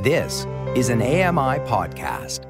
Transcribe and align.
This 0.00 0.46
is 0.76 0.90
an 0.90 1.02
AMI 1.02 1.58
podcast. 1.66 2.46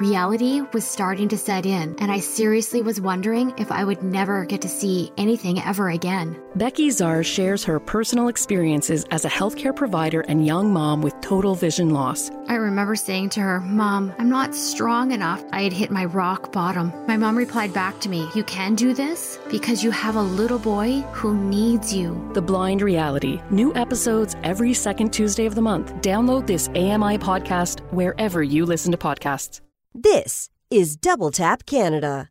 Reality 0.00 0.60
was 0.72 0.86
starting 0.86 1.26
to 1.26 1.36
set 1.36 1.66
in, 1.66 1.96
and 1.98 2.12
I 2.12 2.20
seriously 2.20 2.82
was 2.82 3.00
wondering 3.00 3.52
if 3.58 3.72
I 3.72 3.82
would 3.82 4.00
never 4.00 4.44
get 4.44 4.62
to 4.62 4.68
see 4.68 5.10
anything 5.16 5.60
ever 5.60 5.90
again. 5.90 6.40
Becky 6.54 6.88
Czar 6.92 7.24
shares 7.24 7.64
her 7.64 7.80
personal 7.80 8.28
experiences 8.28 9.04
as 9.10 9.24
a 9.24 9.28
healthcare 9.28 9.74
provider 9.74 10.20
and 10.20 10.46
young 10.46 10.72
mom 10.72 11.02
with 11.02 11.20
total 11.20 11.56
vision 11.56 11.90
loss. 11.90 12.30
I 12.46 12.54
remember 12.54 12.94
saying 12.94 13.30
to 13.30 13.40
her, 13.40 13.58
Mom, 13.58 14.14
I'm 14.18 14.28
not 14.28 14.54
strong 14.54 15.10
enough. 15.10 15.42
I 15.50 15.62
had 15.62 15.72
hit 15.72 15.90
my 15.90 16.04
rock 16.04 16.52
bottom. 16.52 16.92
My 17.08 17.16
mom 17.16 17.36
replied 17.36 17.72
back 17.72 17.98
to 18.02 18.08
me, 18.08 18.28
You 18.36 18.44
can 18.44 18.76
do 18.76 18.94
this 18.94 19.40
because 19.50 19.82
you 19.82 19.90
have 19.90 20.14
a 20.14 20.22
little 20.22 20.60
boy 20.60 21.00
who 21.12 21.36
needs 21.36 21.92
you. 21.92 22.30
The 22.34 22.42
Blind 22.42 22.82
Reality. 22.82 23.40
New 23.50 23.74
episodes 23.74 24.36
every 24.44 24.74
second 24.74 25.12
Tuesday 25.12 25.46
of 25.46 25.56
the 25.56 25.62
month. 25.62 25.92
Download 26.02 26.46
this 26.46 26.68
AMI 26.68 27.18
podcast 27.18 27.80
wherever 27.90 28.44
you 28.44 28.64
listen 28.64 28.92
to 28.92 28.98
podcasts. 28.98 29.60
This 30.00 30.48
is 30.70 30.94
Double 30.94 31.32
Tap 31.32 31.66
Canada. 31.66 32.30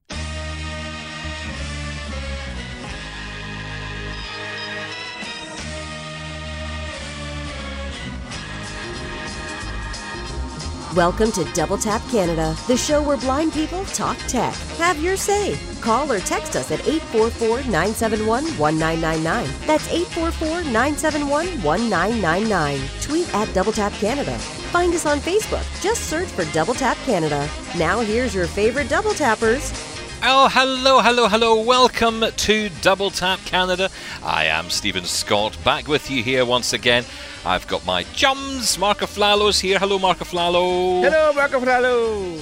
Welcome 10.97 11.31
to 11.33 11.43
Double 11.53 11.77
Tap 11.77 12.01
Canada, 12.09 12.55
the 12.65 12.75
show 12.75 13.03
where 13.03 13.17
blind 13.17 13.53
people 13.53 13.85
talk 13.85 14.17
tech. 14.27 14.55
Have 14.79 14.97
your 14.99 15.15
say. 15.15 15.55
Call 15.79 16.11
or 16.11 16.19
text 16.19 16.55
us 16.55 16.71
at 16.71 16.79
844 16.87 17.69
971 17.69 18.43
1999. 18.57 19.67
That's 19.67 19.87
844 19.93 20.63
971 20.71 21.61
1999. 21.61 22.79
Tweet 22.99 23.35
at 23.35 23.53
Double 23.53 23.71
Tap 23.71 23.91
Canada. 23.93 24.35
Find 24.73 24.91
us 24.95 25.05
on 25.05 25.19
Facebook. 25.19 25.63
Just 25.83 26.05
search 26.05 26.29
for 26.29 26.45
Double 26.45 26.73
Tap 26.73 26.97
Canada. 27.05 27.47
Now, 27.77 27.99
here's 27.99 28.33
your 28.33 28.47
favorite 28.47 28.89
Double 28.89 29.13
Tappers. 29.13 29.96
Oh, 30.23 30.49
hello, 30.51 30.99
hello, 30.99 31.27
hello. 31.27 31.61
Welcome 31.61 32.25
to 32.35 32.69
Double 32.81 33.11
Tap 33.11 33.39
Canada. 33.45 33.89
I 34.23 34.45
am 34.45 34.71
Stephen 34.71 35.05
Scott, 35.05 35.55
back 35.63 35.87
with 35.87 36.09
you 36.09 36.23
here 36.23 36.43
once 36.43 36.73
again. 36.73 37.05
I've 37.45 37.67
got 37.67 37.85
my 37.85 38.01
chums, 38.13 38.79
Mark 38.79 38.99
Aflalo's 38.99 39.59
here. 39.59 39.77
Hello, 39.77 39.99
Mark 39.99 40.17
Aflalo. 40.17 41.03
Hello, 41.03 41.33
Mark 41.33 41.51
Aflalo. 41.51 42.39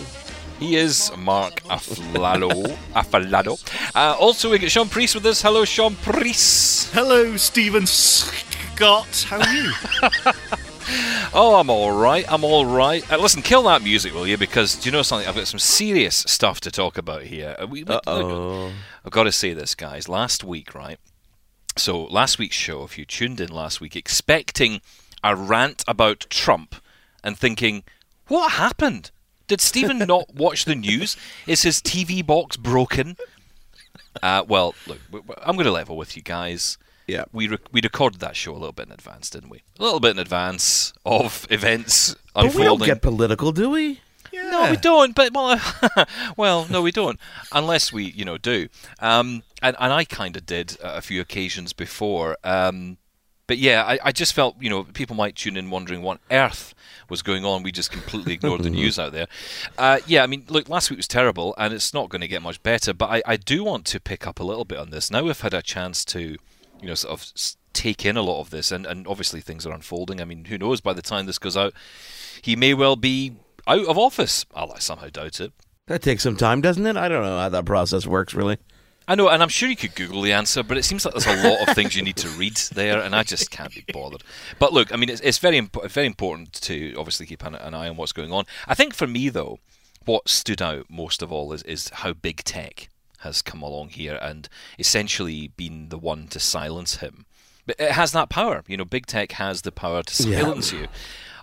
He 0.58 0.78
is 0.78 1.12
Mark 1.18 1.62
Aflalo. 1.64 2.78
Aflalo. 2.96 3.62
Uh, 3.94 4.16
also, 4.18 4.50
we 4.50 4.58
get 4.58 4.72
Shaun 4.72 4.88
Preece 4.88 5.14
with 5.14 5.26
us. 5.26 5.42
Hello, 5.42 5.66
Shaun 5.66 5.96
Preece. 5.98 6.90
Hello, 6.94 7.36
Stephen 7.36 7.86
Scott. 7.86 9.26
How 9.28 9.40
are 9.42 9.54
you? 9.54 9.74
Oh, 11.34 11.56
I'm 11.56 11.70
all 11.70 11.92
right. 11.92 12.24
I'm 12.32 12.46
all 12.46 12.66
right. 12.66 13.10
Uh, 13.12 13.18
listen, 13.18 13.42
kill 13.42 13.64
that 13.64 13.82
music, 13.82 14.14
will 14.14 14.26
you? 14.26 14.38
Because 14.38 14.76
do 14.76 14.88
you 14.88 14.92
know 14.92 15.02
something? 15.02 15.28
I've 15.28 15.36
got 15.36 15.48
some 15.48 15.60
serious 15.60 16.16
stuff 16.16 16.62
to 16.62 16.72
talk 16.72 16.98
about 16.98 17.24
here. 17.24 17.58
Uh, 17.60 17.68
we, 17.68 17.84
we. 17.84 17.94
I've 19.04 19.12
got 19.12 19.24
to 19.24 19.32
say 19.34 19.54
this, 19.54 19.76
guys. 19.76 20.08
Last 20.08 20.44
week, 20.46 20.74
right? 20.74 20.98
So, 21.76 22.04
last 22.06 22.40
week's 22.40 22.56
show, 22.56 22.84
if 22.84 22.98
you 22.98 23.04
tuned 23.04 23.42
in 23.42 23.50
last 23.50 23.82
week 23.82 23.98
expecting 23.98 24.80
a 25.24 25.36
rant 25.36 25.84
about 25.90 26.26
Trump 26.30 26.76
and 27.22 27.38
thinking, 27.38 27.84
what 28.28 28.54
happened? 28.54 29.12
Did 29.48 29.60
Stephen 29.60 29.98
not 30.08 30.34
watch 30.34 30.64
the 30.64 30.76
news? 30.76 31.18
Is 31.48 31.64
his 31.64 31.82
TV 31.82 32.26
box 32.26 32.56
broken? 32.56 33.18
Uh, 34.24 34.44
well, 34.48 34.74
look, 34.88 35.00
I'm 35.44 35.56
going 35.56 35.66
to 35.66 35.72
level 35.72 35.98
with 35.98 36.16
you 36.16 36.22
guys. 36.22 36.78
Yeah. 37.08 37.26
We 37.32 37.48
rec- 37.48 37.72
we 37.72 37.82
recorded 37.82 38.20
that 38.22 38.36
show 38.36 38.52
a 38.54 38.58
little 38.58 38.72
bit 38.72 38.88
in 38.88 38.92
advance, 38.92 39.30
didn't 39.30 39.50
we? 39.50 39.64
A 39.80 39.84
little 39.84 40.00
bit 40.00 40.12
in 40.12 40.20
advance 40.20 40.94
of 41.06 41.46
events 41.50 42.16
But 42.34 42.46
unfolding. 42.46 42.60
we 42.60 42.78
don't 42.78 42.86
get 42.86 43.02
political, 43.02 43.52
do 43.52 43.70
we? 43.70 44.02
No, 44.34 44.70
we 44.70 44.78
don't. 44.78 45.16
But 45.16 45.34
well, 45.34 45.60
well, 46.38 46.68
no, 46.70 46.82
we 46.82 46.92
don't, 46.92 47.18
unless 47.54 47.94
we, 47.94 48.04
you 48.04 48.26
know, 48.26 48.38
do. 48.38 48.68
Um, 49.00 49.44
and 49.62 49.76
and 49.80 49.94
I 49.94 50.04
kind 50.04 50.36
of 50.36 50.46
did 50.46 50.78
a 50.84 51.02
few 51.02 51.22
occasions 51.22 51.72
before. 51.72 52.38
Um, 52.44 52.98
but 53.48 53.60
yeah, 53.60 53.84
I, 53.86 54.00
I 54.06 54.12
just 54.12 54.34
felt, 54.34 54.56
you 54.60 54.70
know, 54.72 54.84
people 54.84 55.16
might 55.16 55.36
tune 55.36 55.56
in 55.56 55.70
wondering 55.70 56.02
what 56.02 56.20
earth 56.32 56.74
was 57.10 57.22
going 57.22 57.46
on. 57.46 57.62
We 57.64 57.72
just 57.72 57.92
completely 57.92 58.34
ignored 58.34 58.64
the 58.64 58.70
news 58.72 58.98
out 58.98 59.12
there. 59.14 59.28
Uh, 59.78 60.00
yeah, 60.08 60.24
I 60.24 60.28
mean, 60.28 60.46
look, 60.50 60.68
last 60.68 60.90
week 60.90 60.98
was 60.98 61.08
terrible, 61.08 61.54
and 61.58 61.72
it's 61.74 61.94
not 61.94 62.10
going 62.10 62.22
to 62.22 62.28
get 62.28 62.42
much 62.42 62.62
better. 62.64 62.94
But 62.94 63.10
I, 63.12 63.22
I 63.26 63.38
do 63.38 63.64
want 63.64 63.86
to 63.86 64.00
pick 64.00 64.26
up 64.28 64.40
a 64.40 64.44
little 64.44 64.66
bit 64.66 64.80
on 64.80 64.90
this. 64.90 65.12
Now 65.12 65.24
we've 65.24 65.40
had 65.40 65.54
a 65.54 65.62
chance 65.62 66.04
to, 66.06 66.38
you 66.82 66.88
know, 66.88 66.96
sort 66.96 67.20
of 67.20 67.32
take 67.74 68.06
in 68.06 68.18
a 68.18 68.22
lot 68.22 68.42
of 68.42 68.50
this, 68.50 68.72
and, 68.72 68.86
and 68.86 69.08
obviously 69.08 69.42
things 69.42 69.66
are 69.66 69.74
unfolding. 69.74 70.22
I 70.22 70.26
mean, 70.26 70.46
who 70.46 70.58
knows? 70.58 70.82
By 70.82 70.94
the 70.94 71.02
time 71.02 71.26
this 71.26 71.40
goes 71.40 71.58
out, 71.58 71.74
he 72.42 72.56
may 72.56 72.74
well 72.74 72.96
be 72.96 73.36
out 73.68 73.86
of 73.86 73.98
office. 73.98 74.46
Well, 74.56 74.74
I 74.76 74.80
somehow 74.80 75.10
doubt 75.10 75.40
it. 75.40 75.52
That 75.88 76.02
takes 76.02 76.24
some 76.24 76.38
time, 76.38 76.62
doesn't 76.62 76.86
it? 76.86 76.98
I 76.98 77.08
don't 77.08 77.24
know 77.24 77.38
how 77.38 77.50
that 77.50 77.66
process 77.66 78.08
works, 78.08 78.34
really. 78.34 78.58
I 79.08 79.14
know, 79.14 79.30
and 79.30 79.44
I'm 79.44 79.50
sure 79.50 79.70
you 79.70 79.76
could 79.76 79.94
Google 79.94 80.24
the 80.24 80.34
answer, 80.34 80.64
but 80.64 80.78
it 80.78 80.84
seems 80.84 81.06
like 81.06 81.14
there's 81.14 81.28
a 81.28 81.48
lot 81.48 81.68
of 81.68 81.76
things 81.76 81.96
you 81.96 82.02
need 82.02 82.16
to 82.18 82.30
read 82.30 82.58
there, 82.74 83.00
and 83.00 83.16
I 83.16 83.22
just 83.22 83.52
can't 83.52 83.72
be 83.74 83.86
bothered. 83.94 84.24
But 84.58 84.74
look, 84.74 84.92
I 84.92 84.96
mean, 84.96 85.10
it's, 85.10 85.22
it's 85.22 85.38
very 85.38 85.58
imp- 85.58 85.92
very 85.92 86.08
important 86.08 86.54
to 86.54 86.96
obviously 86.98 87.28
keep 87.28 87.46
an, 87.46 87.54
an 87.54 87.76
eye 87.76 87.88
on 87.88 87.98
what's 87.98 88.14
going 88.14 88.32
on. 88.32 88.46
I 88.68 88.74
think 88.74 88.96
for 88.96 89.06
me, 89.06 89.30
though, 89.30 89.60
what 90.06 90.28
stood 90.28 90.60
out 90.60 90.88
most 90.90 91.22
of 91.22 91.32
all 91.32 91.54
is, 91.54 91.62
is 91.64 91.90
how 91.90 92.14
big 92.14 92.44
tech 92.44 92.90
has 93.26 93.42
come 93.42 93.62
along 93.62 93.90
here 93.90 94.18
and 94.22 94.48
essentially 94.80 95.50
been 95.58 95.90
the 95.90 95.98
one 95.98 96.28
to 96.30 96.40
silence 96.40 96.98
him. 96.98 97.26
But 97.68 97.76
it 97.80 97.92
has 97.92 98.12
that 98.14 98.30
power, 98.30 98.64
you 98.68 98.78
know. 98.78 98.86
Big 98.86 99.06
tech 99.08 99.34
has 99.34 99.64
the 99.64 99.72
power 99.72 100.04
to 100.04 100.24
Yeah. 100.30 100.40
silence 100.42 100.72
you. 100.72 100.88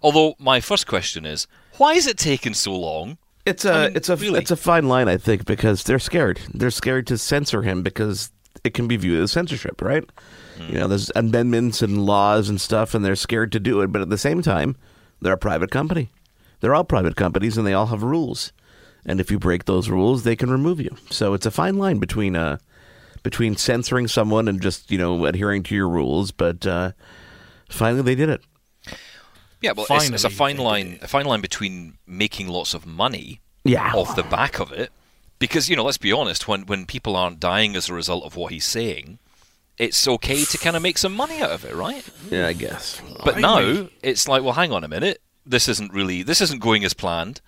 Although 0.03 0.35
my 0.39 0.61
first 0.61 0.87
question 0.87 1.27
is, 1.27 1.47
why 1.77 1.93
is 1.95 2.07
it 2.07 2.17
taking 2.17 2.55
so 2.55 2.75
long? 2.75 3.19
It's 3.45 3.65
a 3.65 3.73
I 3.73 3.87
mean, 3.89 3.97
it's 3.97 4.09
a 4.09 4.17
really. 4.17 4.39
it's 4.41 4.51
a 4.53 4.57
fine 4.57 4.89
line, 4.89 5.09
I 5.09 5.17
think, 5.17 5.45
because 5.45 5.83
they're 5.83 5.99
scared. 5.99 6.41
They're 6.55 6.71
scared 6.71 7.07
to 7.09 7.19
censor 7.19 7.63
him 7.63 7.83
because 7.83 8.31
it 8.65 8.73
can 8.73 8.87
be 8.87 8.97
viewed 8.97 9.21
as 9.21 9.33
censorship, 9.33 9.83
right? 9.83 10.05
Hmm. 10.59 10.73
You 10.73 10.79
know, 10.79 10.87
there's 10.89 11.11
amendments 11.17 11.83
and 11.83 12.07
laws 12.07 12.49
and 12.49 12.61
stuff, 12.61 12.95
and 12.95 13.05
they're 13.05 13.17
scared 13.17 13.51
to 13.53 13.61
do 13.61 13.81
it. 13.81 13.89
But 13.91 14.01
at 14.03 14.11
the 14.11 14.19
same 14.19 14.43
time, 14.43 14.77
they're 15.21 15.33
a 15.33 15.39
private 15.39 15.71
company. 15.73 16.11
They're 16.61 16.75
all 16.75 16.85
private 16.85 17.17
companies, 17.17 17.59
and 17.59 17.67
they 17.67 17.73
all 17.73 17.87
have 17.87 18.05
rules. 18.05 18.53
And 19.05 19.21
if 19.21 19.31
you 19.31 19.39
break 19.39 19.65
those 19.65 19.89
rules, 19.89 20.23
they 20.23 20.37
can 20.37 20.51
remove 20.51 20.81
you. 20.81 20.97
So 21.11 21.35
it's 21.35 21.47
a 21.47 21.51
fine 21.51 21.77
line 21.77 21.99
between 21.99 22.37
uh 22.37 22.59
between 23.23 23.57
censoring 23.57 24.09
someone 24.09 24.49
and 24.49 24.61
just 24.61 24.91
you 24.91 24.99
know 24.99 25.25
adhering 25.27 25.63
to 25.65 25.75
your 25.75 25.89
rules. 25.89 26.31
But 26.31 26.67
uh, 26.67 26.93
finally, 27.69 28.03
they 28.03 28.15
did 28.15 28.29
it. 28.29 28.43
Yeah, 29.61 29.73
well, 29.77 29.87
it's, 29.91 30.11
it's 30.11 30.25
a 30.25 30.31
fine 30.31 30.57
line, 30.57 30.99
a 31.03 31.09
fine 31.09 31.25
line 31.25 31.41
between 31.41 31.99
making 32.05 32.49
lots 32.49 32.75
of 32.75 32.85
money 32.85 33.41
Yeah. 33.65 33.93
off 33.93 34.17
the 34.17 34.25
back 34.25 34.59
of 34.59 34.73
it, 34.73 34.91
because 35.39 35.71
you 35.71 35.77
know, 35.77 35.85
let's 35.85 35.99
be 35.99 36.11
honest, 36.13 36.49
when 36.49 36.63
when 36.63 36.85
people 36.85 37.15
aren't 37.17 37.39
dying 37.39 37.77
as 37.77 37.89
a 37.89 37.95
result 37.95 38.25
of 38.25 38.35
what 38.35 38.51
he's 38.53 38.65
saying, 38.67 39.21
it's 39.79 40.09
okay 40.09 40.45
to 40.45 40.59
kind 40.59 40.75
of 40.75 40.83
make 40.83 40.99
some 40.99 41.15
money 41.15 41.41
out 41.41 41.51
of 41.51 41.65
it, 41.65 41.75
right? 41.77 42.05
Yeah, 42.29 42.49
I 42.49 42.55
guess. 42.55 43.01
But 43.25 43.39
now 43.39 43.87
it's 44.03 44.27
like, 44.27 44.43
well, 44.43 44.55
hang 44.55 44.73
on 44.73 44.83
a 44.83 44.89
minute, 44.89 45.21
this 45.47 45.69
isn't 45.69 45.93
really, 45.93 46.25
this 46.25 46.41
isn't 46.41 46.61
going 46.61 46.85
as 46.85 46.93
planned. 46.93 47.41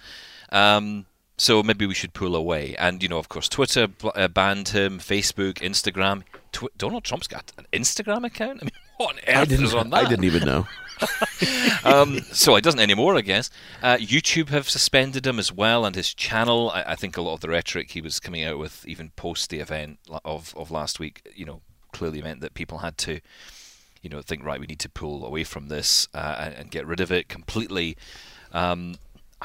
Um, 0.53 1.07
so 1.37 1.63
maybe 1.63 1.87
we 1.87 1.95
should 1.95 2.15
pull 2.15 2.37
away. 2.37 2.75
And 2.79 3.03
you 3.03 3.09
know, 3.09 3.19
of 3.19 3.29
course, 3.29 3.49
Twitter 3.49 3.89
uh, 4.15 4.29
banned 4.29 4.69
him, 4.69 4.99
Facebook, 4.99 5.55
Instagram. 5.55 6.23
Tw- 6.53 6.77
Donald 6.77 7.05
Trump's 7.05 7.27
got 7.27 7.53
an 7.59 7.67
Instagram 7.73 8.25
account. 8.25 8.59
I 8.63 8.65
mean, 8.65 8.73
what 8.97 9.15
on 9.15 9.21
earth 9.27 9.53
is 9.53 9.75
on 9.75 9.91
that? 9.91 10.07
I 10.07 10.09
didn't 10.09 10.25
even 10.25 10.45
know. 10.45 10.67
um, 11.85 12.21
so 12.21 12.55
he 12.55 12.61
doesn't 12.61 12.81
anymore, 12.81 13.17
I 13.17 13.21
guess. 13.21 13.51
Uh, 13.83 13.97
YouTube 13.97 14.51
have 14.51 14.69
suspended 14.69 15.27
him 15.27 15.39
as 15.39 15.51
well, 15.51 15.85
and 15.85 15.97
his 15.97 16.15
channel. 16.15 16.71
I, 16.73 16.85
I 16.89 16.95
think 16.95 17.17
a 17.17 17.23
lot 17.23 17.35
of 17.35 17.41
the 17.41 17.49
rhetoric 17.49 17.91
he 17.91 18.01
was 18.01 18.21
coming 18.21 18.45
out 18.45 18.59
with, 18.59 18.87
even 18.87 19.11
post 19.17 19.51
the 19.51 19.59
event 19.59 19.99
of 20.25 20.55
of 20.57 20.71
last 20.71 21.01
week, 21.01 21.29
you 21.35 21.45
know, 21.45 21.63
clearly 21.93 22.23
meant 22.23 22.41
that 22.41 22.55
people 22.55 22.79
had 22.79 22.97
to, 22.99 23.21
you 24.03 24.11
know, 24.11 24.23
think 24.23 24.45
right, 24.45 24.61
we 24.61 24.67
need 24.67 24.81
to 24.81 24.89
pull 24.89 25.27
away 25.27 25.43
from 25.43 25.69
this 25.69 26.09
uh, 26.15 26.37
and, 26.39 26.55
and 26.55 26.71
get 26.71 26.87
rid 26.87 27.01
of 27.01 27.11
it 27.11 27.29
completely. 27.29 27.97
Um, 28.53 28.95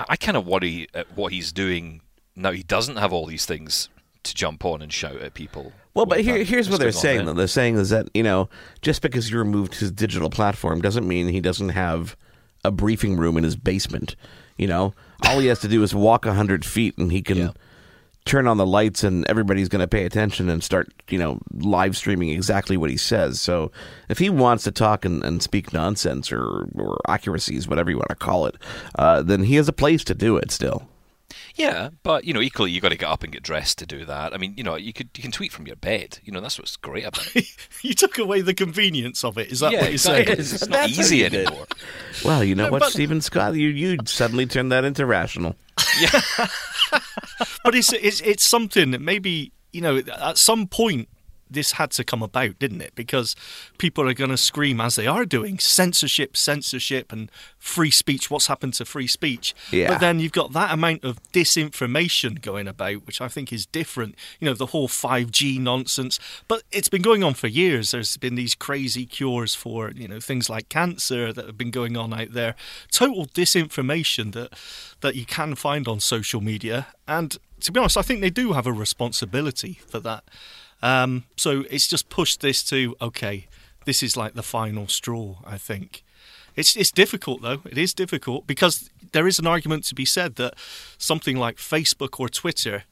I, 0.08 0.16
kind 0.16 0.38
of 0.38 0.46
worry 0.48 0.88
at 0.94 1.16
what 1.18 1.34
he's 1.34 1.52
doing 1.52 2.02
now. 2.36 2.52
He 2.52 2.64
doesn't 2.64 2.98
have 2.98 3.12
all 3.12 3.26
these 3.26 3.46
things 3.46 3.90
to 4.24 4.34
jump 4.34 4.64
on 4.66 4.82
and 4.82 4.92
shout 4.92 5.18
at 5.18 5.34
people. 5.34 5.74
Well, 5.94 6.06
but 6.06 6.22
here, 6.22 6.44
here's 6.44 6.70
what 6.70 6.80
they're 6.80 6.92
saying. 6.92 7.26
Though 7.26 7.34
they're 7.34 7.48
saying 7.48 7.76
is 7.76 7.90
that 7.90 8.10
you 8.14 8.24
know 8.24 8.50
just 8.82 9.02
because 9.02 9.30
you 9.30 9.38
removed 9.38 9.76
his 9.76 9.92
digital 9.92 10.30
platform 10.30 10.82
doesn't 10.82 11.08
mean 11.08 11.28
he 11.28 11.42
doesn't 11.42 11.70
have 11.70 12.16
a 12.64 12.72
briefing 12.72 13.18
room 13.18 13.38
in 13.38 13.44
his 13.44 13.56
basement. 13.56 14.16
You 14.58 14.68
know, 14.68 14.94
all 15.26 15.40
he 15.40 15.48
has 15.48 15.60
to 15.62 15.68
do 15.68 15.84
is 15.84 15.96
walk 15.96 16.26
a 16.26 16.34
hundred 16.34 16.66
feet, 16.66 16.98
and 16.98 17.12
he 17.12 17.22
can 17.22 17.38
Yeah. 17.38 17.52
Turn 18.30 18.48
on 18.48 18.58
the 18.58 18.66
lights, 18.66 19.04
and 19.04 19.26
everybody's 19.28 19.70
going 19.70 19.82
to 19.82 19.88
pay 19.88 20.06
attention 20.06 20.50
and 20.50 20.64
start 20.64 20.94
you 21.10 21.18
know 21.18 21.40
live 21.54 21.98
streaming 21.98 22.30
exactly 22.30 22.78
what 22.78 22.90
he 22.90 22.98
says. 22.98 23.42
So 23.42 23.72
if 24.08 24.20
he 24.20 24.30
wants 24.30 24.64
to 24.66 24.72
talk 24.72 25.04
and, 25.04 25.24
and 25.24 25.42
speak 25.42 25.74
nonsense 25.74 26.32
or 26.32 26.70
or 26.76 27.00
accuracies, 27.08 27.68
whatever 27.68 27.90
you 27.90 27.98
want 27.98 28.10
to 28.10 28.16
call 28.16 28.46
it, 28.46 28.56
uh, 28.98 29.24
then 29.24 29.44
he 29.44 29.56
has 29.56 29.68
a 29.68 29.74
place 29.74 30.04
to 30.06 30.16
do 30.16 30.38
it. 30.38 30.52
Still, 30.52 30.88
Yeah, 31.60 31.90
but 32.04 32.24
you 32.24 32.34
know, 32.34 32.42
equally, 32.42 32.72
you 32.72 32.80
got 32.80 32.90
to 32.90 32.98
get 32.98 33.10
up 33.10 33.22
and 33.22 33.34
get 33.34 33.44
dressed 33.44 33.80
to 33.80 33.86
do 33.86 34.06
that. 34.06 34.34
I 34.34 34.38
mean, 34.38 34.54
you 34.56 34.64
know, 34.64 34.76
you 34.78 34.94
could 34.94 35.10
you 35.16 35.22
can 35.22 35.32
tweet 35.32 35.52
from 35.52 35.68
your 35.68 35.76
bed. 35.76 36.18
You 36.24 36.32
know, 36.32 36.40
that's 36.40 36.58
what's 36.58 36.78
great 36.78 37.06
about 37.06 37.36
it. 37.36 37.46
you 37.84 37.94
took 37.94 38.18
away 38.18 38.40
the 38.42 38.54
convenience 38.54 39.24
of 39.26 39.38
it. 39.38 39.52
Is 39.52 39.60
that 39.60 39.74
yeah, 39.74 39.80
what 39.80 39.86
you're 39.88 39.94
exactly. 39.94 40.26
saying? 40.36 40.40
It's 40.40 40.68
not 40.70 40.90
easy 40.90 41.26
anymore. 41.26 41.68
Well, 42.24 42.44
you 42.44 42.56
know 42.56 42.66
No, 42.66 42.72
what, 42.72 42.80
but- 42.80 42.92
Stephen 42.92 43.20
Scott, 43.22 43.56
you 43.56 43.68
you 43.70 43.98
suddenly 44.06 44.46
turned 44.46 44.72
that 44.72 44.86
into 44.86 45.06
rational. 45.06 45.56
Yeah, 46.00 46.22
but 47.64 47.76
it's 47.76 47.92
it's 47.94 48.22
it's 48.22 48.44
something 48.44 48.92
that 48.92 49.02
maybe 49.02 49.52
you 49.74 49.82
know 49.82 49.98
at 49.98 50.38
some 50.38 50.66
point 50.68 51.10
this 51.50 51.74
had 51.74 51.92
to 51.92 52.04
come 52.04 52.22
about, 52.22 52.60
didn't 52.60 52.82
it? 52.82 52.94
Because 52.96 53.36
people 53.78 54.08
are 54.08 54.14
going 54.14 54.30
to 54.30 54.38
scream 54.38 54.80
as 54.80 54.96
they 54.96 55.08
are 55.08 55.26
doing 55.26 55.60
censorship, 55.60 56.38
censorship, 56.38 57.12
and 57.12 57.32
free 57.58 57.92
speech. 57.92 58.30
What's 58.30 58.48
happened 58.48 58.74
to 58.76 58.86
free 58.86 59.08
speech? 59.08 59.56
Yeah. 59.72 59.90
But 59.90 60.00
then 60.00 60.20
you've 60.20 60.32
got 60.32 60.54
that 60.54 60.72
amount 60.72 61.04
of 61.04 61.20
disinformation 61.32 62.42
going 62.42 62.68
about, 62.68 63.06
which 63.06 63.22
I 63.22 63.28
think 63.28 63.52
is 63.52 63.66
different. 63.66 64.16
You 64.40 64.46
know, 64.48 64.54
the 64.54 64.68
whole 64.68 64.88
5G 64.88 65.60
nonsense. 65.60 66.20
But 66.48 66.64
it's 66.72 66.90
been 66.90 67.02
going 67.02 67.24
on 67.24 67.34
for 67.34 67.48
years. 67.48 67.92
There's 67.92 68.18
been 68.18 68.36
these 68.36 68.56
crazy 68.56 69.06
cures 69.06 69.56
for, 69.56 69.92
you 69.92 70.08
know, 70.08 70.20
things 70.20 70.50
like 70.50 70.70
cancer 70.70 71.34
that 71.34 71.46
have 71.46 71.58
been 71.58 71.72
going 71.72 71.98
on 71.98 72.14
out 72.14 72.34
there. 72.34 72.56
Total 72.92 73.26
disinformation 73.26 74.34
that 74.34 74.54
that 75.02 75.16
you 75.16 75.26
can 75.26 75.56
find 75.56 75.88
on 75.88 76.00
social 76.00 76.42
media. 76.42 76.88
And 77.08 77.38
to 77.62 77.72
be 77.72 77.80
honest, 77.80 77.98
I 77.98 78.02
think 78.02 78.22
they 78.22 78.30
do 78.30 78.54
have 78.54 78.68
a 78.68 78.74
responsibility 78.74 79.80
for 79.88 80.00
that. 80.02 80.24
Um, 80.82 81.26
so 81.36 81.66
it's 81.70 81.88
just 81.88 82.10
pushed 82.10 82.42
this 82.42 82.64
to 82.66 82.96
okay, 83.02 83.48
this 83.86 84.02
is 84.04 84.16
like 84.16 84.34
the 84.34 84.44
final 84.44 84.88
straw. 84.88 85.38
I 85.46 85.58
think 85.58 86.04
it's 86.56 86.76
it's 86.76 86.92
difficult 86.92 87.42
though. 87.42 87.62
It 87.66 87.78
is 87.78 87.94
difficult 87.94 88.48
because 88.48 88.90
there 89.12 89.28
is 89.28 89.40
an 89.40 89.48
argument 89.48 89.86
to 89.86 89.96
be 89.96 90.06
said 90.06 90.36
that 90.36 90.56
something 90.98 91.38
like 91.38 91.58
Facebook 91.58 92.20
or 92.20 92.30
Twitter. 92.30 92.84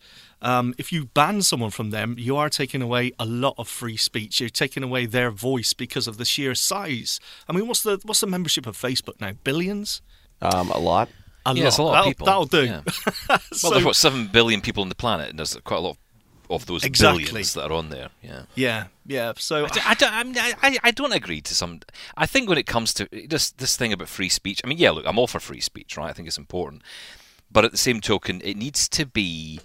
Um, 0.41 0.75
if 0.77 0.91
you 0.91 1.05
ban 1.05 1.41
someone 1.41 1.71
from 1.71 1.89
them, 1.89 2.15
you 2.17 2.37
are 2.37 2.49
taking 2.49 2.81
away 2.81 3.11
a 3.19 3.25
lot 3.25 3.55
of 3.57 3.67
free 3.67 3.97
speech. 3.97 4.39
You're 4.39 4.49
taking 4.49 4.83
away 4.83 5.05
their 5.07 5.31
voice 5.31 5.73
because 5.73 6.07
of 6.07 6.17
the 6.17 6.25
sheer 6.25 6.53
size. 6.53 7.19
I 7.49 7.53
mean, 7.53 7.67
what's 7.67 7.83
the 7.83 7.99
what's 8.03 8.21
the 8.21 8.27
membership 8.27 8.67
of 8.67 8.77
Facebook 8.77 9.19
now? 9.19 9.31
Billions? 9.43 10.01
Um, 10.41 10.69
a 10.71 10.77
lot. 10.79 11.09
A 11.45 11.53
yeah, 11.55 11.63
lot. 11.63 11.67
it's 11.67 11.77
a 11.77 11.83
lot 11.83 11.91
that'll, 11.91 12.07
of 12.07 12.11
people. 12.11 12.25
That'll 12.25 12.45
do. 12.45 12.65
Yeah. 12.65 12.81
So- 12.87 13.39
well, 13.63 13.71
there's 13.71 13.85
what 13.85 13.95
seven 13.95 14.27
billion 14.27 14.61
people 14.61 14.83
on 14.83 14.89
the 14.89 14.95
planet, 14.95 15.29
and 15.29 15.39
there's 15.39 15.55
quite 15.63 15.77
a 15.77 15.81
lot 15.81 15.91
of 15.91 15.97
those 16.65 16.83
Exactly. 16.83 17.25
billions 17.25 17.53
that 17.53 17.69
are 17.69 17.73
on 17.73 17.89
there. 17.89 18.09
Yeah. 18.21 18.43
yeah, 18.55 18.85
yeah. 19.05 19.33
So 19.37 19.65
I, 19.65 19.69
d- 19.69 19.81
I 19.85 19.93
don't, 19.93 20.13
I, 20.13 20.23
mean, 20.23 20.37
I, 20.37 20.53
I- 20.63 20.77
I 20.83 20.91
don't 20.91 21.11
agree 21.13 21.41
to 21.41 21.53
some. 21.53 21.79
I 22.15 22.25
think 22.25 22.47
when 22.49 22.57
it 22.57 22.65
comes 22.65 22.93
to 22.95 23.07
this 23.27 23.51
this 23.51 23.75
thing 23.77 23.91
about 23.93 24.07
free 24.07 24.29
speech, 24.29 24.61
I 24.63 24.67
mean, 24.67 24.77
yeah, 24.77 24.91
look, 24.91 25.05
I'm 25.05 25.19
all 25.19 25.27
for 25.27 25.39
free 25.39 25.61
speech, 25.61 25.97
right? 25.97 26.09
I 26.09 26.13
think 26.13 26.27
it's 26.27 26.37
important, 26.37 26.81
but 27.51 27.65
at 27.65 27.71
the 27.71 27.77
same 27.77 28.01
token, 28.01 28.41
it 28.43 28.57
needs 28.57 28.87
to 28.89 29.05
be 29.05 29.59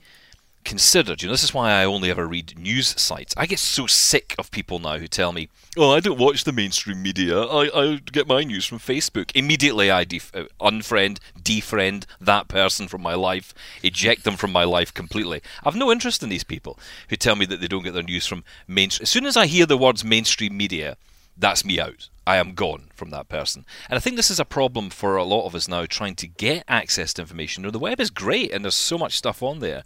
considered. 0.65 1.23
You 1.23 1.29
know, 1.29 1.33
this 1.33 1.43
is 1.43 1.55
why 1.55 1.73
I 1.73 1.85
only 1.85 2.11
ever 2.11 2.27
read 2.27 2.59
news 2.59 3.01
sites. 3.01 3.35
I 3.37 3.47
get 3.47 3.59
so 3.59 3.87
sick 3.87 4.35
of 4.39 4.51
people 4.51 4.79
now 4.79 4.99
who 4.99 5.09
tell 5.09 5.33
me, 5.33 5.49
"Oh, 5.77 5.91
I 5.91 6.01
don't 6.01 6.19
watch 6.19 6.45
the 6.45 6.53
mainstream 6.53 7.03
media. 7.03 7.41
I, 7.41 7.71
I 7.83 7.97
get 7.97 8.27
my 8.27 8.45
news 8.45 8.67
from 8.67 8.79
Facebook." 8.79 9.31
Immediately, 9.35 9.91
I 9.91 10.05
def- 10.05 10.35
uh, 10.35 10.45
unfriend, 10.61 11.19
defriend 11.41 12.05
that 12.21 12.49
person 12.49 12.89
from 12.89 13.03
my 13.03 13.15
life, 13.15 13.55
eject 13.83 14.25
them 14.25 14.37
from 14.37 14.53
my 14.53 14.65
life 14.65 14.93
completely. 14.93 15.43
I've 15.65 15.77
no 15.77 15.91
interest 15.93 16.23
in 16.23 16.29
these 16.29 16.45
people 16.45 16.79
who 17.09 17.17
tell 17.17 17.37
me 17.37 17.47
that 17.47 17.61
they 17.61 17.69
don't 17.69 17.85
get 17.85 17.95
their 17.95 18.03
news 18.03 18.27
from 18.27 18.45
mainstream. 18.67 19.05
As 19.05 19.11
soon 19.11 19.27
as 19.27 19.37
I 19.37 19.47
hear 19.47 19.67
the 19.67 19.79
words 19.79 20.05
mainstream 20.05 20.57
media, 20.57 20.97
that's 21.37 21.65
me 21.65 21.81
out. 21.81 22.09
I 22.27 22.37
am 22.37 22.55
gone 22.55 22.91
from 22.95 23.11
that 23.11 23.29
person. 23.29 23.65
And 23.91 23.97
I 23.97 24.01
think 24.01 24.17
this 24.17 24.31
is 24.31 24.39
a 24.39 24.45
problem 24.45 24.91
for 24.91 25.17
a 25.17 25.25
lot 25.25 25.47
of 25.47 25.55
us 25.55 25.67
now 25.67 25.87
trying 25.87 26.15
to 26.17 26.29
get 26.29 26.65
access 26.69 27.13
to 27.15 27.23
information. 27.23 27.63
You 27.63 27.67
know, 27.67 27.73
the 27.73 27.79
web 27.81 28.01
is 28.01 28.11
great 28.11 28.53
and 28.53 28.65
there's 28.65 28.77
so 28.77 28.97
much 28.97 29.17
stuff 29.17 29.43
on 29.43 29.59
there. 29.59 29.83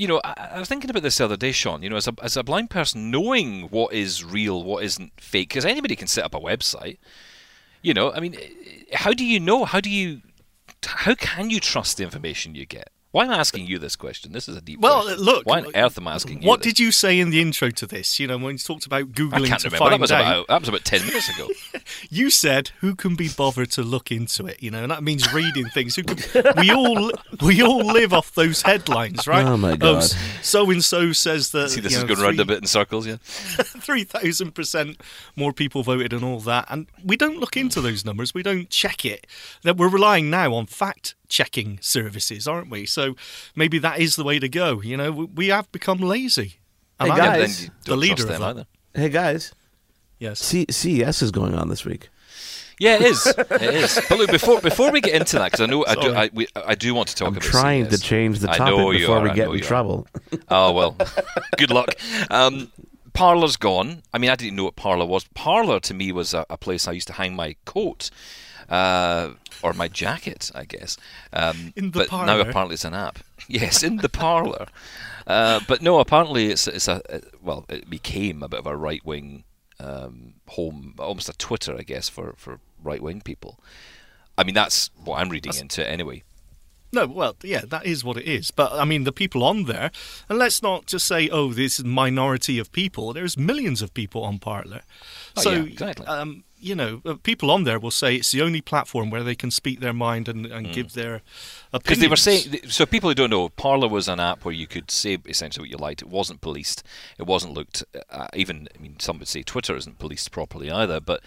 You 0.00 0.08
know, 0.08 0.20
I, 0.24 0.52
I 0.54 0.58
was 0.58 0.66
thinking 0.66 0.88
about 0.88 1.02
this 1.02 1.18
the 1.18 1.26
other 1.26 1.36
day, 1.36 1.52
Shaun. 1.52 1.82
You 1.82 1.90
know, 1.90 1.96
as 1.96 2.08
a, 2.08 2.14
as 2.22 2.34
a 2.34 2.42
blind 2.42 2.70
person, 2.70 3.10
knowing 3.10 3.68
what 3.68 3.92
is 3.92 4.24
real, 4.24 4.64
what 4.64 4.82
isn't 4.82 5.12
fake, 5.20 5.50
because 5.50 5.66
anybody 5.66 5.94
can 5.94 6.06
set 6.06 6.24
up 6.24 6.34
a 6.34 6.40
website. 6.40 6.96
You 7.82 7.92
know, 7.92 8.10
I 8.10 8.18
mean, 8.18 8.34
eh, 8.34 8.94
how 8.94 9.12
do 9.12 9.26
you 9.26 9.38
know? 9.38 9.66
How 9.66 9.78
do 9.78 9.90
you, 9.90 10.22
how 10.86 11.14
can 11.14 11.50
you 11.50 11.60
trust 11.60 11.98
the 11.98 12.04
information 12.04 12.54
you 12.54 12.64
get? 12.64 12.88
Why 13.12 13.24
am 13.24 13.30
I 13.32 13.38
asking 13.38 13.66
you 13.66 13.80
this 13.80 13.96
question? 13.96 14.30
This 14.32 14.48
is 14.48 14.56
a 14.56 14.60
deep 14.60 14.78
Well, 14.78 15.02
question. 15.02 15.20
Uh, 15.20 15.22
look. 15.24 15.46
Why 15.46 15.58
on 15.60 15.66
uh, 15.66 15.70
earth 15.86 15.98
am 15.98 16.06
I 16.06 16.14
asking 16.14 16.42
you 16.42 16.48
What 16.48 16.62
this? 16.62 16.74
did 16.74 16.78
you 16.80 16.92
say 16.92 17.18
in 17.18 17.30
the 17.30 17.40
intro 17.40 17.70
to 17.70 17.86
this? 17.86 18.20
You 18.20 18.28
know, 18.28 18.38
when 18.38 18.52
you 18.52 18.58
talked 18.58 18.86
about 18.86 19.10
googling 19.12 19.32
I 19.32 19.38
googling 19.40 19.46
can't 19.48 19.60
to 19.62 19.68
remember. 19.68 19.78
find 19.78 19.92
That 19.94 20.00
was 20.00 20.12
out, 20.12 20.20
about 20.20 20.46
that 20.46 20.60
was 20.60 20.68
about 20.68 20.84
ten 20.84 21.04
minutes 21.04 21.28
ago. 21.28 21.48
you 22.10 22.30
said 22.30 22.70
who 22.80 22.94
can 22.94 23.16
be 23.16 23.28
bothered 23.28 23.72
to 23.72 23.82
look 23.82 24.12
into 24.12 24.46
it. 24.46 24.62
You 24.62 24.70
know, 24.70 24.82
and 24.82 24.92
that 24.92 25.02
means 25.02 25.32
reading 25.32 25.66
things. 25.70 25.96
Who 25.96 26.04
can, 26.04 26.44
we 26.58 26.70
all 26.70 27.10
we 27.42 27.62
all 27.62 27.84
live 27.84 28.12
off 28.12 28.32
those 28.34 28.62
headlines, 28.62 29.26
right? 29.26 29.44
Oh, 29.44 29.56
my 29.56 29.72
um, 29.72 29.78
God. 29.78 30.04
So 30.42 30.70
and 30.70 30.84
so 30.84 31.12
says 31.12 31.50
that. 31.50 31.70
See, 31.70 31.80
this 31.80 31.92
you 31.92 31.98
is 31.98 32.04
know, 32.04 32.14
going 32.14 32.20
round 32.20 32.40
a 32.40 32.44
bit 32.44 32.58
in 32.58 32.66
circles, 32.66 33.08
yeah. 33.08 33.16
three 33.22 34.04
thousand 34.04 34.54
percent 34.54 35.00
more 35.34 35.52
people 35.52 35.82
voted 35.82 36.12
and 36.12 36.22
all 36.24 36.38
that, 36.40 36.66
and 36.68 36.86
we 37.04 37.16
don't 37.16 37.38
look 37.38 37.56
into 37.56 37.80
those 37.80 38.04
numbers. 38.04 38.34
We 38.34 38.44
don't 38.44 38.70
check 38.70 39.04
it. 39.04 39.26
That 39.62 39.76
we're 39.76 39.88
relying 39.88 40.30
now 40.30 40.54
on 40.54 40.66
fact 40.66 41.16
checking 41.30 41.78
services, 41.80 42.46
aren't 42.46 42.68
we? 42.70 42.84
So 42.84 43.16
maybe 43.56 43.78
that 43.78 43.98
is 44.00 44.16
the 44.16 44.24
way 44.24 44.38
to 44.38 44.48
go. 44.48 44.82
You 44.82 44.98
know, 44.98 45.10
we, 45.12 45.24
we 45.24 45.48
have 45.48 45.70
become 45.72 45.98
lazy. 45.98 46.56
And 46.98 47.10
Hey, 47.12 47.16
guys. 47.18 47.56
Then 47.60 47.64
you 47.66 47.72
the 47.84 47.90
don't 47.92 47.98
leader 48.00 48.14
trust 48.16 48.22
of 48.24 48.28
them 48.28 48.40
that. 48.42 48.48
either. 48.50 48.66
Hey 48.94 49.08
guys, 49.08 49.54
Yes. 50.18 50.40
C- 50.42 50.66
CES 50.68 51.22
is 51.22 51.30
going 51.30 51.54
on 51.54 51.68
this 51.70 51.84
week. 51.86 52.10
Yeah, 52.78 52.96
it 52.96 53.02
is. 53.02 53.26
It 53.50 53.62
is. 53.74 54.00
But 54.08 54.18
look, 54.18 54.30
before 54.30 54.60
before 54.60 54.90
we 54.90 55.00
get 55.00 55.14
into 55.14 55.36
that, 55.38 55.52
because 55.52 55.60
I 55.60 55.66
know 55.66 55.84
I 55.86 55.94
do, 55.94 56.14
I, 56.14 56.30
we, 56.32 56.46
I 56.56 56.74
do 56.74 56.92
want 56.94 57.08
to 57.08 57.14
talk 57.14 57.28
I'm 57.28 57.34
about. 57.36 57.42
trying 57.44 57.84
CES. 57.90 58.00
to 58.00 58.06
change 58.06 58.38
the 58.40 58.46
topic 58.48 58.98
before 59.00 59.18
are, 59.18 59.22
we 59.22 59.30
get 59.34 59.48
in 59.48 59.54
you 59.54 59.60
are. 59.60 59.66
trouble. 59.66 60.06
Oh 60.48 60.72
well, 60.72 60.96
good 61.58 61.70
luck. 61.70 61.94
Um, 62.30 62.72
Parler's 63.12 63.56
gone. 63.56 64.02
I 64.14 64.18
mean, 64.18 64.30
I 64.30 64.34
didn't 64.36 64.56
know 64.56 64.64
what 64.64 64.76
Parler 64.76 65.04
was. 65.04 65.24
Parlour 65.34 65.78
to 65.80 65.94
me 65.94 66.10
was 66.12 66.32
a, 66.32 66.46
a 66.48 66.56
place 66.56 66.88
I 66.88 66.92
used 66.92 67.06
to 67.08 67.12
hang 67.14 67.34
my 67.36 67.54
coat. 67.66 68.10
Uh, 68.70 69.32
or 69.62 69.72
my 69.72 69.88
jacket, 69.88 70.50
I 70.54 70.64
guess. 70.64 70.96
Um, 71.32 71.72
In 71.76 71.90
the 71.90 72.06
but 72.08 72.26
now 72.26 72.38
apparently 72.40 72.74
it's 72.74 72.84
an 72.84 72.94
app. 72.94 73.18
Yes, 73.48 73.82
in 73.82 73.96
the 73.96 74.08
parlour. 74.08 74.68
Uh, 75.26 75.58
but 75.66 75.82
no, 75.82 75.98
apparently 75.98 76.52
it's 76.52 76.68
it's 76.68 76.86
a 76.86 77.02
well, 77.42 77.64
it 77.68 77.90
became 77.90 78.44
a 78.44 78.48
bit 78.48 78.60
of 78.60 78.66
a 78.66 78.76
right 78.76 79.04
wing 79.04 79.42
um, 79.80 80.34
home, 80.46 80.94
almost 81.00 81.28
a 81.28 81.32
Twitter, 81.32 81.76
I 81.76 81.82
guess, 81.82 82.08
for 82.08 82.34
for 82.36 82.60
right 82.80 83.02
wing 83.02 83.20
people. 83.22 83.58
I 84.38 84.44
mean, 84.44 84.54
that's 84.54 84.90
what 85.04 85.18
I'm 85.18 85.30
reading 85.30 85.52
into 85.56 85.82
it 85.82 85.90
anyway. 85.90 86.22
No, 86.92 87.06
well, 87.06 87.36
yeah, 87.42 87.62
that 87.68 87.86
is 87.86 88.02
what 88.02 88.16
it 88.16 88.24
is. 88.24 88.50
But 88.50 88.72
I 88.72 88.84
mean, 88.84 89.04
the 89.04 89.12
people 89.12 89.44
on 89.44 89.64
there, 89.64 89.90
and 90.28 90.38
let's 90.38 90.62
not 90.62 90.86
just 90.86 91.06
say, 91.06 91.28
"Oh, 91.28 91.52
this 91.52 91.78
is 91.78 91.84
minority 91.84 92.58
of 92.58 92.72
people." 92.72 93.12
There's 93.12 93.36
millions 93.36 93.82
of 93.82 93.94
people 93.94 94.24
on 94.24 94.38
Parler. 94.38 94.82
Oh, 95.36 95.42
so, 95.42 95.50
yeah, 95.50 95.62
exactly. 95.62 96.06
um, 96.06 96.44
you 96.60 96.74
know, 96.74 97.00
uh, 97.04 97.14
people 97.14 97.50
on 97.50 97.64
there 97.64 97.78
will 97.78 97.90
say 97.90 98.16
it's 98.16 98.32
the 98.32 98.42
only 98.42 98.60
platform 98.60 99.10
where 99.10 99.22
they 99.22 99.34
can 99.34 99.50
speak 99.50 99.80
their 99.80 99.92
mind 99.92 100.28
and, 100.28 100.46
and 100.46 100.72
give 100.72 100.92
their 100.92 101.22
opinions. 101.72 101.82
Because 101.82 101.98
they 101.98 102.08
were 102.08 102.16
saying, 102.16 102.68
so 102.68 102.86
people 102.86 103.10
who 103.10 103.14
don't 103.14 103.30
know, 103.30 103.48
Parler 103.48 103.88
was 103.88 104.08
an 104.08 104.20
app 104.20 104.44
where 104.44 104.54
you 104.54 104.66
could 104.66 104.90
say 104.90 105.18
essentially 105.26 105.64
what 105.64 105.70
you 105.70 105.76
liked. 105.76 106.02
It 106.02 106.08
wasn't 106.08 106.40
policed. 106.40 106.82
It 107.18 107.26
wasn't 107.26 107.54
looked. 107.54 107.84
Uh, 108.10 108.28
even, 108.34 108.68
I 108.78 108.82
mean, 108.82 108.98
some 109.00 109.18
would 109.18 109.28
say 109.28 109.42
Twitter 109.42 109.76
isn't 109.76 109.98
policed 109.98 110.30
properly 110.30 110.70
either, 110.70 111.00
but 111.00 111.22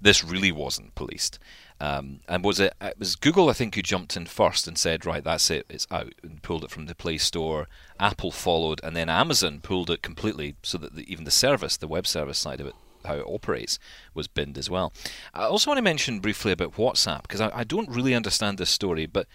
this 0.00 0.24
really 0.24 0.52
wasn't 0.52 0.94
policed. 0.94 1.38
Um, 1.80 2.20
and 2.28 2.44
was 2.44 2.60
it? 2.60 2.72
It 2.80 2.98
was 2.98 3.16
Google, 3.16 3.50
I 3.50 3.52
think, 3.52 3.74
who 3.74 3.82
jumped 3.82 4.16
in 4.16 4.26
first 4.26 4.68
and 4.68 4.78
said, 4.78 5.04
"Right, 5.04 5.24
that's 5.24 5.50
it, 5.50 5.66
it's 5.68 5.88
out," 5.90 6.14
and 6.22 6.40
pulled 6.40 6.62
it 6.62 6.70
from 6.70 6.86
the 6.86 6.94
Play 6.94 7.18
Store. 7.18 7.66
Apple 7.98 8.30
followed, 8.30 8.80
and 8.84 8.96
then 8.96 9.08
Amazon 9.08 9.60
pulled 9.60 9.90
it 9.90 10.00
completely, 10.00 10.54
so 10.62 10.78
that 10.78 10.94
the, 10.94 11.10
even 11.10 11.24
the 11.24 11.32
service, 11.32 11.76
the 11.76 11.88
web 11.88 12.06
service 12.06 12.38
side 12.38 12.60
of 12.60 12.68
it, 12.68 12.74
how 13.06 13.14
it 13.14 13.26
operates, 13.26 13.78
was 14.14 14.28
binned 14.28 14.58
as 14.58 14.68
well. 14.70 14.92
I 15.32 15.44
also 15.44 15.70
want 15.70 15.78
to 15.78 15.82
mention 15.82 16.20
briefly 16.20 16.52
about 16.52 16.74
WhatsApp 16.74 17.22
because 17.22 17.40
I, 17.40 17.50
I 17.54 17.64
don't 17.64 17.88
really 17.88 18.14
understand 18.14 18.58
this 18.58 18.70
story, 18.70 19.06
but 19.06 19.26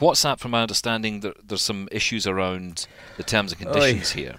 WhatsApp, 0.00 0.38
from 0.38 0.52
my 0.52 0.62
understanding, 0.62 1.20
there, 1.20 1.34
there's 1.44 1.62
some 1.62 1.88
issues 1.90 2.26
around 2.26 2.86
the 3.16 3.24
terms 3.24 3.52
and 3.52 3.60
conditions 3.60 4.12
here. 4.12 4.36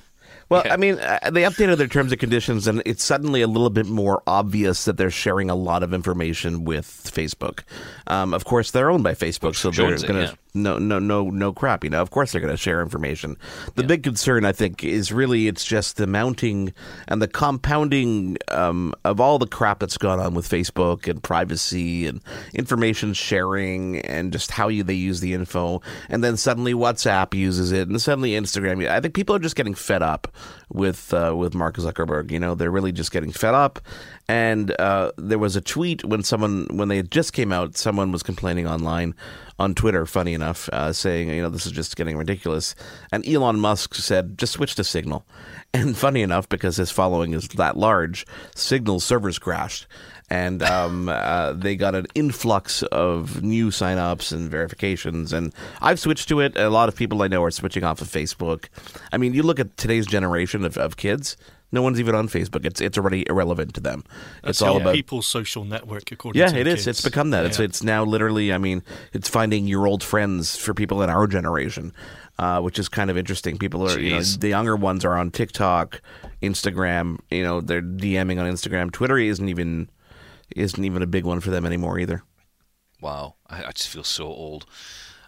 Well, 0.50 0.64
Yeah. 0.66 0.74
I 0.74 0.78
mean, 0.78 1.00
uh, 1.00 1.30
they 1.32 1.44
updated 1.44 1.78
their 1.78 1.88
terms 1.88 2.12
and 2.12 2.20
conditions, 2.20 2.68
and 2.68 2.82
it's 2.86 3.04
suddenly 3.04 3.42
a 3.42 3.48
little 3.48 3.70
bit 3.70 3.86
more 3.86 4.24
obvious 4.26 4.86
that 4.86 4.98
they're 4.98 5.12
sharing 5.12 5.50
a 5.50 5.56
lot 5.56 5.84
of 5.84 5.94
information 5.94 6.66
with 6.66 6.86
Facebook. 6.88 7.62
Um, 8.08 8.34
of 8.34 8.46
course, 8.46 8.72
they're 8.72 8.90
owned 8.90 9.04
by 9.04 9.14
Facebook, 9.14 9.56
so 9.56 9.70
they're 9.70 9.96
going 9.98 10.16
to 10.16 10.22
yeah. 10.22 10.32
no, 10.56 10.80
no, 10.80 10.98
no, 10.98 11.30
no 11.30 11.54
crap. 11.54 11.84
You 11.84 11.92
know, 11.92 12.02
of 12.02 12.10
course 12.10 12.32
they're 12.32 12.42
going 12.42 12.54
to 12.54 12.58
share 12.58 12.82
information. 12.82 13.38
The 13.76 13.84
big 13.84 14.02
concern, 14.02 14.44
I 14.44 14.52
think, 14.52 14.84
is 14.84 15.12
really 15.12 15.48
it's 15.48 15.64
just 15.64 15.98
the 15.98 16.08
mounting 16.08 16.74
and 17.08 17.22
the 17.22 17.28
compounding 17.28 18.38
um, 18.48 18.96
of 19.06 19.20
all 19.20 19.38
the 19.38 19.48
crap 19.48 19.80
that's 19.80 19.98
gone 19.98 20.20
on 20.20 20.34
with 20.34 20.50
Facebook 20.50 21.08
and 21.08 21.22
privacy 21.22 22.08
and 22.08 22.22
information 22.56 23.14
sharing 23.14 24.00
and 24.00 24.32
just 24.32 24.50
how 24.50 24.68
you, 24.68 24.84
they 24.84 24.96
use 24.96 25.20
the 25.20 25.36
info, 25.36 25.82
and 26.10 26.24
then 26.24 26.38
suddenly 26.38 26.74
WhatsApp 26.74 27.36
uses 27.36 27.72
it, 27.72 27.88
and 27.88 28.02
suddenly 28.02 28.32
Instagram. 28.32 28.88
I 28.90 29.00
think 29.00 29.14
people 29.14 29.36
are 29.36 29.40
just 29.40 29.56
getting 29.56 29.76
fed 29.76 30.02
up 30.02 30.28
with 30.72 31.14
uh, 31.14 31.34
with 31.36 31.56
Mark 31.56 31.78
Zuckerberg. 31.78 32.32
You 32.32 32.40
know, 32.40 32.56
they're 32.56 32.72
really 32.72 32.92
just 32.92 33.12
getting 33.12 33.32
fed 33.32 33.54
up. 33.54 33.80
And 34.28 34.80
uh, 34.80 35.12
there 35.18 35.40
was 35.40 35.56
a 35.56 35.62
tweet 35.62 36.04
when 36.06 36.24
someone 36.24 36.68
when 36.72 36.88
they 36.88 37.02
just 37.02 37.34
came 37.34 37.52
out, 37.52 37.78
someone 37.78 38.12
was 38.12 38.24
complaining 38.24 38.68
online 38.68 39.16
on 39.58 39.76
Twitter. 39.76 40.06
Funny 40.06 40.34
enough, 40.34 40.70
uh, 40.70 40.94
saying 40.94 41.30
you 41.30 41.42
know 41.42 41.50
this 41.50 41.66
is 41.66 41.72
just 41.72 41.96
getting 41.96 42.18
ridiculous. 42.18 42.76
And 43.12 43.28
Elon 43.28 43.60
Musk 43.60 43.96
said 43.96 44.38
just 44.38 44.54
switch 44.54 44.76
to 44.76 44.84
Signal. 44.84 45.26
And 45.72 45.96
funny 45.96 46.24
enough, 46.24 46.50
because 46.50 46.78
his 46.78 46.90
following 46.90 47.36
is 47.36 47.48
that 47.50 47.78
large, 47.78 48.26
Signal 48.56 49.00
servers 49.00 49.38
crashed 49.38 49.86
and 50.30 50.62
um, 50.64 51.10
uh, 51.10 51.54
they 51.54 51.76
got 51.76 51.96
an 51.96 52.06
influx 52.16 52.84
of 52.84 53.42
new 53.44 53.70
signups 53.70 54.32
and 54.32 54.50
verifications. 54.50 55.34
And 55.34 55.54
I've 55.82 56.00
switched 56.00 56.30
to 56.30 56.40
it. 56.40 56.58
A 56.58 56.70
lot 56.70 56.90
of 56.90 56.96
people 56.96 57.22
I 57.22 57.28
know 57.28 57.44
are 57.44 57.52
switching 57.52 57.84
off 57.84 58.02
of 58.02 58.08
Facebook. 58.08 58.66
I 59.12 59.18
mean, 59.18 59.34
you 59.34 59.44
look 59.44 59.60
at 59.60 59.78
today's 59.78 60.06
generation 60.08 60.66
of, 60.66 60.78
of 60.78 60.98
kids. 60.98 61.36
No 61.72 61.84
one's 61.84 62.00
even 62.00 62.16
on 62.16 62.28
Facebook. 62.28 62.66
It's 62.66 62.82
it's 62.82 62.98
already 62.98 63.24
irrelevant 63.30 63.76
to 63.76 63.80
them. 63.80 64.04
That's 64.42 64.58
it's 64.58 64.62
all 64.64 64.78
about 64.78 64.96
people's 64.96 65.28
social 65.28 65.66
network, 65.66 66.12
according 66.12 66.40
yeah, 66.40 66.48
to 66.48 66.54
the 66.56 66.62
it 66.62 66.68
is. 66.68 66.74
kids. 66.78 66.88
It's 66.88 67.02
become 67.02 67.30
that. 67.30 67.46
It's 67.46 67.60
Yeah. 67.60 67.66
it's 67.66 67.84
now 67.84 68.04
literally. 68.04 68.52
I 68.52 68.58
mean, 68.58 68.82
it's 69.14 69.30
finding 69.30 69.68
your 69.68 69.86
old 69.86 70.04
friends 70.04 70.56
for 70.56 70.74
people 70.74 71.04
in 71.04 71.12
our 71.12 71.28
generation, 71.28 71.94
uh, 72.40 72.60
which 72.62 72.80
is 72.80 72.90
kind 72.90 73.12
of 73.12 73.20
interesting. 73.20 73.60
People 73.60 73.88
are, 73.88 74.00
you 74.00 74.16
know, 74.16 74.22
the 74.22 74.48
younger 74.50 74.76
ones 74.76 75.06
are 75.06 75.16
on 75.16 75.30
TikTok, 75.30 76.02
Instagram. 76.42 77.20
You 77.30 77.44
know, 77.44 77.62
they're 77.62 77.84
DMing 77.84 78.42
on 78.42 78.52
Instagram. 78.52 78.92
Twitter 78.92 79.20
isn't 79.20 79.48
even 79.48 79.90
isn't 80.56 80.84
even 80.84 81.02
a 81.02 81.08
big 81.08 81.26
one 81.26 81.40
for 81.40 81.50
them 81.50 81.66
anymore 81.66 82.00
either. 82.00 82.24
Wow, 83.02 83.36
I, 83.50 83.64
I 83.66 83.72
just 83.72 83.90
feel 83.90 84.04
so 84.04 84.26
old. 84.28 84.66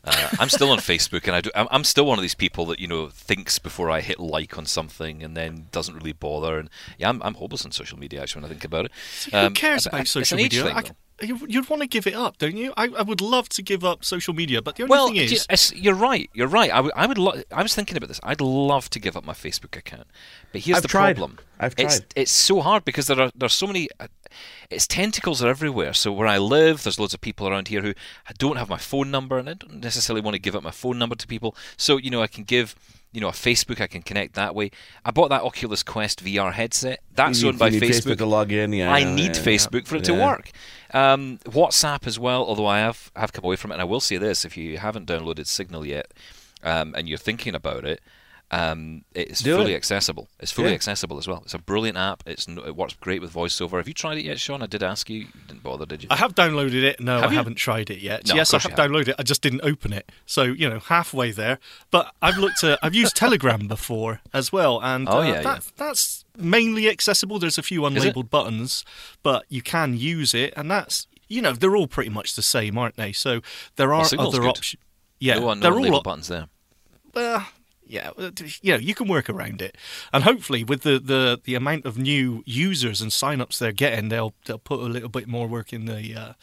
Uh, 0.04 0.30
I'm 0.40 0.50
still 0.50 0.72
on 0.72 0.78
Facebook, 0.94 1.26
and 1.28 1.36
I 1.36 1.42
do, 1.42 1.52
I'm, 1.56 1.68
I'm 1.72 1.84
still 1.84 2.06
one 2.06 2.18
of 2.18 2.24
these 2.24 2.34
people 2.36 2.66
that 2.68 2.80
you 2.80 2.88
know 2.88 3.08
thinks 3.10 3.60
before 3.60 3.90
I 3.90 4.02
hit 4.02 4.20
like 4.20 4.58
on 4.58 4.66
something, 4.66 5.24
and 5.24 5.38
then 5.38 5.68
doesn't 5.72 5.96
really 5.96 6.12
bother. 6.14 6.58
And 6.58 6.70
yeah, 6.98 7.10
I'm, 7.10 7.22
I'm 7.22 7.36
hopeless 7.36 7.66
on 7.66 7.72
social 7.72 7.98
media 8.00 8.22
actually 8.22 8.42
when 8.42 8.50
I 8.50 8.54
think 8.54 8.66
about 8.66 8.86
it. 8.86 8.92
Who 9.32 9.38
Um, 9.38 9.54
cares 9.54 9.88
I- 9.88 9.92
I- 9.92 9.96
about 9.98 10.08
social 10.08 10.38
media? 10.38 10.64
thing, 10.64 10.76
I 10.76 10.84
you, 11.24 11.38
you'd 11.48 11.70
want 11.70 11.84
to 11.84 11.88
give 11.88 12.08
it 12.08 12.16
up, 12.16 12.40
don't 12.40 12.58
you? 12.58 12.74
I, 12.76 12.86
I 12.98 13.04
would 13.04 13.22
love 13.22 13.48
to 13.50 13.62
give 13.62 13.86
up 13.86 14.04
social 14.04 14.34
media, 14.34 14.60
but 14.60 14.76
the 14.76 14.82
only 14.84 14.90
Well, 14.92 15.08
thing 15.10 15.18
is, 15.18 15.32
you- 15.32 15.38
it's- 15.52 15.72
you're 15.76 15.94
right. 15.94 16.28
You're 16.34 16.48
right. 16.48 16.72
I 16.72 16.82
would. 16.82 16.92
I 16.96 17.06
would. 17.06 17.20
Lo- 17.20 17.40
I 17.52 17.62
was 17.62 17.76
thinking 17.76 17.96
about 17.96 18.08
this. 18.08 18.20
I'd 18.24 18.42
love 18.42 18.90
to 18.90 19.00
give 19.00 19.16
up 19.16 19.24
my 19.24 19.34
Facebook 19.34 19.78
account, 19.78 20.08
but 20.52 20.62
here's 20.62 20.78
I've 20.78 20.82
the 20.82 20.88
tried. 20.88 21.18
problem. 21.18 21.38
I've 21.60 21.76
It's 21.78 22.00
tried. 22.00 22.14
it's 22.16 22.32
so 22.32 22.62
hard 22.62 22.86
because 22.86 23.06
there 23.06 23.22
are 23.22 23.32
there's 23.36 23.54
so 23.54 23.68
many. 23.68 23.88
Its 24.70 24.88
tentacles 24.88 25.44
are 25.44 25.50
everywhere. 25.50 25.94
So 25.94 26.12
where 26.12 26.28
I 26.28 26.38
live, 26.38 26.84
there's 26.84 27.00
loads 27.00 27.14
of 27.14 27.22
people 27.22 27.48
around 27.48 27.68
here 27.70 27.82
who 27.82 27.94
don't 28.38 28.58
have 28.58 28.70
my 28.70 28.78
phone 28.78 29.12
number, 29.12 29.38
and 29.38 29.50
I 29.50 29.54
don't 29.54 29.82
necessarily 29.82 30.22
want 30.22 30.36
to 30.36 30.40
give 30.42 30.56
up 30.56 30.64
my 30.64 30.72
phone 30.72 30.98
number 31.00 31.16
to 31.16 31.28
people. 31.28 31.56
So 31.78 31.98
you 31.98 32.10
know, 32.10 32.22
I 32.22 32.28
can 32.28 32.44
give. 32.44 32.76
You 33.14 33.20
know, 33.20 33.28
a 33.28 33.34
Facebook, 33.34 33.82
I 33.82 33.88
can 33.88 34.04
connect 34.04 34.36
that 34.36 34.56
way. 34.56 34.72
I 35.04 35.12
bought 35.12 35.28
that 35.32 35.42
Oculus 35.42 35.84
Quest 35.84 36.24
VR 36.24 36.54
headset. 36.54 37.02
That's 37.14 37.42
You 37.42 37.50
owned 37.50 37.56
need- 37.56 37.60
by 37.60 37.68
you 37.68 37.82
need 37.82 37.92
Facebook. 37.92 38.18
to 38.20 38.26
log 38.26 38.54
in. 38.54 38.72
Yeah, 38.72 38.90
I 38.90 39.00
yeah, 39.00 39.14
need 39.14 39.36
yeah, 39.36 39.44
Facebook 39.44 39.86
for 39.86 39.98
it 39.98 40.06
to 40.06 40.14
work. 40.14 40.52
Um, 40.94 41.38
WhatsApp 41.44 42.08
as 42.08 42.18
well, 42.18 42.42
although 42.46 42.68
I 42.68 42.80
have 42.80 43.12
have 43.18 43.34
come 43.34 43.44
away 43.44 43.58
from 43.58 43.72
it. 43.72 43.76
And 43.76 43.82
I 43.82 43.84
will 43.84 44.00
say 44.00 44.16
this: 44.16 44.46
if 44.46 44.56
you 44.56 44.78
haven't 44.78 45.08
downloaded 45.08 45.48
Signal 45.48 45.86
yet, 45.86 46.10
um, 46.64 46.96
and 46.96 47.10
you're 47.10 47.18
thinking 47.18 47.54
about 47.54 47.84
it, 47.84 48.00
um, 48.52 49.04
it's 49.16 49.42
Do 49.42 49.56
fully 49.56 49.74
it. 49.74 49.78
accessible. 49.78 50.28
It's 50.40 50.52
fully 50.52 50.70
Yeah. 50.70 50.76
accessible 50.76 51.18
as 51.18 51.28
well. 51.28 51.42
It's 51.44 51.54
a 51.54 51.60
brilliant 51.60 51.98
app. 51.98 52.22
It's 52.26 52.48
it 52.48 52.76
works 52.76 52.96
great 53.00 53.22
with 53.22 53.34
VoiceOver. 53.34 53.78
Have 53.78 53.88
you 53.88 53.94
tried 53.94 54.18
it 54.18 54.26
yet, 54.26 54.40
Shaun? 54.40 54.62
I 54.62 54.66
did 54.66 54.84
ask 54.84 55.10
you. 55.10 55.20
You 55.22 55.28
didn't 55.48 55.64
bother, 55.64 55.86
did 55.86 56.04
you? 56.04 56.10
I 56.12 56.18
have 56.18 56.36
downloaded 56.36 56.84
it. 56.84 57.00
No, 57.00 57.22
Have 57.22 57.30
I 57.30 57.32
you? 57.32 57.38
haven't 57.38 57.56
tried 57.56 57.90
it 57.90 58.00
yet. 58.00 58.28
No, 58.28 58.36
yes, 58.36 58.54
I 58.54 58.60
have 58.60 58.74
downloaded 58.74 59.10
it. 59.10 59.16
I 59.18 59.24
just 59.24 59.42
didn't 59.42 59.62
open 59.64 59.94
it. 59.94 60.12
So 60.26 60.44
you 60.44 60.70
know, 60.70 60.80
halfway 60.80 61.32
there. 61.32 61.60
But 61.92 62.14
I've 62.22 62.38
looked 62.38 62.64
at. 62.64 62.78
I've 62.84 62.94
used 62.96 63.16
Telegram 63.16 63.68
before 63.68 64.20
as 64.34 64.52
well, 64.52 64.82
and 64.84 65.08
Oh, 65.08 65.20
uh, 65.20 65.24
yeah, 65.24 65.42
that, 65.44 65.72
that's 65.78 66.26
mainly 66.38 66.90
accessible. 66.90 67.40
There's 67.40 67.58
a 67.58 67.64
few 67.64 67.82
unlabeled 67.82 68.30
buttons, 68.30 68.84
but 69.24 69.46
you 69.50 69.62
can 69.62 69.98
use 69.98 70.34
it, 70.34 70.54
and 70.58 70.70
that's 70.70 71.08
you 71.30 71.42
know 71.42 71.54
they're 71.54 71.76
all 71.78 71.88
pretty 71.88 72.10
much 72.10 72.36
the 72.36 72.42
same, 72.42 72.78
aren't 72.78 72.98
they? 72.98 73.14
So 73.14 73.40
there 73.78 73.94
are 73.94 74.04
Signal's 74.04 74.36
other 74.36 74.46
options. 74.48 74.82
Yeah, 75.20 75.36
no, 75.40 75.54
no 75.54 75.62
they're 75.62 75.94
all 75.94 76.02
buttons 76.02 76.28
there. 76.28 76.48
well, 77.14 77.48
yeah, 77.92 78.12
you 78.62 78.72
know, 78.72 78.80
you 78.80 78.96
can 78.96 79.08
work 79.08 79.30
around 79.30 79.62
it, 79.62 79.78
and 80.14 80.24
hopefully, 80.24 80.64
with 80.64 80.84
the, 80.84 80.98
the, 80.98 81.42
the 81.44 81.56
amount 81.56 81.86
of 81.86 81.98
new 81.98 82.42
users 82.46 83.02
and 83.02 83.12
signups 83.12 83.58
they're 83.58 83.74
getting, 83.74 84.08
they'll 84.08 84.34
they'll 84.46 84.58
put 84.58 84.80
a 84.80 84.84
little 84.84 85.10
bit 85.10 85.28
more 85.28 85.46
work 85.46 85.74
in 85.74 85.86
the 85.86 86.16
uh, 86.16 86.34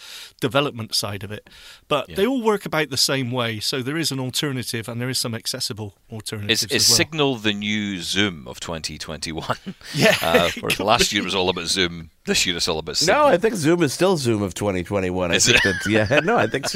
development 0.41 0.95
side 0.95 1.25
of 1.25 1.33
it. 1.33 1.49
But 1.89 2.15
they 2.15 2.27
all 2.27 2.43
work 2.43 2.67
about 2.67 2.91
the 2.91 2.99
same 2.99 3.31
way, 3.31 3.61
so 3.61 3.81
there 3.83 3.97
is 3.97 4.13
an 4.13 4.21
alternative, 4.21 4.89
and 4.89 5.01
there 5.01 5.09
is 5.09 5.19
some 5.19 5.35
accessible 5.35 5.95
alternatives 6.13 6.65
Is, 6.65 6.71
is 6.71 6.89
well. 6.91 6.97
Signal 6.97 7.37
the 7.37 7.55
new 7.55 8.01
Zoom 8.01 8.47
of 8.47 8.61
2021? 8.61 9.57
Yeah. 9.95 10.15
Uh, 10.21 10.51
whereas 10.61 10.79
last 10.81 11.13
year 11.13 11.25
was 11.25 11.35
all 11.35 11.49
about 11.49 11.67
Zoom. 11.67 12.11
This 12.25 12.45
year 12.47 12.57
it's 12.57 12.69
all 12.69 12.79
about 12.79 12.97
Signal. 12.99 13.23
No, 13.23 13.27
I 13.27 13.39
think 13.39 13.55
Zoom 13.55 13.83
is 13.83 13.93
still 13.93 14.17
Zoom 14.17 14.43
of 14.43 14.55
2021. 14.55 15.31
I 15.31 15.39
think 15.39 15.57
it? 15.57 15.63
that 15.65 15.91
yeah, 15.91 16.21
no, 16.25 16.37
I 16.37 16.47
think 16.47 16.67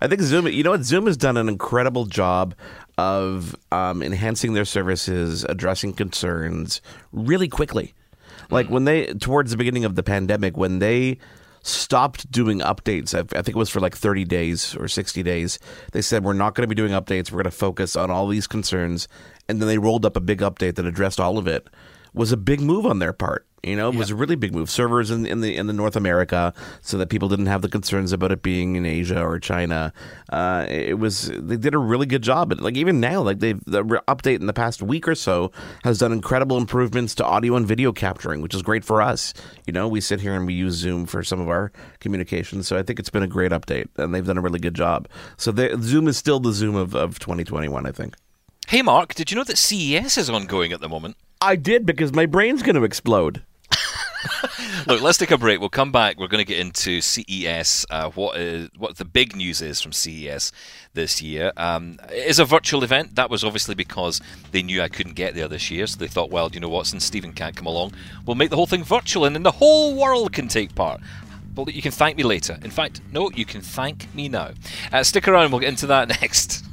I 0.00 0.06
think 0.06 0.20
Zoom. 0.20 0.46
You 0.46 0.62
know 0.62 0.70
what? 0.70 0.84
Zoom 0.84 1.06
has 1.06 1.16
done 1.16 1.36
an 1.36 1.48
incredible 1.48 2.06
job 2.06 2.54
of 3.00 3.56
um, 3.72 4.02
enhancing 4.02 4.52
their 4.52 4.66
services, 4.66 5.44
addressing 5.48 5.94
concerns 5.94 6.82
really 7.12 7.48
quickly. 7.48 7.94
Like 8.50 8.68
when 8.68 8.84
they 8.84 9.06
towards 9.14 9.50
the 9.50 9.56
beginning 9.56 9.86
of 9.86 9.94
the 9.94 10.02
pandemic, 10.02 10.58
when 10.58 10.80
they 10.80 11.16
stopped 11.62 12.30
doing 12.30 12.58
updates, 12.58 13.14
I, 13.14 13.20
I 13.38 13.40
think 13.40 13.56
it 13.56 13.56
was 13.56 13.70
for 13.70 13.80
like 13.80 13.96
30 13.96 14.26
days 14.26 14.76
or 14.76 14.86
60 14.86 15.22
days. 15.22 15.58
They 15.92 16.02
said 16.02 16.24
we're 16.24 16.34
not 16.34 16.54
going 16.54 16.68
to 16.68 16.74
be 16.74 16.74
doing 16.74 16.92
updates. 16.92 17.30
We're 17.30 17.42
going 17.42 17.44
to 17.44 17.50
focus 17.52 17.96
on 17.96 18.10
all 18.10 18.28
these 18.28 18.46
concerns, 18.46 19.08
and 19.48 19.62
then 19.62 19.68
they 19.68 19.78
rolled 19.78 20.04
up 20.04 20.16
a 20.16 20.20
big 20.20 20.40
update 20.40 20.74
that 20.74 20.84
addressed 20.84 21.20
all 21.20 21.38
of 21.38 21.46
it. 21.46 21.68
Was 22.12 22.32
a 22.32 22.36
big 22.36 22.60
move 22.60 22.84
on 22.84 22.98
their 22.98 23.14
part. 23.14 23.46
You 23.62 23.76
know, 23.76 23.90
it 23.90 23.94
was 23.94 24.10
a 24.10 24.14
really 24.14 24.36
big 24.36 24.54
move. 24.54 24.70
Servers 24.70 25.10
in, 25.10 25.26
in 25.26 25.42
the 25.42 25.56
in 25.56 25.66
the 25.66 25.72
North 25.72 25.94
America, 25.94 26.54
so 26.80 26.96
that 26.96 27.10
people 27.10 27.28
didn't 27.28 27.46
have 27.46 27.60
the 27.60 27.68
concerns 27.68 28.12
about 28.12 28.32
it 28.32 28.42
being 28.42 28.76
in 28.76 28.86
Asia 28.86 29.22
or 29.22 29.38
China. 29.38 29.92
Uh, 30.30 30.64
it 30.68 30.98
was 30.98 31.30
they 31.34 31.56
did 31.56 31.74
a 31.74 31.78
really 31.78 32.06
good 32.06 32.22
job. 32.22 32.52
Like 32.58 32.76
even 32.76 33.00
now, 33.00 33.20
like 33.20 33.40
they've 33.40 33.62
the 33.66 33.84
update 34.08 34.40
in 34.40 34.46
the 34.46 34.54
past 34.54 34.82
week 34.82 35.06
or 35.06 35.14
so 35.14 35.52
has 35.84 35.98
done 35.98 36.12
incredible 36.12 36.56
improvements 36.56 37.14
to 37.16 37.24
audio 37.24 37.56
and 37.56 37.66
video 37.66 37.92
capturing, 37.92 38.40
which 38.40 38.54
is 38.54 38.62
great 38.62 38.84
for 38.84 39.02
us. 39.02 39.34
You 39.66 39.72
know, 39.74 39.88
we 39.88 40.00
sit 40.00 40.20
here 40.20 40.34
and 40.34 40.46
we 40.46 40.54
use 40.54 40.74
Zoom 40.74 41.04
for 41.04 41.22
some 41.22 41.40
of 41.40 41.48
our 41.48 41.70
communications, 42.00 42.66
so 42.66 42.78
I 42.78 42.82
think 42.82 42.98
it's 42.98 43.10
been 43.10 43.22
a 43.22 43.28
great 43.28 43.52
update, 43.52 43.88
and 43.96 44.14
they've 44.14 44.26
done 44.26 44.38
a 44.38 44.42
really 44.42 44.58
good 44.60 44.74
job. 44.74 45.06
So 45.36 45.52
they, 45.52 45.74
Zoom 45.80 46.08
is 46.08 46.16
still 46.16 46.40
the 46.40 46.52
Zoom 46.52 46.76
of, 46.76 46.94
of 46.94 47.18
2021, 47.18 47.86
I 47.86 47.92
think. 47.92 48.14
Hey, 48.68 48.82
Mark, 48.82 49.14
did 49.14 49.30
you 49.30 49.36
know 49.36 49.44
that 49.44 49.58
CES 49.58 50.16
is 50.16 50.30
ongoing 50.30 50.72
at 50.72 50.80
the 50.80 50.88
moment? 50.88 51.16
I 51.42 51.56
did 51.56 51.84
because 51.84 52.12
my 52.12 52.26
brain's 52.26 52.62
going 52.62 52.76
to 52.76 52.84
explode. 52.84 53.42
Look, 54.86 55.00
let's 55.00 55.18
take 55.18 55.30
a 55.30 55.38
break. 55.38 55.60
We'll 55.60 55.68
come 55.68 55.92
back. 55.92 56.18
We're 56.18 56.28
going 56.28 56.44
to 56.44 56.48
get 56.48 56.58
into 56.58 57.00
CES. 57.00 57.86
Uh, 57.90 58.10
what 58.10 58.36
is 58.36 58.68
what 58.76 58.96
the 58.96 59.04
big 59.04 59.34
news 59.34 59.62
is 59.62 59.80
from 59.80 59.92
CES 59.92 60.52
this 60.94 61.22
year? 61.22 61.52
Um, 61.56 61.98
it 62.10 62.26
is 62.26 62.38
a 62.38 62.44
virtual 62.44 62.84
event. 62.84 63.16
That 63.16 63.30
was 63.30 63.44
obviously 63.44 63.74
because 63.74 64.20
they 64.52 64.62
knew 64.62 64.82
I 64.82 64.88
couldn't 64.88 65.14
get 65.14 65.34
there 65.34 65.48
this 65.48 65.70
year, 65.70 65.86
so 65.86 65.98
they 65.98 66.08
thought, 66.08 66.30
well, 66.30 66.50
you 66.52 66.60
know 66.60 66.68
what? 66.68 66.86
Since 66.86 67.04
Stephen 67.04 67.32
can't 67.32 67.56
come 67.56 67.66
along, 67.66 67.92
we'll 68.26 68.36
make 68.36 68.50
the 68.50 68.56
whole 68.56 68.66
thing 68.66 68.84
virtual, 68.84 69.24
and 69.24 69.34
then 69.34 69.42
the 69.42 69.50
whole 69.52 69.94
world 69.94 70.32
can 70.32 70.48
take 70.48 70.74
part. 70.74 71.00
Well, 71.54 71.68
you 71.68 71.82
can 71.82 71.92
thank 71.92 72.16
me 72.16 72.22
later. 72.22 72.58
In 72.62 72.70
fact, 72.70 73.00
no, 73.12 73.30
you 73.30 73.44
can 73.44 73.60
thank 73.60 74.14
me 74.14 74.28
now. 74.28 74.50
Uh, 74.92 75.02
stick 75.02 75.26
around. 75.26 75.50
We'll 75.50 75.60
get 75.60 75.70
into 75.70 75.86
that 75.88 76.08
next. 76.20 76.64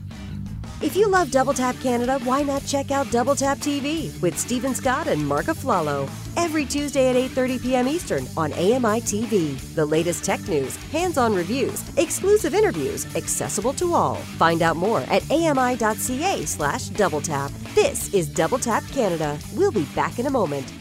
If 0.80 0.96
you 0.96 1.08
love 1.10 1.32
Double 1.32 1.56
Tap 1.56 1.76
Canada, 1.80 2.20
why 2.24 2.44
not 2.44 2.64
check 2.64 2.92
out 2.92 3.10
Double 3.10 3.36
Tap 3.36 3.58
TV 3.58 4.22
with 4.22 4.38
Stephen 4.38 4.76
Scott 4.76 5.08
and 5.08 5.28
Mark 5.28 5.46
Aflalo 5.48 6.08
every 6.36 6.66
Tuesday 6.66 7.10
at 7.10 7.16
8:30 7.32 7.62
p.m. 7.64 7.88
Eastern 7.88 8.28
on 8.38 8.54
AMI 8.54 9.02
TV. 9.02 9.58
The 9.74 9.86
latest 9.86 10.24
tech 10.24 10.40
news, 10.48 10.76
hands-on 10.92 11.34
reviews, 11.34 11.84
exclusive 11.98 12.54
interviews, 12.54 13.08
accessible 13.16 13.74
to 13.74 13.96
all. 13.96 14.18
Find 14.38 14.62
out 14.62 14.78
more 14.78 15.02
at 15.10 15.24
ami.ca/slash 15.32 16.90
double 16.90 17.22
tap. 17.22 17.52
This 17.74 18.14
is 18.14 18.30
Double 18.30 18.60
Tap 18.60 18.84
Canada. 18.90 19.40
We'll 19.56 19.72
be 19.72 19.86
back 19.96 20.20
in 20.20 20.28
a 20.28 20.32
moment. 20.32 20.72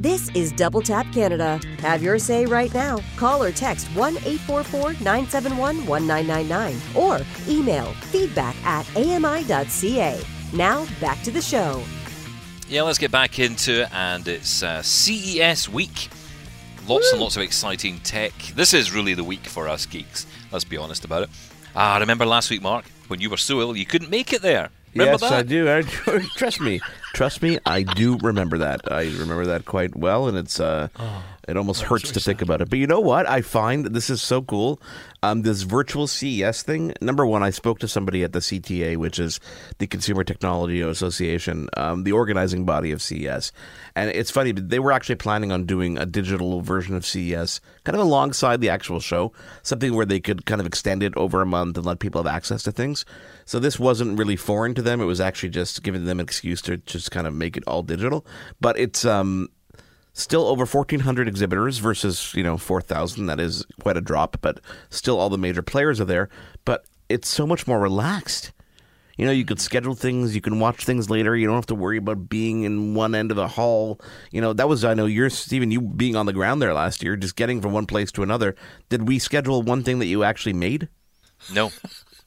This 0.00 0.30
is 0.30 0.50
Double 0.52 0.80
Tap 0.80 1.12
Canada. 1.12 1.60
Have 1.80 2.02
your 2.02 2.18
say 2.18 2.46
right 2.46 2.72
now. 2.72 3.00
Call 3.16 3.42
or 3.42 3.52
text 3.52 3.86
1 3.88 4.16
844 4.16 4.94
971 4.94 5.86
1999 5.86 6.80
or 6.96 7.20
email 7.46 7.84
feedback 8.10 8.56
at 8.64 8.86
ami.ca. 8.96 10.18
Now, 10.54 10.86
back 11.02 11.22
to 11.24 11.30
the 11.30 11.42
show. 11.42 11.82
Yeah, 12.66 12.80
let's 12.80 12.96
get 12.96 13.10
back 13.10 13.38
into 13.38 13.82
it, 13.82 13.92
and 13.92 14.26
it's 14.26 14.62
uh, 14.62 14.80
CES 14.80 15.68
week. 15.68 16.08
Lots 16.88 17.12
and 17.12 17.20
lots 17.20 17.36
of 17.36 17.42
exciting 17.42 17.98
tech. 17.98 18.32
This 18.54 18.72
is 18.72 18.94
really 18.94 19.12
the 19.12 19.22
week 19.22 19.44
for 19.44 19.68
us 19.68 19.84
geeks. 19.84 20.26
Let's 20.50 20.64
be 20.64 20.78
honest 20.78 21.04
about 21.04 21.24
it. 21.24 21.28
Ah, 21.76 21.98
remember 21.98 22.24
last 22.24 22.48
week, 22.48 22.62
Mark, 22.62 22.86
when 23.08 23.20
you 23.20 23.28
were 23.28 23.36
so 23.36 23.60
ill 23.60 23.76
you 23.76 23.84
couldn't 23.84 24.08
make 24.08 24.32
it 24.32 24.40
there. 24.40 24.70
Remember 24.94 25.12
yes, 25.12 25.20
that? 25.20 25.32
I 25.32 25.42
do. 25.42 25.68
I, 25.68 25.82
trust 26.36 26.58
me, 26.58 26.80
Trust 27.12 27.42
me, 27.42 27.58
I 27.66 27.82
do 27.82 28.16
remember 28.18 28.58
that. 28.58 28.90
I 28.90 29.02
remember 29.04 29.46
that 29.46 29.64
quite 29.64 29.96
well, 29.96 30.28
and 30.28 30.38
it's 30.38 30.58
uh, 30.60 30.88
it 31.48 31.56
almost 31.56 31.82
hurts 31.82 32.12
to 32.12 32.20
think 32.20 32.42
about 32.42 32.60
it. 32.60 32.70
But 32.70 32.78
you 32.78 32.86
know 32.86 33.00
what? 33.00 33.28
I 33.28 33.40
find 33.40 33.84
that 33.84 33.92
this 33.92 34.10
is 34.10 34.22
so 34.22 34.42
cool. 34.42 34.80
Um, 35.22 35.42
this 35.42 35.62
virtual 35.62 36.06
CES 36.06 36.62
thing. 36.62 36.94
Number 37.00 37.26
one, 37.26 37.42
I 37.42 37.50
spoke 37.50 37.78
to 37.80 37.88
somebody 37.88 38.22
at 38.22 38.32
the 38.32 38.38
CTA, 38.38 38.96
which 38.96 39.18
is 39.18 39.40
the 39.78 39.86
Consumer 39.86 40.24
Technology 40.24 40.80
Association, 40.80 41.68
um, 41.76 42.04
the 42.04 42.12
organizing 42.12 42.64
body 42.64 42.92
of 42.92 43.02
CES, 43.02 43.52
and 43.94 44.10
it's 44.10 44.30
funny. 44.30 44.52
They 44.52 44.78
were 44.78 44.92
actually 44.92 45.16
planning 45.16 45.52
on 45.52 45.64
doing 45.66 45.98
a 45.98 46.06
digital 46.06 46.60
version 46.60 46.94
of 46.94 47.04
CES, 47.04 47.60
kind 47.84 47.96
of 47.96 48.02
alongside 48.02 48.60
the 48.60 48.70
actual 48.70 49.00
show, 49.00 49.32
something 49.62 49.94
where 49.94 50.06
they 50.06 50.20
could 50.20 50.46
kind 50.46 50.60
of 50.60 50.66
extend 50.66 51.02
it 51.02 51.16
over 51.16 51.42
a 51.42 51.46
month 51.46 51.76
and 51.76 51.86
let 51.86 51.98
people 51.98 52.22
have 52.22 52.32
access 52.32 52.62
to 52.62 52.72
things. 52.72 53.04
So 53.44 53.58
this 53.58 53.78
wasn't 53.78 54.18
really 54.18 54.36
foreign 54.36 54.74
to 54.74 54.82
them. 54.82 55.00
It 55.00 55.06
was 55.06 55.20
actually 55.20 55.50
just 55.50 55.82
giving 55.82 56.04
them 56.04 56.20
an 56.20 56.24
excuse 56.24 56.62
to 56.62 56.76
just 56.78 57.10
kind 57.10 57.26
of 57.26 57.34
make 57.34 57.56
it 57.56 57.64
all 57.66 57.82
digital. 57.82 58.24
But 58.60 58.78
it's 58.78 59.04
um, 59.04 59.48
still 60.12 60.46
over 60.46 60.64
1,400 60.64 61.28
exhibitors 61.28 61.78
versus 61.78 62.32
you 62.34 62.42
know 62.42 62.56
4,000. 62.56 63.26
That 63.26 63.40
is 63.40 63.64
quite 63.80 63.96
a 63.96 64.00
drop, 64.00 64.36
but 64.40 64.60
still 64.88 65.18
all 65.18 65.30
the 65.30 65.38
major 65.38 65.62
players 65.62 66.00
are 66.00 66.06
there. 66.06 66.28
But 66.64 66.84
it's 67.08 67.28
so 67.28 67.46
much 67.46 67.66
more 67.66 67.80
relaxed. 67.80 68.52
You 69.16 69.26
know, 69.26 69.32
you 69.32 69.44
could 69.44 69.60
schedule 69.60 69.94
things, 69.94 70.34
you 70.34 70.40
can 70.40 70.60
watch 70.60 70.86
things 70.86 71.10
later. 71.10 71.36
You 71.36 71.46
don't 71.46 71.56
have 71.56 71.66
to 71.66 71.74
worry 71.74 71.98
about 71.98 72.30
being 72.30 72.62
in 72.62 72.94
one 72.94 73.14
end 73.14 73.30
of 73.30 73.36
the 73.36 73.48
hall. 73.48 74.00
You 74.30 74.40
know, 74.40 74.54
that 74.54 74.68
was 74.68 74.82
I 74.82 74.94
know 74.94 75.04
you're 75.04 75.28
Stephen, 75.28 75.70
you 75.70 75.82
being 75.82 76.16
on 76.16 76.26
the 76.26 76.32
ground 76.32 76.62
there 76.62 76.72
last 76.72 77.02
year, 77.02 77.16
just 77.16 77.36
getting 77.36 77.60
from 77.60 77.72
one 77.72 77.86
place 77.86 78.10
to 78.12 78.22
another. 78.22 78.54
Did 78.88 79.06
we 79.06 79.18
schedule 79.18 79.62
one 79.62 79.82
thing 79.82 79.98
that 79.98 80.06
you 80.06 80.24
actually 80.24 80.54
made? 80.54 80.88
No. 81.52 81.70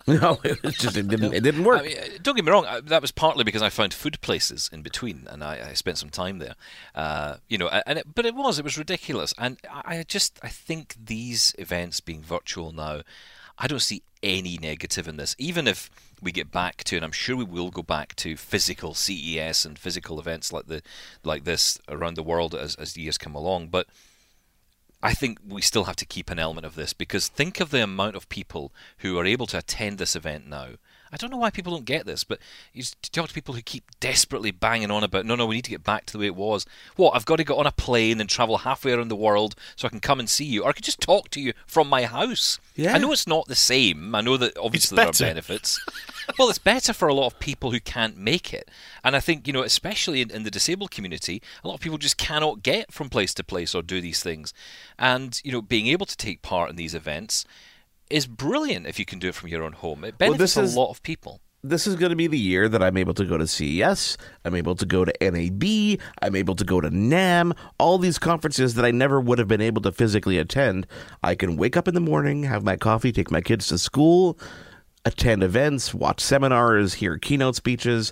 No, 0.07 0.39
it 0.43 0.61
just 0.63 0.97
it 0.97 1.07
didn't 1.07 1.33
it 1.33 1.43
didn't 1.43 1.63
work. 1.63 1.79
I 1.79 1.83
mean, 1.83 1.97
don't 2.21 2.35
get 2.35 2.43
me 2.43 2.51
wrong. 2.51 2.65
uh, 2.65 2.81
That 2.83 3.01
was 3.01 3.11
partly 3.11 3.43
because 3.45 3.61
I 3.61 3.69
found 3.69 3.93
food 3.93 4.19
places 4.19 4.69
in 4.73 4.81
between, 4.81 5.27
and 5.29 5.41
I, 5.43 5.69
I 5.69 5.73
spent 5.73 5.97
some 5.97 6.09
time 6.09 6.39
there. 6.39 6.55
Uh, 6.93 7.37
you 7.47 7.57
know, 7.57 7.69
and 7.85 7.99
it, 7.99 8.07
but 8.13 8.25
it 8.25 8.35
was 8.35 8.59
it 8.59 8.65
was 8.65 8.77
ridiculous, 8.77 9.33
and 9.37 9.57
I 9.71 9.99
I 9.99 10.03
just 10.03 10.39
I 10.43 10.49
think 10.49 10.95
these 11.01 11.55
events 11.57 12.01
being 12.01 12.21
virtual 12.21 12.73
now, 12.73 13.01
I 13.57 13.67
don't 13.67 13.79
see 13.79 14.03
any 14.21 14.57
negative 14.57 15.07
in 15.07 15.15
this. 15.15 15.35
Even 15.37 15.67
if 15.67 15.89
we 16.21 16.31
get 16.33 16.51
back 16.51 16.83
to, 16.85 16.95
and 16.97 17.05
I'm 17.05 17.11
sure 17.13 17.37
we 17.37 17.45
will 17.45 17.71
go 17.71 17.83
back 17.83 18.13
to 18.17 18.35
physical 18.35 18.93
CES 18.93 19.63
and 19.65 19.79
physical 19.79 20.19
events 20.19 20.51
like 20.51 20.67
the 20.67 20.81
like 21.23 21.45
this 21.45 21.79
around 21.87 22.15
the 22.15 22.23
world 22.23 22.53
as 22.55 22.75
as 22.75 22.91
the 22.93 23.01
years 23.03 23.17
come 23.17 23.35
along, 23.35 23.67
but. 23.67 23.87
I 25.05 25.13
think 25.13 25.39
we 25.45 25.61
still 25.61 25.83
have 25.83 25.97
to 25.97 26.05
keep 26.05 26.29
an 26.29 26.39
element 26.39 26.65
of 26.65 26.75
this 26.75 26.93
because 26.93 27.27
think 27.27 27.59
of 27.59 27.71
the 27.71 27.83
amount 27.83 28.15
of 28.15 28.29
people 28.29 28.71
who 28.99 29.19
are 29.19 29.25
able 29.25 29.45
to 29.47 29.57
attend 29.57 29.97
this 29.97 30.15
event 30.15 30.47
now. 30.47 30.75
I 31.13 31.15
don't 31.15 31.29
know 31.29 31.37
why 31.37 31.51
people 31.51 31.73
don't 31.73 31.85
get 31.85 32.07
this, 32.07 32.23
but 32.23 32.39
you 32.73 32.83
talk 33.11 33.27
to 33.27 33.33
people 33.35 33.53
who 33.53 33.61
keep 33.61 33.83
desperately 33.99 34.49
banging 34.49 34.89
on 34.89 35.03
about, 35.03 35.27
no, 35.27 35.35
no, 35.35 35.45
we 35.45 35.55
need 35.55 35.65
to 35.65 35.69
get 35.69 35.83
back 35.83 36.07
to 36.07 36.13
the 36.13 36.17
way 36.17 36.25
it 36.25 36.35
was. 36.35 36.65
What, 36.95 37.15
I've 37.15 37.27
got 37.27 37.35
to 37.35 37.43
get 37.43 37.55
on 37.55 37.67
a 37.67 37.71
plane 37.71 38.19
and 38.19 38.27
travel 38.27 38.57
halfway 38.57 38.93
around 38.93 39.09
the 39.09 39.15
world 39.15 39.55
so 39.75 39.85
I 39.85 39.89
can 39.89 39.99
come 39.99 40.19
and 40.19 40.27
see 40.27 40.45
you, 40.45 40.63
or 40.63 40.69
I 40.69 40.73
could 40.73 40.83
just 40.83 40.99
talk 40.99 41.29
to 41.29 41.39
you 41.39 41.53
from 41.67 41.87
my 41.87 42.05
house. 42.05 42.57
Yeah. 42.75 42.95
I 42.95 42.97
know 42.97 43.11
it's 43.11 43.27
not 43.27 43.47
the 43.47 43.53
same. 43.53 44.15
I 44.15 44.21
know 44.21 44.37
that 44.37 44.57
obviously 44.57 44.95
there 44.95 45.07
are 45.07 45.13
benefits. 45.13 45.79
well, 46.39 46.49
it's 46.49 46.57
better 46.57 46.93
for 46.93 47.07
a 47.07 47.13
lot 47.13 47.27
of 47.27 47.39
people 47.39 47.69
who 47.69 47.79
can't 47.79 48.17
make 48.17 48.51
it. 48.51 48.71
And 49.03 49.15
I 49.15 49.19
think, 49.19 49.45
you 49.45 49.53
know, 49.53 49.61
especially 49.61 50.21
in, 50.21 50.31
in 50.31 50.41
the 50.41 50.49
disabled 50.49 50.89
community, 50.89 51.43
a 51.63 51.67
lot 51.67 51.75
of 51.75 51.79
people 51.79 51.99
just 51.99 52.17
cannot 52.17 52.63
get 52.63 52.91
from 52.91 53.09
place 53.09 53.35
to 53.35 53.43
place 53.43 53.75
or 53.75 53.83
do 53.83 54.01
these 54.01 54.23
things. 54.23 54.51
And, 54.97 55.39
you 55.43 55.51
know, 55.51 55.61
being 55.61 55.85
able 55.85 56.07
to 56.07 56.17
take 56.17 56.41
part 56.41 56.71
in 56.71 56.75
these 56.75 56.95
events 56.95 57.45
is 58.13 58.27
brilliant 58.27 58.85
if 58.85 58.99
you 58.99 59.05
can 59.05 59.19
do 59.19 59.29
it 59.29 59.35
from 59.35 59.49
your 59.49 59.63
own 59.63 59.73
home. 59.73 60.03
It 60.03 60.15
Well, 60.19 60.31
benefits 60.31 60.57
is- 60.57 60.75
a 60.75 60.79
lot 60.79 60.91
of 60.91 61.01
people. 61.03 61.41
this 61.63 61.87
is 61.87 61.95
going 61.95 62.09
to 62.09 62.15
be 62.15 62.27
the 62.27 62.37
year 62.37 62.67
that 62.67 62.83
I'm 62.83 62.97
able 62.97 63.13
to 63.13 63.23
go 63.25 63.37
to 63.37 63.47
CES, 63.47 64.17
I'm 64.43 64.53
able 64.55 64.75
to 64.75 64.85
go 64.85 65.05
to 65.05 65.13
NAB, 65.23 65.97
I'm 66.21 66.35
able 66.35 66.55
to 66.55 66.65
go 66.65 66.81
to 66.81 66.89
NAMM, 66.89 67.53
all 67.79 67.97
these 67.97 68.19
conferences 68.19 68.73
that 68.75 68.83
I 68.85 68.91
never 68.91 69.19
would 69.21 69.39
have 69.39 69.47
been 69.47 69.61
able 69.61 69.81
to 69.83 69.91
physically 69.91 70.37
attend. 70.37 70.85
I 71.23 71.35
can 71.35 71.55
wake 71.55 71.77
up 71.77 71.87
in 71.87 71.93
the 71.93 72.01
morning, 72.01 72.43
have 72.43 72.63
my 72.63 72.75
coffee, 72.75 73.11
take 73.13 73.31
my 73.31 73.41
kids 73.41 73.67
to 73.67 73.77
school, 73.77 74.37
attend 75.05 75.41
events, 75.41 75.93
watch 75.93 76.19
seminars, 76.19 76.95
hear 76.95 77.17
keynote 77.17 77.55
speeches, 77.55 78.11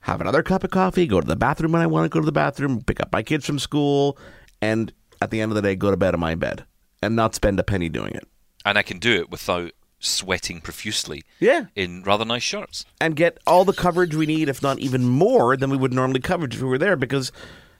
have 0.00 0.20
another 0.20 0.42
cup 0.42 0.64
of 0.64 0.70
coffee, 0.70 1.06
go 1.06 1.20
to 1.20 1.26
the 1.26 1.36
bathroom 1.36 1.72
when 1.72 1.82
I 1.82 1.86
want 1.86 2.04
to 2.04 2.08
go 2.08 2.20
to 2.20 2.26
the 2.26 2.32
bathroom, 2.32 2.82
pick 2.82 3.00
up 3.00 3.12
my 3.12 3.22
kids 3.22 3.46
from 3.46 3.58
school, 3.60 4.18
and 4.60 4.92
at 5.20 5.30
the 5.30 5.40
end 5.40 5.52
of 5.52 5.56
the 5.56 5.62
day, 5.62 5.76
go 5.76 5.90
to 5.92 5.96
bed 5.96 6.14
in 6.14 6.20
my 6.20 6.34
bed 6.34 6.64
and 7.00 7.14
not 7.14 7.34
spend 7.36 7.60
a 7.60 7.62
penny 7.62 7.88
doing 7.88 8.12
it. 8.14 8.26
And 8.64 8.78
I 8.78 8.82
can 8.82 8.98
do 8.98 9.12
it 9.14 9.30
without 9.30 9.72
sweating 9.98 10.60
profusely 10.60 11.22
Yeah. 11.38 11.66
in 11.76 12.02
rather 12.02 12.24
nice 12.24 12.42
shirts. 12.42 12.84
and 13.00 13.14
get 13.16 13.38
all 13.46 13.64
the 13.64 13.72
coverage 13.72 14.14
we 14.16 14.26
need, 14.26 14.48
if 14.48 14.60
not 14.62 14.78
even 14.80 15.04
more 15.04 15.56
than 15.56 15.70
we 15.70 15.76
would 15.76 15.92
normally 15.92 16.20
cover 16.20 16.46
if 16.46 16.60
we 16.60 16.68
were 16.68 16.78
there, 16.78 16.96
because 16.96 17.30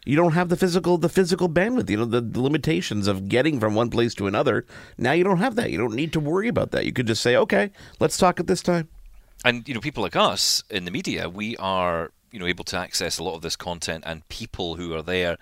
you 0.04 0.16
don't 0.16 0.32
have 0.32 0.48
the 0.48 0.56
physical 0.56 0.98
the 0.98 1.08
physical 1.08 1.48
bandwidth. 1.48 1.90
You 1.90 1.96
know 1.98 2.04
the, 2.04 2.20
the 2.20 2.40
limitations 2.40 3.06
of 3.08 3.28
getting 3.28 3.58
from 3.60 3.74
one 3.74 3.90
place 3.90 4.14
to 4.16 4.26
another. 4.26 4.64
Now 4.98 5.12
you 5.12 5.24
don't 5.24 5.38
have 5.38 5.54
that. 5.56 5.70
You 5.70 5.78
don't 5.78 5.94
need 5.94 6.12
to 6.12 6.20
worry 6.20 6.48
about 6.48 6.70
that. 6.72 6.84
You 6.86 6.92
could 6.92 7.06
just 7.06 7.22
say, 7.22 7.36
okay, 7.36 7.70
let's 8.00 8.16
talk 8.16 8.38
at 8.40 8.46
this 8.46 8.62
time. 8.62 8.88
and 9.44 9.66
you 9.68 9.74
know 9.74 9.80
people 9.80 10.02
like 10.04 10.14
us 10.16 10.62
in 10.70 10.84
the 10.84 10.90
media 10.92 11.28
we 11.28 11.56
are 11.56 12.10
you 12.30 12.38
know 12.38 12.46
able 12.46 12.64
to 12.64 12.76
access 12.76 13.18
a 13.18 13.24
lot 13.24 13.34
of 13.34 13.42
this 13.42 13.56
content 13.56 14.04
and 14.06 14.26
people 14.28 14.76
who 14.76 14.94
are 14.94 15.02
there 15.02 15.36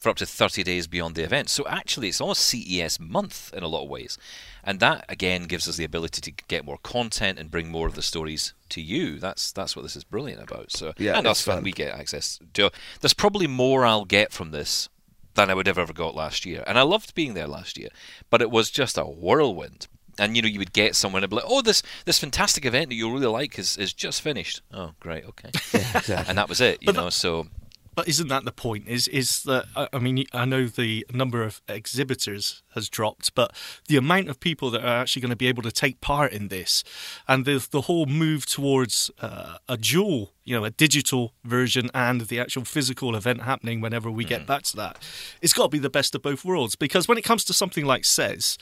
for 0.00 0.08
up 0.08 0.16
to 0.16 0.26
30 0.26 0.62
days 0.64 0.86
beyond 0.86 1.14
the 1.14 1.22
event 1.22 1.48
so 1.50 1.64
actually 1.68 2.08
it's 2.08 2.20
almost 2.20 2.40
CES 2.42 2.98
month 2.98 3.52
in 3.54 3.62
a 3.62 3.68
lot 3.68 3.84
of 3.84 3.88
ways 3.90 4.16
and 4.64 4.80
that 4.80 5.04
again 5.08 5.44
gives 5.44 5.68
us 5.68 5.76
the 5.76 5.84
ability 5.84 6.20
to 6.22 6.32
get 6.48 6.64
more 6.64 6.78
content 6.82 7.38
and 7.38 7.50
bring 7.50 7.68
more 7.68 7.86
of 7.86 7.94
the 7.94 8.02
stories 8.02 8.54
to 8.70 8.80
you 8.80 9.18
that's 9.18 9.52
that's 9.52 9.76
what 9.76 9.82
this 9.82 9.96
is 9.96 10.04
brilliant 10.04 10.42
about 10.42 10.72
so 10.72 10.92
Yeah, 10.96 11.18
and 11.18 11.26
us 11.26 11.42
fun. 11.42 11.62
we 11.62 11.72
get 11.72 11.94
access 11.94 12.40
to 12.54 12.70
there's 13.00 13.14
probably 13.14 13.46
more 13.46 13.84
I'll 13.84 14.04
get 14.06 14.32
from 14.32 14.50
this 14.50 14.88
than 15.34 15.48
I 15.50 15.54
would 15.54 15.68
have 15.68 15.78
ever 15.78 15.92
got 15.92 16.16
last 16.16 16.44
year. 16.44 16.64
And 16.66 16.76
I 16.76 16.82
loved 16.82 17.14
being 17.14 17.34
there 17.34 17.46
last 17.46 17.78
year, 17.78 17.90
but 18.30 18.42
it 18.42 18.50
was 18.50 18.68
just 18.68 18.98
a 18.98 19.04
whirlwind. 19.04 19.86
And 20.18 20.34
you 20.34 20.42
know, 20.42 20.48
you 20.48 20.58
would 20.58 20.72
get 20.72 20.96
someone 20.96 21.22
and 21.22 21.30
be 21.30 21.36
like, 21.36 21.44
"Oh, 21.46 21.62
this 21.62 21.82
this 22.04 22.18
fantastic 22.18 22.64
event 22.66 22.88
that 22.88 22.96
you'll 22.96 23.12
really 23.12 23.28
like 23.28 23.56
is, 23.56 23.76
is 23.76 23.92
just 23.92 24.22
finished." 24.22 24.60
Oh, 24.74 24.90
great, 24.98 25.24
okay, 25.24 25.50
and 26.26 26.36
that 26.36 26.48
was 26.48 26.60
it. 26.60 26.82
You 26.82 26.92
know, 26.92 27.10
so 27.10 27.46
But 27.94 28.08
isn't 28.08 28.28
that 28.28 28.44
the 28.44 28.52
point? 28.52 28.88
Is 28.88 29.08
is 29.08 29.42
that 29.44 29.66
I 29.92 29.98
mean 29.98 30.24
I 30.32 30.44
know 30.44 30.66
the 30.66 31.06
number 31.12 31.42
of 31.42 31.60
exhibitors 31.68 32.62
has 32.74 32.88
dropped, 32.88 33.34
but 33.34 33.54
the 33.88 33.96
amount 33.96 34.28
of 34.28 34.40
people 34.40 34.70
that 34.70 34.82
are 34.82 35.00
actually 35.00 35.22
going 35.22 35.30
to 35.30 35.36
be 35.36 35.48
able 35.48 35.62
to 35.64 35.72
take 35.72 36.00
part 36.00 36.32
in 36.32 36.48
this, 36.48 36.84
and 37.26 37.44
the 37.44 37.66
the 37.70 37.82
whole 37.82 38.06
move 38.06 38.46
towards 38.46 39.10
uh, 39.20 39.58
a 39.68 39.76
dual, 39.76 40.32
you 40.44 40.56
know, 40.56 40.64
a 40.64 40.70
digital 40.70 41.34
version 41.44 41.90
and 41.94 42.22
the 42.22 42.40
actual 42.40 42.64
physical 42.64 43.14
event 43.14 43.42
happening 43.42 43.80
whenever 43.80 44.10
we 44.10 44.24
get 44.24 44.46
back 44.46 44.62
to 44.62 44.76
that, 44.76 44.98
it's 45.42 45.52
got 45.52 45.64
to 45.64 45.68
be 45.68 45.78
the 45.78 45.90
best 45.90 46.14
of 46.14 46.22
both 46.22 46.44
worlds. 46.44 46.74
Because 46.76 47.06
when 47.06 47.18
it 47.18 47.22
comes 47.22 47.44
to 47.44 47.52
something 47.52 47.84
like 47.84 48.04
CES, 48.04 48.58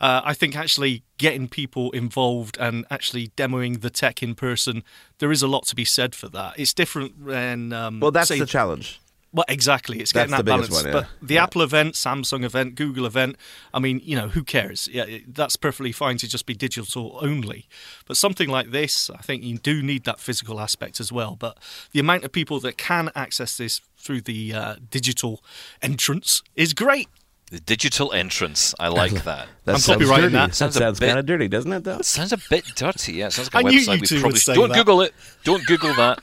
uh, 0.00 0.22
I 0.24 0.34
think 0.34 0.56
actually 0.56 1.02
getting 1.18 1.48
people 1.48 1.90
involved 1.90 2.56
and 2.58 2.84
actually 2.90 3.28
demoing 3.36 3.80
the 3.80 3.90
tech 3.90 4.22
in 4.22 4.34
person, 4.34 4.82
there 5.18 5.30
is 5.30 5.42
a 5.42 5.48
lot 5.48 5.66
to 5.66 5.74
be 5.74 5.84
said 5.84 6.14
for 6.14 6.28
that. 6.28 6.58
It's 6.58 6.72
different 6.72 7.26
than 7.26 7.72
um, 7.72 8.00
Well, 8.00 8.10
that's 8.10 8.28
say, 8.28 8.38
the 8.38 8.46
challenge. 8.46 9.00
Well, 9.32 9.44
exactly. 9.48 10.00
It's 10.00 10.12
That's 10.12 10.30
getting 10.30 10.44
that 10.44 10.44
the 10.44 10.50
balance. 10.50 10.70
one, 10.70 10.86
yeah. 10.86 10.92
But 10.92 11.06
the 11.20 11.38
Apple 11.38 11.62
event, 11.62 11.94
Samsung 11.94 12.44
event, 12.44 12.74
Google 12.76 13.04
event, 13.04 13.36
I 13.74 13.78
mean, 13.78 14.00
you 14.02 14.16
know, 14.16 14.28
who 14.28 14.42
cares? 14.42 14.88
Yeah, 14.90 15.18
that's 15.26 15.56
perfectly 15.56 15.92
fine 15.92 16.16
to 16.18 16.28
just 16.28 16.46
be 16.46 16.54
digital 16.54 17.18
only. 17.20 17.68
But 18.06 18.16
something 18.16 18.48
like 18.48 18.70
this, 18.70 19.10
I 19.10 19.18
think 19.18 19.42
you 19.42 19.58
do 19.58 19.82
need 19.82 20.04
that 20.04 20.18
physical 20.18 20.60
aspect 20.60 20.98
as 20.98 21.12
well. 21.12 21.36
But 21.36 21.58
the 21.92 22.00
amount 22.00 22.24
of 22.24 22.32
people 22.32 22.58
that 22.60 22.78
can 22.78 23.10
access 23.14 23.56
this 23.56 23.82
through 23.98 24.22
the 24.22 24.54
uh, 24.54 24.76
digital 24.90 25.42
entrance 25.82 26.42
is 26.56 26.72
great. 26.72 27.08
The 27.50 27.60
digital 27.60 28.12
entrance, 28.12 28.74
I 28.78 28.88
like 28.88 29.24
that. 29.24 29.48
That 29.64 29.74
I'm 29.74 29.78
sounds 29.80 30.02
copywriting 30.02 30.20
dirty. 30.20 30.32
that. 30.34 30.48
That 30.50 30.54
Sounds 30.54 30.74
sounds, 30.76 30.98
a 30.98 31.00
bit- 31.00 31.06
kind 31.08 31.18
of 31.18 31.26
dirty, 31.26 31.48
doesn't 31.48 31.72
it? 31.72 31.84
Though. 31.84 32.00
Sounds 32.02 32.32
a 32.32 32.38
bit 32.50 32.64
dirty. 32.76 33.14
Yeah, 33.14 33.26
it 33.28 33.32
sounds 33.32 33.52
like 33.52 33.64
a 33.64 33.66
I 33.66 33.70
knew 33.70 33.80
website 33.80 33.94
you 33.94 34.00
we 34.00 34.06
two 34.06 34.14
would 34.16 34.20
probably 34.22 34.38
say 34.40 34.54
don't 34.54 34.68
that. 34.68 34.74
Google 34.76 35.00
it. 35.02 35.14
Don't 35.44 35.64
Google 35.66 35.94
that. 35.94 36.18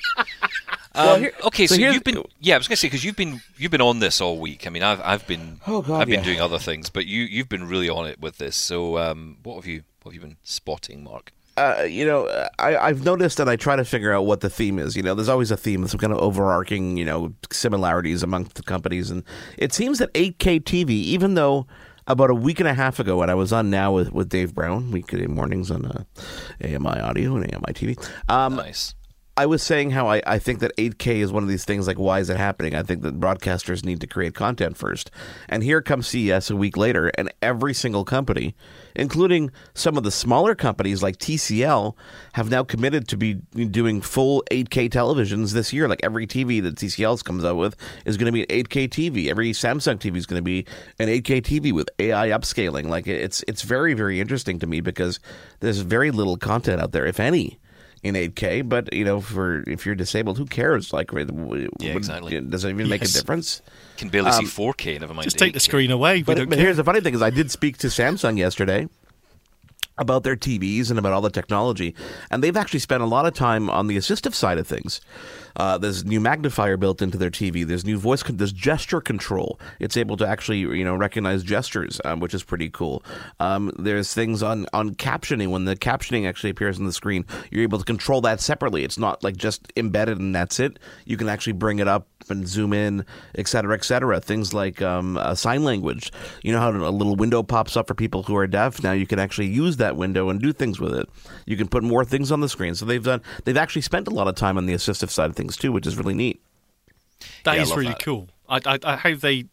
Um, 0.93 1.19
here- 1.21 1.33
okay, 1.43 1.67
so 1.67 1.75
so, 1.75 1.81
you've 1.81 2.03
been 2.03 2.23
yeah, 2.39 2.55
I 2.55 2.57
was 2.57 2.67
going 2.67 2.75
to 2.75 2.79
say 2.79 2.87
because 2.87 3.03
you've 3.03 3.15
been 3.17 3.41
you've 3.57 3.71
been 3.71 3.81
on 3.81 3.99
this 3.99 4.21
all 4.21 4.39
week. 4.39 4.65
I 4.65 4.69
mean, 4.69 4.83
I've 4.83 5.01
I've 5.01 5.27
been 5.27 5.59
Oh, 5.67 5.81
God, 5.81 6.01
I've 6.01 6.07
been 6.07 6.19
yeah. 6.19 6.25
doing 6.25 6.39
other 6.41 6.59
things, 6.59 6.89
but 6.89 7.05
you 7.05 7.23
you've 7.23 7.49
been 7.49 7.67
really 7.67 7.89
on 7.89 8.07
it 8.07 8.19
with 8.21 8.37
this. 8.37 8.55
So 8.55 8.97
um, 8.97 9.37
what 9.43 9.55
have 9.55 9.65
you 9.65 9.83
what 10.03 10.13
have 10.13 10.21
you 10.21 10.27
been 10.27 10.37
spotting, 10.43 11.03
Mark? 11.03 11.31
Uh, 11.57 11.83
you 11.87 12.05
know, 12.05 12.27
I, 12.59 12.77
I've 12.77 13.03
noticed 13.03 13.37
that 13.37 13.47
I 13.47 13.55
try 13.55 13.75
to 13.75 13.85
figure 13.85 14.13
out 14.13 14.25
what 14.25 14.41
the 14.41 14.49
theme 14.49 14.77
is. 14.77 14.95
You 14.95 15.03
know, 15.03 15.15
there's 15.15 15.29
always 15.29 15.51
a 15.51 15.57
theme, 15.57 15.87
some 15.87 15.99
kind 15.99 16.11
of 16.11 16.19
overarching, 16.19 16.97
you 16.97 17.05
know, 17.05 17.33
similarities 17.51 18.23
amongst 18.23 18.55
the 18.55 18.63
companies, 18.63 19.09
and 19.09 19.23
it 19.57 19.73
seems 19.73 19.99
that 19.99 20.13
8K 20.13 20.61
TV, 20.63 20.89
even 20.89 21.35
though 21.35 21.65
about 22.07 22.29
a 22.29 22.35
week 22.35 22.59
and 22.59 22.69
a 22.69 22.73
half 22.73 22.99
ago 22.99 23.17
when 23.17 23.29
I 23.29 23.35
was 23.35 23.51
on 23.51 23.69
now 23.69 23.91
with, 23.91 24.11
with 24.11 24.29
Dave 24.29 24.53
Brown, 24.53 24.91
weekday 24.91 25.25
mornings 25.25 25.71
on 25.71 25.85
uh, 25.85 26.03
AMI 26.63 26.99
Audio 26.99 27.35
and 27.35 27.53
AMI 27.53 27.73
TV, 27.73 28.09
um, 28.29 28.55
Nice. 28.55 28.93
I 29.37 29.45
was 29.47 29.61
saying 29.61 29.91
how 29.91 30.07
I, 30.07 30.21
I 30.25 30.39
think 30.39 30.59
that 30.59 30.75
8K 30.77 31.17
is 31.17 31.33
one 31.33 31.43
of 31.43 31.49
these 31.49 31.65
things 31.65 31.87
like, 31.87 31.99
why 31.99 32.19
is 32.19 32.29
it 32.29 32.37
happening? 32.37 32.73
I 32.73 32.83
think 32.83 33.01
that 33.01 33.19
broadcasters 33.19 33.83
need 33.83 33.99
to 33.99 34.07
create 34.07 34.33
content 34.33 34.77
first. 34.77 35.11
And 35.49 35.61
here 35.61 35.81
comes 35.81 36.07
CES 36.07 36.49
a 36.49 36.55
week 36.55 36.77
later, 36.77 37.11
and 37.17 37.33
every 37.41 37.73
single 37.73 38.05
company, 38.05 38.55
including 38.95 39.51
some 39.73 39.97
of 39.97 40.03
the 40.03 40.11
smaller 40.11 40.55
companies 40.55 41.03
like 41.03 41.17
TCL, 41.17 41.95
have 42.33 42.49
now 42.49 42.63
committed 42.63 43.09
to 43.09 43.17
be 43.17 43.33
doing 43.33 43.99
full 43.99 44.41
8K 44.51 44.89
televisions 44.89 45.51
this 45.51 45.73
year. 45.73 45.89
Like 45.89 45.99
every 46.01 46.27
TV 46.27 46.63
that 46.63 46.75
TCL 46.75 47.21
comes 47.25 47.43
out 47.43 47.57
with 47.57 47.75
is 48.05 48.15
going 48.15 48.27
to 48.27 48.31
be 48.31 48.43
an 48.43 48.63
8K 48.63 48.87
TV. 48.87 49.29
Every 49.29 49.51
Samsung 49.51 49.97
TV 49.97 50.15
is 50.15 50.25
going 50.25 50.39
to 50.39 50.43
be 50.43 50.65
an 50.97 51.09
8K 51.09 51.41
TV 51.41 51.73
with 51.73 51.89
AI 51.99 52.29
upscaling. 52.29 52.85
Like 52.85 53.05
it's 53.05 53.43
it's 53.49 53.63
very 53.63 53.93
very 53.93 54.21
interesting 54.21 54.59
to 54.59 54.67
me 54.67 54.79
because 54.79 55.19
there's 55.59 55.79
very 55.79 56.11
little 56.11 56.37
content 56.37 56.81
out 56.81 56.93
there, 56.93 57.05
if 57.05 57.19
any 57.19 57.59
in 58.05 58.13
8K. 58.15 58.67
But 58.69 58.93
you 58.93 59.03
know, 59.03 59.19
for 59.19 59.63
if 59.67 59.85
you're 59.85 59.95
disabled, 59.95 60.37
who 60.37 60.45
cares? 60.45 60.93
Like, 60.93 61.11
yeah, 61.11 61.93
exactly. 61.93 62.39
Does 62.39 62.63
it 62.63 62.69
even 62.69 62.87
make 62.87 63.01
a 63.03 63.07
difference? 63.07 63.61
Can 63.97 64.09
barely 64.09 64.29
Um, 64.29 64.45
see 64.45 64.51
4K, 64.61 64.99
never 64.99 65.13
mind. 65.13 65.23
Just 65.25 65.37
take 65.37 65.53
the 65.53 65.59
8K. 65.59 65.63
screen 65.63 65.91
away. 65.91 66.21
But, 66.21 66.47
but 66.49 66.57
here's 66.59 66.77
the 66.77 66.83
funny 66.83 67.01
thing: 67.01 67.15
is 67.15 67.21
I 67.21 67.31
did 67.31 67.51
speak 67.51 67.77
to 67.79 67.87
Samsung 67.87 68.37
yesterday 68.37 68.87
about 69.97 70.23
their 70.23 70.35
TVs 70.35 70.89
and 70.89 70.99
about 70.99 71.13
all 71.13 71.21
the 71.21 71.29
technology, 71.29 71.95
and 72.29 72.43
they've 72.43 72.57
actually 72.57 72.79
spent 72.79 73.01
a 73.01 73.05
lot 73.05 73.25
of 73.25 73.33
time 73.33 73.69
on 73.69 73.87
the 73.87 73.97
assistive 73.97 74.33
side 74.33 74.57
of 74.57 74.67
things. 74.67 75.01
Uh, 75.55 75.77
there's 75.77 76.05
new 76.05 76.19
magnifier 76.19 76.77
built 76.77 77.01
into 77.01 77.17
their 77.17 77.29
TV. 77.29 77.65
There's 77.65 77.85
new 77.85 77.97
voice. 77.97 78.23
Con- 78.23 78.37
there's 78.37 78.53
gesture 78.53 79.01
control. 79.01 79.59
It's 79.79 79.97
able 79.97 80.17
to 80.17 80.27
actually 80.27 80.59
you 80.59 80.83
know 80.83 80.95
recognize 80.95 81.43
gestures, 81.43 81.99
um, 82.05 82.19
which 82.19 82.33
is 82.33 82.43
pretty 82.43 82.69
cool. 82.69 83.03
Um, 83.39 83.71
there's 83.77 84.13
things 84.13 84.43
on 84.43 84.65
on 84.73 84.95
captioning. 84.95 85.49
When 85.49 85.65
the 85.65 85.75
captioning 85.75 86.27
actually 86.27 86.49
appears 86.49 86.79
on 86.79 86.85
the 86.85 86.93
screen, 86.93 87.25
you're 87.51 87.63
able 87.63 87.79
to 87.79 87.85
control 87.85 88.21
that 88.21 88.41
separately. 88.41 88.83
It's 88.83 88.97
not 88.97 89.23
like 89.23 89.37
just 89.37 89.71
embedded 89.75 90.19
and 90.19 90.35
that's 90.35 90.59
it. 90.59 90.79
You 91.05 91.17
can 91.17 91.29
actually 91.29 91.53
bring 91.53 91.79
it 91.79 91.87
up 91.87 92.07
and 92.29 92.47
zoom 92.47 92.73
in, 92.73 93.05
et 93.35 93.47
cetera, 93.47 93.75
et 93.75 93.83
cetera. 93.83 94.19
Things 94.19 94.53
like 94.53 94.81
um, 94.81 95.17
uh, 95.17 95.35
sign 95.35 95.63
language. 95.63 96.11
You 96.41 96.53
know 96.53 96.59
how 96.59 96.71
a 96.71 96.89
little 96.89 97.15
window 97.15 97.43
pops 97.43 97.77
up 97.77 97.87
for 97.87 97.93
people 97.93 98.23
who 98.23 98.35
are 98.35 98.47
deaf. 98.47 98.83
Now 98.83 98.93
you 98.93 99.05
can 99.05 99.19
actually 99.19 99.47
use 99.47 99.77
that 99.77 99.95
window 99.95 100.29
and 100.29 100.41
do 100.41 100.51
things 100.51 100.79
with 100.79 100.95
it. 100.95 101.07
You 101.45 101.55
can 101.57 101.67
put 101.67 101.83
more 101.83 102.03
things 102.03 102.31
on 102.31 102.41
the 102.41 102.49
screen. 102.49 102.75
So 102.75 102.85
they've 102.85 103.03
done. 103.03 103.21
They've 103.43 103.57
actually 103.57 103.83
spent 103.83 104.07
a 104.07 104.11
lot 104.11 104.27
of 104.27 104.35
time 104.35 104.57
on 104.57 104.65
the 104.65 104.73
assistive 104.73 105.09
side 105.09 105.29
of 105.29 105.35
things 105.35 105.44
too, 105.47 105.71
which 105.71 105.87
is 105.87 105.95
really 105.97 106.13
neat. 106.13 106.41
That 107.43 107.55
Yeah, 107.55 107.61
is 107.63 107.69
love 107.69 107.77
really 107.79 107.91
that. 107.91 108.03
cool. 108.03 108.29
I, 108.49 108.59
I, 108.65 108.79
I 108.83 108.95
how 108.97 109.15
they, 109.15 109.45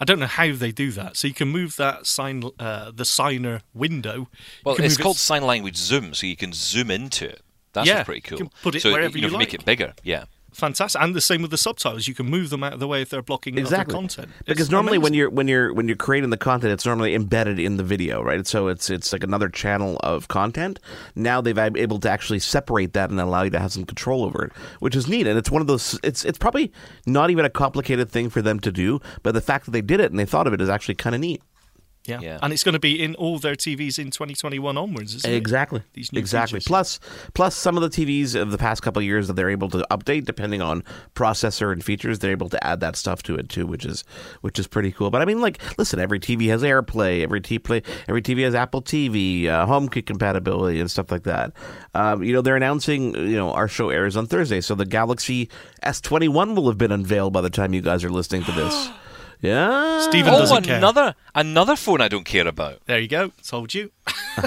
I 0.00 0.04
don't 0.04 0.18
know 0.18 0.26
how 0.26 0.52
they 0.52 0.72
do 0.72 0.90
that. 0.92 1.16
So 1.16 1.28
you 1.28 1.34
can 1.34 1.48
move 1.48 1.76
that 1.76 2.06
sign, 2.06 2.42
uh, 2.58 2.90
the 2.94 3.04
signer 3.04 3.60
window. 3.74 4.28
Well, 4.64 4.74
it's 4.76 4.82
move 4.82 5.00
it 5.00 5.02
called 5.02 5.16
s- 5.16 5.22
sign 5.22 5.42
language 5.44 5.76
zoom, 5.76 6.14
so 6.14 6.26
you 6.26 6.36
can 6.36 6.52
zoom 6.52 6.90
into 6.90 7.28
it. 7.28 7.42
That's 7.72 7.86
Yeah, 7.88 8.02
pretty 8.04 8.22
you 8.24 8.36
cool. 8.36 8.38
can 8.38 8.50
put 8.62 8.74
it 8.74 8.80
so, 8.82 8.92
wherever 8.92 9.16
you, 9.16 9.22
know, 9.22 9.28
you 9.28 9.32
to 9.32 9.38
make 9.38 9.54
it 9.54 9.64
bigger. 9.64 9.94
Yeah. 10.02 10.24
Fantastic, 10.56 11.00
and 11.00 11.14
the 11.14 11.20
same 11.20 11.42
with 11.42 11.50
the 11.50 11.58
subtitles. 11.58 12.08
You 12.08 12.14
can 12.14 12.26
move 12.26 12.50
them 12.50 12.64
out 12.64 12.72
of 12.72 12.80
the 12.80 12.88
way 12.88 13.02
if 13.02 13.10
they're 13.10 13.22
blocking 13.22 13.58
exactly. 13.58 13.92
other 13.94 14.00
content. 14.00 14.28
because 14.44 14.62
It's 14.62 14.70
normally 14.70 14.98
when 14.98 15.14
you're 15.14 15.30
when 15.30 15.48
you're 15.48 15.72
when 15.72 15.88
you're 15.88 15.96
creating 15.96 16.30
the 16.30 16.36
content 16.36 16.72
it's 16.72 16.86
normally 16.86 17.14
embedded 17.14 17.58
in 17.58 17.76
the 17.76 17.84
video 17.84 18.22
right? 18.22 18.46
So 18.46 18.68
it's 18.68 18.90
it's 18.90 19.12
like 19.12 19.22
another 19.22 19.48
channel 19.48 19.98
of 20.02 20.28
content. 20.28 20.80
Now 21.14 21.40
they've 21.40 21.54
been 21.54 21.76
able 21.76 21.98
to 22.00 22.10
actually 22.10 22.38
separate 22.40 22.92
that 22.94 23.10
and 23.10 23.20
allow 23.20 23.42
you 23.42 23.50
to 23.50 23.58
have 23.58 23.72
some 23.72 23.84
control 23.84 24.24
over 24.24 24.44
it 24.44 24.52
which 24.80 24.96
is 24.96 25.06
neat. 25.06 25.26
And 25.26 25.38
it's 25.38 25.50
one 25.50 25.60
of 25.60 25.68
those 25.68 25.98
it's 26.02 26.24
it's 26.24 26.38
probably 26.38 26.72
not 27.06 27.30
even 27.30 27.44
a 27.44 27.50
complicated 27.50 28.10
thing 28.10 28.30
for 28.30 28.42
them 28.42 28.58
to 28.60 28.72
do 28.72 29.00
but 29.22 29.32
the 29.32 29.40
fact 29.40 29.66
that 29.66 29.72
they 29.72 29.82
did 29.82 30.00
it 30.00 30.10
and 30.10 30.18
they 30.18 30.26
thought 30.26 30.46
of 30.46 30.52
it 30.52 30.60
is 30.60 30.68
actually 30.68 30.94
kind 30.94 31.14
of 31.14 31.20
neat 31.20 31.42
yeah. 32.06 32.20
Yeah. 32.20 32.38
and 32.42 32.52
it's 32.52 32.64
going 32.64 32.74
to 32.74 32.78
be 32.78 33.02
in 33.02 33.14
all 33.16 33.38
their 33.38 33.54
TVs 33.54 33.98
in 33.98 34.10
2021 34.10 34.76
onwards, 34.76 35.14
isn't 35.14 35.30
it? 35.30 35.36
Exactly. 35.36 35.82
Exactly. 35.94 36.60
features. 36.60 36.66
Plus, 36.66 37.00
plus 37.34 37.56
some 37.56 37.76
of 37.76 37.82
the 37.82 37.88
TVs 37.88 38.34
of 38.40 38.50
the 38.50 38.58
past 38.58 38.82
couple 38.82 39.00
of 39.00 39.06
years 39.06 39.26
that 39.28 39.34
they're 39.34 39.50
able 39.50 39.68
to 39.70 39.86
update 39.90 40.24
depending 40.24 40.62
on 40.62 40.82
processor 41.14 41.72
and 41.72 41.84
features. 41.84 42.18
They're 42.18 42.30
able 42.30 42.48
to 42.50 42.66
add 42.66 42.80
that 42.80 42.96
stuff 42.96 43.22
to 43.24 43.36
it 43.36 43.48
too, 43.48 43.66
which 43.66 43.84
is 43.84 44.04
which 44.40 44.58
is 44.58 44.66
pretty 44.66 44.92
cool. 44.92 45.10
But 45.10 45.22
I 45.22 45.24
mean, 45.24 45.40
like, 45.40 45.60
listen, 45.78 45.98
every 45.98 46.20
TV 46.20 46.48
has 46.48 46.62
AirPlay. 46.62 47.22
Every 47.22 47.40
T 47.40 47.58
play, 47.58 47.82
every 48.08 48.22
TV 48.22 48.44
has 48.44 48.54
Apple 48.54 48.82
TV, 48.82 49.46
uh, 49.46 49.66
HomeKit 49.66 50.06
compatibility, 50.06 50.80
and 50.80 50.90
stuff 50.90 51.10
like 51.10 51.24
that. 51.24 51.52
Um, 51.94 52.22
you 52.22 52.32
know, 52.32 52.42
they're 52.42 52.56
announcing. 52.56 53.14
You 53.14 53.36
know, 53.36 53.52
our 53.52 53.68
show 53.68 53.90
airs 53.90 54.16
on 54.16 54.26
Thursday, 54.26 54.60
so 54.60 54.74
the 54.74 54.86
Galaxy 54.86 55.48
S21 55.84 56.54
will 56.54 56.68
have 56.68 56.78
been 56.78 56.92
unveiled 56.92 57.32
by 57.32 57.40
the 57.40 57.50
time 57.50 57.74
you 57.74 57.80
guys 57.82 58.04
are 58.04 58.10
listening 58.10 58.44
to 58.44 58.52
this. 58.52 58.88
Yeah, 59.40 60.00
Stephen 60.00 60.34
oh, 60.34 60.38
doesn't 60.38 60.64
care. 60.64 60.78
another 60.78 61.14
another 61.34 61.76
phone 61.76 62.00
I 62.00 62.08
don't 62.08 62.24
care 62.24 62.46
about. 62.46 62.84
There 62.86 62.98
you 62.98 63.08
go. 63.08 63.32
Told 63.42 63.74
you. 63.74 63.90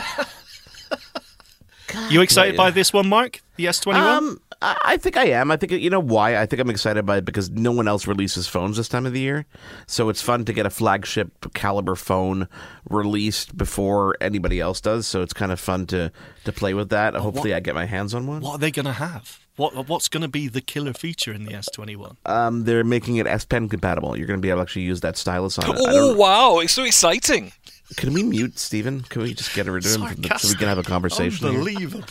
you 2.10 2.21
excited 2.21 2.58
by 2.58 2.71
this 2.71 2.91
one, 2.91 3.08
Mark? 3.08 3.41
The 3.56 3.65
S21? 3.65 3.95
Um, 3.95 4.41
I 4.62 4.78
I 4.84 4.97
think 4.97 5.17
I 5.17 5.25
am. 5.25 5.52
I 5.52 5.58
think 5.58 5.71
you 5.71 5.89
know 5.89 5.99
why. 5.99 6.38
I 6.38 6.45
think 6.45 6.60
I'm 6.60 6.69
excited 6.69 7.06
by 7.06 7.17
it 7.17 7.25
because 7.25 7.49
no 7.49 7.71
one 7.71 7.88
else 7.88 8.08
releases 8.08 8.47
phones 8.47 8.78
this 8.78 8.89
time 8.89 9.06
of 9.06 9.13
the 9.13 9.19
year, 9.19 9.45
so 9.88 10.10
it's 10.10 10.21
fun 10.21 10.45
to 10.45 10.54
get 10.54 10.65
a 10.65 10.69
flagship 10.69 11.54
caliber 11.54 11.95
phone 11.95 12.47
released 12.89 13.58
before 13.58 14.15
anybody 14.19 14.60
else 14.60 14.82
does. 14.82 15.08
So 15.08 15.21
it's 15.21 15.34
kind 15.34 15.52
of 15.52 15.60
fun 15.60 15.86
to 15.88 16.12
to 16.45 16.52
play 16.52 16.73
with 16.73 16.89
that. 16.89 17.15
Hopefully, 17.15 17.54
I 17.54 17.60
get 17.60 17.75
my 17.75 17.86
hands 17.86 18.13
on 18.13 18.28
one. 18.28 18.41
what 18.41 18.56
are 18.56 18.58
they 18.58 18.71
going 18.71 18.86
to 18.86 18.93
have? 18.93 19.39
What 19.60 19.89
What's 19.89 20.08
going 20.08 20.22
to 20.22 20.30
be 20.30 20.48
the 20.48 20.62
killer 20.62 20.93
feature 20.93 21.34
in 21.34 21.43
the 21.43 21.52
S21? 21.52 22.15
Um, 22.26 22.63
they're 22.63 22.86
making 22.86 23.17
it 23.17 23.28
S 23.28 23.43
Pen 23.43 23.67
compatible. 23.67 24.17
You're 24.17 24.26
going 24.26 24.39
to 24.39 24.41
be 24.41 24.50
able 24.50 24.60
to 24.60 24.62
actually 24.62 24.84
use 24.84 25.02
that 25.02 25.17
stylus 25.17 25.60
on 25.60 25.69
it. 25.69 25.76
Oh 25.82 26.15
wow, 26.15 26.60
it's 26.60 26.72
so 26.72 26.84
exciting! 26.86 27.52
Can 27.98 28.13
we 28.13 28.24
mute 28.24 28.58
Stephen? 28.58 29.02
Can 29.02 29.22
we 29.22 29.34
just 29.34 29.54
get 29.54 29.65
rid 29.65 29.86
of 29.86 29.91
him 29.91 30.00
so 30.38 30.48
we 30.48 30.56
can 30.56 30.67
have 30.69 30.78
a 30.78 30.84
conversation? 30.84 31.50
here? 31.50 31.58
Unbelievable. 31.60 32.06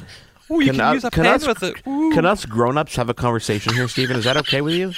Oh, 0.50 0.60
you 0.60 0.72
can, 0.72 0.80
us- 0.80 0.94
use 0.94 1.04
a 1.04 1.10
can 1.10 1.24
pen 1.24 1.34
us, 1.34 1.46
with 1.46 1.62
it. 1.62 1.82
Can 1.84 2.26
us 2.26 2.44
grown-ups 2.44 2.96
have 2.96 3.08
a 3.08 3.14
conversation 3.14 3.72
here, 3.72 3.88
Stephen? 3.88 4.16
Is 4.16 4.24
that 4.24 4.36
okay 4.38 4.60
with 4.60 4.74
you? 4.74 4.92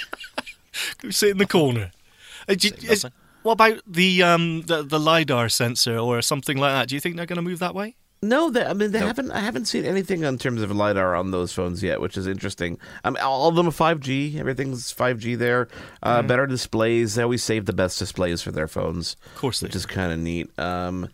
Go 1.02 1.10
sit 1.10 1.30
in 1.30 1.38
the 1.38 1.46
corner. 1.46 1.92
Uh, 2.48 2.56
you- 2.60 2.72
is- 2.88 3.06
what 3.42 3.52
about 3.52 3.80
the 3.86 4.22
um 4.24 4.62
the, 4.62 4.82
the 4.82 4.98
lidar 4.98 5.48
sensor 5.48 5.96
or 5.98 6.20
something 6.20 6.58
like 6.58 6.72
that? 6.72 6.88
Do 6.88 6.96
you 6.96 7.00
think 7.00 7.16
they're 7.16 7.26
going 7.26 7.36
to 7.36 7.42
move 7.42 7.60
that 7.60 7.76
way? 7.76 7.94
No, 8.22 8.50
they, 8.50 8.64
I 8.64 8.74
mean 8.74 8.92
they 8.92 8.98
haven't. 8.98 9.30
I 9.30 9.40
haven't 9.40 9.64
seen 9.64 9.86
anything 9.86 10.24
in 10.24 10.36
terms 10.36 10.60
of 10.60 10.70
lidar 10.70 11.14
on 11.14 11.30
those 11.30 11.54
phones 11.54 11.82
yet, 11.82 12.02
which 12.02 12.18
is 12.18 12.26
interesting. 12.26 12.78
Um, 13.02 13.16
all 13.22 13.48
of 13.48 13.54
them 13.54 13.66
are 13.66 13.70
five 13.72 13.98
G. 14.00 14.38
Everything's 14.38 14.92
five 14.92 15.18
G 15.18 15.36
there. 15.36 15.68
Uh, 16.02 16.20
Better 16.20 16.46
displays. 16.46 17.14
They 17.14 17.22
always 17.22 17.42
save 17.42 17.64
the 17.64 17.72
best 17.72 17.98
displays 17.98 18.42
for 18.42 18.50
their 18.50 18.68
phones. 18.68 19.16
Of 19.34 19.40
course 19.40 19.62
which 19.62 19.72
do. 19.72 19.76
is 19.78 19.86
kind 19.86 20.12
of 20.12 20.18
neat. 20.18 20.50
Um, 20.58 21.08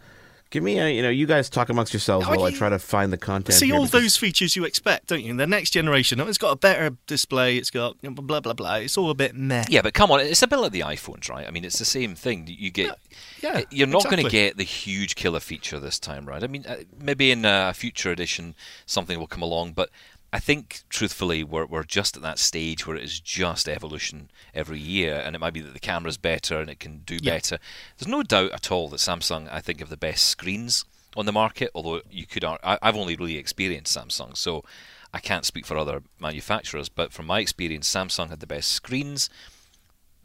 give 0.57 0.64
me 0.64 0.79
a. 0.79 0.88
You 0.88 1.03
know, 1.03 1.11
you 1.11 1.27
guys 1.27 1.51
talk 1.51 1.69
amongst 1.69 1.92
yourselves 1.92 2.27
while 2.27 2.42
I 2.45 2.51
try 2.51 2.71
to 2.71 2.79
find 2.79 3.12
the 3.12 3.19
content. 3.19 3.59
See 3.59 3.71
all 3.73 3.85
because- 3.85 3.90
those 3.90 4.16
features 4.16 4.57
you 4.57 4.64
expect, 4.64 5.09
don't 5.09 5.23
you? 5.23 5.31
In 5.31 5.37
the 5.37 5.47
next 5.47 5.71
generation, 5.71 6.19
oh, 6.21 6.27
it's 6.27 6.38
got 6.38 6.53
a 6.53 6.57
better 6.57 6.97
display. 7.07 7.59
It's 7.59 7.71
got 7.71 7.97
blah 8.03 8.40
blah 8.40 8.55
blah. 8.55 8.77
It's 8.77 8.97
all 8.97 9.11
a 9.11 9.14
bit 9.14 9.35
meh. 9.35 9.64
Yeah, 9.69 9.83
but 9.83 9.92
come 9.92 10.11
on, 10.11 10.21
it's 10.21 10.42
a 10.42 10.47
bit 10.47 10.57
like 10.57 10.73
the 10.73 10.81
iPhones, 10.81 11.29
right? 11.29 11.47
I 11.47 11.51
mean, 11.51 11.64
it's 11.64 11.79
the 11.79 11.85
same 11.85 12.14
thing. 12.14 12.47
You 12.49 12.71
get, 12.71 12.99
yeah, 13.42 13.62
you're 13.71 13.87
not 13.87 14.05
going 14.05 14.25
to 14.25 14.31
get 14.31 14.57
the 14.57 14.64
huge 14.64 15.14
killer 15.14 15.40
feature 15.40 15.79
this 15.79 15.99
time, 15.99 16.27
right? 16.27 16.42
I 16.42 16.47
mean, 16.47 16.64
uh, 16.66 16.77
maybe 16.99 17.31
in 17.31 17.45
a 17.45 17.75
future 17.75 18.11
edition 18.11 18.55
something 18.87 19.19
will 19.19 19.27
come 19.27 19.42
along, 19.42 19.73
but 19.73 19.90
I 20.37 20.38
think 20.38 20.83
truthfully 20.90 21.42
we're 21.42 21.64
we're 21.66 21.83
just 21.83 22.14
at 22.16 22.22
that 22.22 22.38
stage 22.38 22.87
where 22.87 22.96
it 22.96 23.05
is 23.05 23.20
just 23.20 23.68
evolution 23.68 24.31
every 24.53 24.79
year, 24.79 25.14
and 25.25 25.35
it 25.35 25.38
might 25.38 25.55
be 25.55 25.62
that 25.62 25.72
the 25.72 25.81
camera's 25.81 26.18
better 26.18 26.61
and 26.61 26.68
it 26.68 26.79
can 26.79 26.99
do 27.07 27.16
Yeah. 27.22 27.33
better. 27.35 27.59
There's 27.96 28.09
no 28.16 28.22
doubt 28.22 28.53
at 28.53 28.70
all 28.70 28.88
that 28.90 29.01
Samsung, 29.01 29.49
I 29.51 29.61
think, 29.62 29.79
have 29.81 29.88
the 29.88 29.96
best 29.96 30.25
screens 30.27 30.85
on 31.16 31.25
the 31.25 31.33
market. 31.33 31.70
Although 31.75 32.03
you 32.11 32.27
could, 32.27 32.44
ar- 32.44 32.61
I, 32.62 32.79
I've 32.83 32.96
only 32.96 33.16
really 33.16 33.38
experienced 33.38 33.96
Samsung, 33.96 34.37
so. 34.37 34.62
I 35.14 35.20
can't 35.20 35.46
speak 35.46 35.64
for 35.64 35.79
other 35.79 36.03
manufacturers, 36.20 36.90
but 36.90 37.11
from 37.11 37.27
my 37.27 37.38
experience, 37.40 37.88
Samsung 37.90 38.29
had 38.29 38.40
the 38.40 38.46
best 38.46 38.68
screens, 38.72 39.31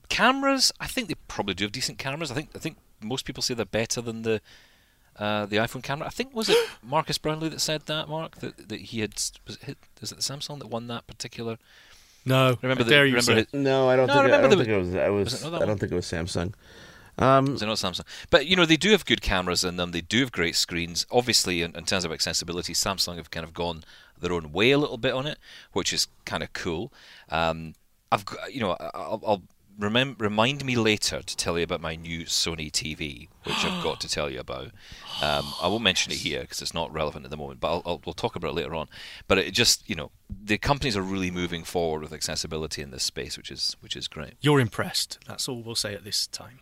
cameras, 0.10 0.74
I 0.82 0.88
think 0.88 1.08
they 1.08 1.15
probably 1.30 1.54
do 1.54 1.63
have 1.65 1.71
decent 1.71 1.97
cameras. 1.97 2.30
I 2.32 2.34
think 2.36 2.50
I 2.56 2.60
think 2.60 2.78
most 3.02 3.24
people 3.24 3.41
say 3.41 3.54
they're 3.54 3.65
better 3.65 4.02
than 4.02 4.24
the 4.24 4.41
uh, 5.17 5.45
the 5.45 5.58
iPhone 5.58 5.84
camera. 5.84 6.08
I 6.08 6.10
think 6.12 6.34
was 6.36 6.50
it 6.50 6.58
Marques 6.84 7.17
Brownlee 7.17 7.50
that 7.50 7.62
said 7.62 7.82
that, 7.88 8.08
Mark, 8.10 8.38
that, 8.38 8.69
that 8.69 8.80
he 8.82 9.02
had 9.02 9.13
was 9.47 9.58
it, 9.67 9.78
is 10.02 10.12
it 10.12 10.19
Samsung 10.19 10.60
that 10.60 10.67
won 10.67 10.88
that 10.88 11.08
particular? 11.08 11.58
No, 12.26 12.58
Remember 12.62 12.84
I 12.84 12.88
the 12.88 12.93
you 12.95 13.02
remember 13.02 13.21
say. 13.21 13.36
his, 13.36 13.47
No, 13.54 13.89
I 13.89 13.95
don't 13.95 14.08
No, 14.08 14.13
think. 14.13 14.21
I 14.21 14.26
remember 14.26 14.47
don't 14.50 14.58
the- 14.60 14.65
think 14.65 14.76
it 14.76 14.80
was. 14.80 14.95
I 14.95 15.10
was. 15.10 15.26
was 15.26 15.41
it 15.41 15.43
not 15.43 15.50
that 15.52 15.56
I 15.56 15.60
don't 15.62 15.69
one? 15.69 15.78
think 15.80 15.91
it 15.91 15.95
was 15.95 16.06
Samsung. 16.06 16.54
Um, 17.17 17.45
was 17.54 17.62
it 17.62 17.65
not 17.65 17.78
Samsung? 17.78 18.06
But 18.30 18.45
you 18.45 18.56
know 18.56 18.65
they 18.65 18.78
do 18.78 18.91
have 18.91 19.06
good 19.06 19.21
cameras 19.21 19.63
in 19.63 19.76
them. 19.78 19.91
They 19.91 20.02
do 20.02 20.19
have 20.21 20.32
great 20.32 20.56
screens. 20.56 21.06
Obviously, 21.12 21.62
in, 21.62 21.76
in 21.76 21.84
terms 21.86 22.06
of 22.06 22.12
accessibility, 22.12 22.74
Samsung 22.74 23.17
have 23.17 23.32
kind 23.32 23.43
of 23.43 23.54
gone 23.54 23.84
their 24.19 24.32
own 24.34 24.52
way 24.52 24.69
a 24.71 24.78
little 24.78 24.97
bit 24.97 25.13
on 25.13 25.26
it, 25.26 25.38
which 25.74 25.91
is 25.93 26.08
kind 26.26 26.43
of 26.43 26.54
cool. 26.54 26.93
Um, 27.30 27.74
I've 28.12 28.24
got, 28.26 28.54
you 28.54 28.60
know 28.62 28.78
I'll, 28.93 29.21
I'll 29.26 29.41
remem- 29.82 30.20
remind 30.20 30.63
me 30.63 30.76
later 30.76 31.22
to 31.22 31.38
tell 31.38 31.58
you 31.58 31.63
about 31.63 31.82
my 31.82 31.96
new 31.96 32.22
Sony 32.26 32.72
TV, 32.72 33.28
which 33.44 33.65
I've 33.65 33.84
got 33.84 34.00
to 34.02 34.08
tell 34.17 34.30
you 34.30 34.39
about. 34.39 34.72
Um, 35.22 35.46
I 35.62 35.67
won't 35.67 35.84
mention 35.84 36.12
it 36.12 36.20
here 36.20 36.41
because 36.41 36.62
it's 36.62 36.74
not 36.74 36.91
relevant 36.94 37.26
at 37.26 37.32
the 37.32 37.38
moment, 37.38 37.60
but 37.60 37.72
I'll, 37.72 37.82
I'll, 37.86 38.02
we'll 38.06 38.13
talk 38.13 38.36
about 38.36 38.50
it 38.52 38.56
later 38.56 38.76
on. 38.76 38.88
But 39.28 39.38
it 39.39 39.52
just 39.54 39.88
you 39.89 39.96
know 39.96 40.12
the 40.30 40.58
companies 40.58 40.96
are 40.96 41.02
really 41.02 41.30
moving 41.32 41.63
forward 41.63 42.02
with 42.02 42.13
accessibility 42.13 42.82
in 42.82 42.91
this 42.91 43.04
space, 43.04 43.38
which 43.38 43.52
is 43.52 43.76
which 43.82 43.96
is 43.96 44.08
great. 44.08 44.34
You're 44.41 44.60
impressed. 44.60 45.20
That's 45.28 45.48
all 45.50 45.62
we'll 45.62 45.76
say 45.76 45.94
at 45.94 46.04
this 46.04 46.28
time. 46.28 46.60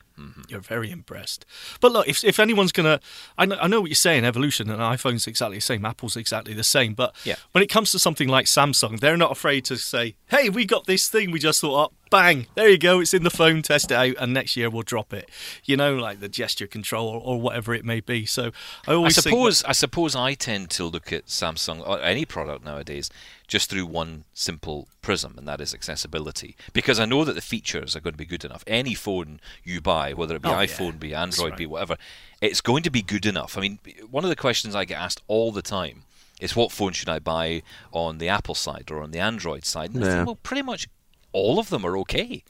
You're 0.49 0.59
very 0.59 0.91
impressed. 0.91 1.45
But 1.79 1.93
look, 1.93 2.05
if, 2.05 2.25
if 2.25 2.41
anyone's 2.41 2.73
going 2.73 2.83
to. 2.87 2.99
I 3.37 3.45
know, 3.45 3.57
I 3.61 3.67
know 3.69 3.79
what 3.79 3.89
you're 3.89 3.95
saying, 3.95 4.25
evolution, 4.25 4.69
and 4.69 4.81
iPhone's 4.81 5.27
exactly 5.27 5.59
the 5.59 5.61
same, 5.61 5.85
Apple's 5.85 6.17
exactly 6.17 6.53
the 6.53 6.61
same. 6.65 6.93
But 6.93 7.15
Yeah. 7.23 7.35
when 7.53 7.63
it 7.63 7.67
comes 7.67 7.93
to 7.93 7.99
something 7.99 8.27
like 8.27 8.45
Samsung, 8.45 8.99
they're 8.99 9.15
not 9.15 9.31
afraid 9.31 9.63
to 9.65 9.77
say, 9.77 10.17
hey, 10.27 10.49
we 10.49 10.65
got 10.65 10.87
this 10.87 11.07
thing, 11.07 11.31
we 11.31 11.39
just 11.39 11.61
thought 11.61 11.85
up. 11.85 11.93
Bang! 12.09 12.47
There 12.55 12.67
you 12.67 12.77
go. 12.79 12.99
It's 13.01 13.13
in 13.13 13.23
the 13.23 13.29
phone. 13.29 13.61
Test 13.61 13.91
it 13.91 13.95
out, 13.95 14.15
and 14.19 14.33
next 14.33 14.57
year 14.57 14.69
we'll 14.69 14.81
drop 14.81 15.13
it. 15.13 15.29
You 15.65 15.77
know, 15.77 15.95
like 15.95 16.19
the 16.19 16.29
gesture 16.29 16.65
control 16.65 17.07
or, 17.07 17.21
or 17.21 17.39
whatever 17.41 17.73
it 17.75 17.85
may 17.85 17.99
be. 17.99 18.25
So 18.25 18.51
I 18.87 18.91
I 18.91 18.95
always 18.95 19.13
think 19.15 19.23
that- 19.25 19.29
suppose 19.29 19.63
I 19.65 19.71
suppose 19.73 20.15
I 20.15 20.33
tend 20.33 20.71
to 20.71 20.85
look 20.85 21.13
at 21.13 21.27
Samsung 21.27 21.87
or 21.87 22.01
any 22.01 22.25
product 22.25 22.65
nowadays 22.65 23.11
just 23.47 23.69
through 23.69 23.85
one 23.85 24.23
simple 24.33 24.87
prism, 25.01 25.35
and 25.37 25.47
that 25.47 25.61
is 25.61 25.73
accessibility. 25.73 26.55
Because 26.73 26.99
I 26.99 27.05
know 27.05 27.23
that 27.25 27.33
the 27.33 27.41
features 27.41 27.95
are 27.95 27.99
going 27.99 28.13
to 28.13 28.17
be 28.17 28.25
good 28.25 28.45
enough. 28.45 28.63
Any 28.67 28.93
phone 28.95 29.39
you 29.63 29.81
buy, 29.81 30.13
whether 30.13 30.35
it 30.35 30.41
be 30.41 30.49
Oh, 30.49 30.59
yeah. 30.59 30.65
iPhone, 30.67 30.99
be 30.99 31.13
Android, 31.15 31.51
right. 31.51 31.57
be 31.57 31.65
whatever, 31.65 31.97
it's 32.41 32.61
going 32.61 32.83
to 32.83 32.91
be 32.91 33.01
good 33.01 33.25
enough. 33.25 33.57
I 33.57 33.61
mean, 33.61 33.79
one 34.09 34.23
of 34.23 34.29
the 34.29 34.35
questions 34.35 34.75
I 34.75 34.85
get 34.85 34.99
asked 34.99 35.21
all 35.27 35.51
the 35.51 35.61
time 35.63 36.03
is, 36.39 36.55
"What 36.55 36.71
phone 36.71 36.93
should 36.93 37.09
I 37.09 37.19
buy 37.19 37.61
on 37.91 38.17
the 38.19 38.29
Apple 38.29 38.55
side 38.55 38.89
or 38.91 39.01
on 39.03 39.11
the 39.11 39.19
Android 39.19 39.65
side?" 39.65 39.93
And 39.95 40.03
I 40.05 40.07
think, 40.15 40.25
well, 40.27 40.35
pretty 40.35 40.61
much 40.61 40.87
all 41.31 41.59
of 41.59 41.69
them 41.69 41.85
are 41.85 41.97
okay. 41.99 42.43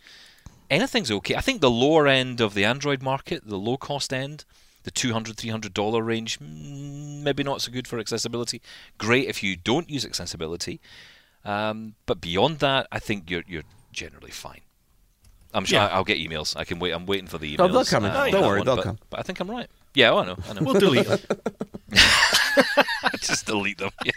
Anything's 0.69 1.09
okay. 1.11 1.35
I 1.35 1.41
think 1.41 1.61
the 1.61 1.69
lower 1.69 2.07
end 2.07 2.39
of 2.41 2.53
the 2.53 2.63
Android 2.65 3.01
market, 3.01 3.47
the 3.47 3.57
low 3.57 3.77
cost 3.77 4.13
end, 4.13 4.45
the 4.83 4.91
200 4.91 5.35
300 5.37 5.73
dollar 5.73 6.01
range 6.01 6.39
mm, 6.39 7.21
maybe 7.21 7.43
not 7.43 7.61
so 7.61 7.69
good 7.71 7.85
for 7.85 7.99
accessibility 7.99 8.61
great 8.97 9.27
if 9.27 9.43
you 9.43 9.57
don't 9.57 9.89
use 9.89 10.05
accessibility 10.05 10.79
um, 11.43 11.95
but 12.05 12.21
beyond 12.21 12.59
that 12.59 12.87
i 12.89 12.97
think 12.97 13.29
you're 13.29 13.43
you're 13.45 13.63
generally 13.91 14.31
fine 14.31 14.61
i'm 15.53 15.65
sure 15.65 15.79
Yeah. 15.79 15.87
I'll 15.87 16.05
get 16.05 16.17
emails 16.17 16.55
i 16.55 16.63
can 16.63 16.79
wait 16.79 16.93
i'm 16.93 17.05
waiting 17.05 17.27
for 17.27 17.37
the 17.37 17.57
emails 17.57 17.69
Oh, 17.69 17.73
they'll 17.73 17.83
come 17.85 18.05
in. 18.05 18.11
on 18.11 18.31
Don't 18.31 18.41
worry, 18.47 18.59
one, 18.59 18.65
they'll 18.67 18.75
but, 18.77 18.85
come. 18.85 18.97
but 19.09 19.19
i 19.19 19.23
think 19.23 19.41
i'm 19.41 19.51
right 19.51 19.67
yeah 19.95 20.11
oh, 20.11 20.19
i 20.19 20.25
know 20.25 20.37
i 20.49 20.53
know 20.53 20.61
We'll 20.63 20.79
delete 20.79 21.05
them. 21.07 21.19
just 23.19 23.45
delete 23.45 23.77
them 23.79 23.91
yeah. 24.05 24.11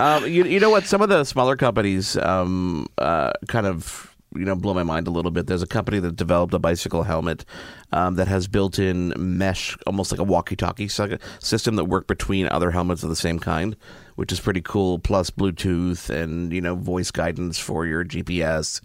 Um, 0.00 0.26
you, 0.26 0.44
you 0.44 0.60
know 0.60 0.70
what? 0.70 0.84
Some 0.84 1.02
of 1.02 1.08
the 1.08 1.24
smaller 1.24 1.56
companies 1.56 2.16
um, 2.16 2.86
uh, 2.98 3.32
kind 3.48 3.66
of 3.66 4.14
you 4.34 4.44
know 4.44 4.56
blow 4.56 4.74
my 4.74 4.82
mind 4.82 5.06
a 5.06 5.10
little 5.10 5.30
bit. 5.30 5.46
There's 5.46 5.62
a 5.62 5.66
company 5.66 6.00
that 6.00 6.16
developed 6.16 6.52
a 6.54 6.58
bicycle 6.58 7.04
helmet 7.04 7.44
um, 7.92 8.16
that 8.16 8.26
has 8.28 8.48
built-in 8.48 9.12
mesh, 9.16 9.76
almost 9.86 10.10
like 10.10 10.20
a 10.20 10.24
walkie-talkie 10.24 10.88
sy- 10.88 11.18
system 11.38 11.76
that 11.76 11.84
work 11.84 12.06
between 12.06 12.48
other 12.48 12.72
helmets 12.72 13.02
of 13.04 13.08
the 13.08 13.16
same 13.16 13.38
kind, 13.38 13.76
which 14.16 14.32
is 14.32 14.40
pretty 14.40 14.60
cool. 14.60 14.98
Plus 14.98 15.30
Bluetooth 15.30 16.10
and 16.10 16.52
you 16.52 16.60
know 16.60 16.74
voice 16.74 17.10
guidance 17.10 17.58
for 17.58 17.86
your 17.86 18.04
GPS. 18.04 18.80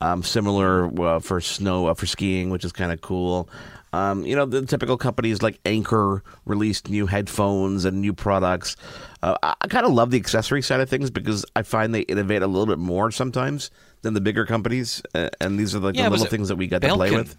Um, 0.00 0.22
similar 0.22 0.86
uh, 1.02 1.18
for 1.20 1.40
snow 1.40 1.88
uh, 1.88 1.94
for 1.94 2.06
skiing, 2.06 2.50
which 2.50 2.64
is 2.64 2.72
kind 2.72 2.92
of 2.92 3.00
cool. 3.00 3.48
Um, 3.94 4.26
you 4.26 4.34
know, 4.34 4.44
the 4.44 4.66
typical 4.66 4.96
companies 4.96 5.40
like 5.40 5.60
Anker 5.64 6.24
released 6.44 6.90
new 6.90 7.06
headphones 7.06 7.84
and 7.84 8.00
new 8.00 8.12
products. 8.12 8.74
Uh, 9.22 9.36
I, 9.40 9.54
I 9.60 9.68
kind 9.68 9.86
of 9.86 9.92
love 9.92 10.10
the 10.10 10.18
accessory 10.18 10.62
side 10.62 10.80
of 10.80 10.90
things 10.90 11.10
because 11.10 11.44
I 11.54 11.62
find 11.62 11.94
they 11.94 12.00
innovate 12.00 12.42
a 12.42 12.48
little 12.48 12.66
bit 12.66 12.78
more 12.80 13.12
sometimes 13.12 13.70
than 14.02 14.14
the 14.14 14.20
bigger 14.20 14.46
companies. 14.46 15.00
Uh, 15.14 15.28
and 15.40 15.60
these 15.60 15.76
are 15.76 15.78
like 15.78 15.94
Yeah, 15.94 16.04
the 16.04 16.10
little 16.10 16.26
things 16.26 16.48
that 16.48 16.56
we 16.56 16.66
get 16.66 16.82
to 16.82 16.92
play 16.94 17.12
with. 17.12 17.36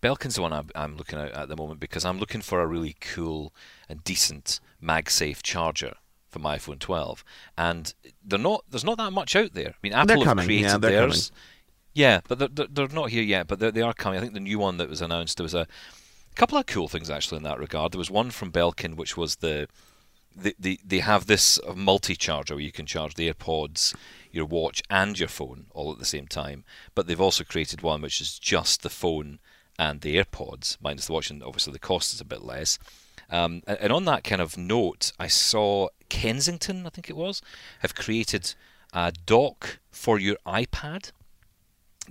Belkin's 0.00 0.36
the 0.36 0.42
one 0.42 0.52
I'm, 0.52 0.68
I'm 0.76 0.96
looking 0.96 1.18
at 1.18 1.32
at 1.32 1.48
the 1.48 1.56
moment 1.56 1.80
because 1.80 2.04
I'm 2.04 2.18
looking 2.18 2.42
for 2.42 2.60
a 2.60 2.66
really 2.66 2.94
cool 3.00 3.52
and 3.88 4.04
decent 4.04 4.60
MagSafe 4.82 5.42
charger 5.42 5.94
for 6.28 6.38
my 6.38 6.58
iPhone 6.58 6.78
12, 6.78 7.24
and 7.58 7.92
they're 8.24 8.38
not. 8.38 8.64
There's 8.70 8.84
not 8.84 8.98
that 8.98 9.12
much 9.12 9.36
out 9.36 9.52
there. 9.52 9.70
I 9.70 9.74
mean, 9.82 9.92
Apple 9.92 10.06
They're 10.06 10.16
have 10.18 10.24
coming. 10.24 10.46
created 10.46 10.66
Yeah, 10.66 10.78
they're 10.78 10.90
theirs. 10.90 11.30
Yeah, 11.94 12.20
but 12.26 12.38
they're, 12.38 12.66
they're, 12.68 12.88
not 12.88 13.10
here 13.10 13.22
yet. 13.22 13.46
But 13.46 13.58
they 13.60 13.82
are 13.82 13.92
coming. 13.92 14.18
I 14.18 14.22
think 14.22 14.34
the 14.34 14.40
new 14.40 14.58
one 14.58 14.78
that 14.78 14.88
was 14.88 15.02
announced 15.02 15.36
there 15.36 15.44
was 15.44 15.54
a 15.54 15.66
couple 16.34 16.56
of 16.56 16.66
cool 16.66 16.88
things 16.88 17.10
actually 17.10 17.38
in 17.38 17.42
that 17.44 17.58
regard. 17.58 17.92
There 17.92 17.98
was 17.98 18.10
one 18.10 18.30
from 18.30 18.52
Belkin 18.52 18.96
which 18.96 19.16
was 19.16 19.36
the 19.36 19.68
they, 20.34 20.54
they, 20.58 20.78
they 20.84 20.98
have 21.00 21.26
this 21.26 21.60
multi 21.74 22.14
charger 22.14 22.54
where 22.54 22.64
you 22.64 22.72
can 22.72 22.86
charge 22.86 23.14
the 23.14 23.32
AirPods, 23.32 23.94
your 24.30 24.46
watch, 24.46 24.82
and 24.88 25.18
your 25.18 25.28
phone 25.28 25.66
all 25.72 25.92
at 25.92 25.98
the 25.98 26.04
same 26.04 26.26
time. 26.26 26.64
But 26.94 27.06
they've 27.06 27.20
also 27.20 27.44
created 27.44 27.82
one 27.82 28.02
which 28.02 28.20
is 28.20 28.38
just 28.38 28.82
the 28.82 28.90
phone 28.90 29.38
and 29.78 30.00
the 30.00 30.16
AirPods, 30.16 30.78
minus 30.80 31.06
the 31.06 31.12
watch, 31.12 31.30
and 31.30 31.42
obviously 31.42 31.72
the 31.72 31.78
cost 31.78 32.14
is 32.14 32.20
a 32.20 32.24
bit 32.24 32.42
less. 32.42 32.78
Um, 33.30 33.62
and, 33.66 33.78
and 33.78 33.92
on 33.92 34.04
that 34.06 34.24
kind 34.24 34.40
of 34.40 34.58
note, 34.58 35.12
I 35.18 35.26
saw 35.26 35.88
Kensington, 36.08 36.86
I 36.86 36.90
think 36.90 37.08
it 37.08 37.16
was, 37.16 37.42
have 37.80 37.94
created 37.94 38.54
a 38.92 39.12
dock 39.26 39.78
for 39.90 40.18
your 40.18 40.36
iPad. 40.46 41.12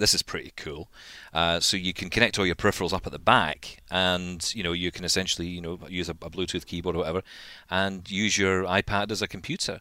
This 0.02 0.16
is 0.16 0.24
pretty 0.24 0.52
cool. 0.56 0.90
Uh, 1.32 1.60
so 1.60 1.78
you 1.78 1.94
can 1.94 2.10
connect 2.10 2.40
all 2.40 2.46
your 2.48 2.56
peripherals 2.56 2.92
up 2.92 3.06
at 3.06 3.12
the 3.12 3.20
back, 3.20 3.84
and 3.92 4.52
you 4.56 4.64
know 4.64 4.72
you 4.72 4.92
can 4.92 5.06
essentially 5.06 5.48
you 5.48 5.62
know 5.62 5.78
use 5.88 6.10
a, 6.10 6.14
a 6.14 6.30
Bluetooth 6.32 6.66
keyboard 6.66 6.96
or 6.96 7.00
whatever, 7.00 7.22
and 7.70 8.10
use 8.10 8.36
your 8.36 8.64
iPad 8.64 9.12
as 9.12 9.22
a 9.22 9.28
computer, 9.28 9.80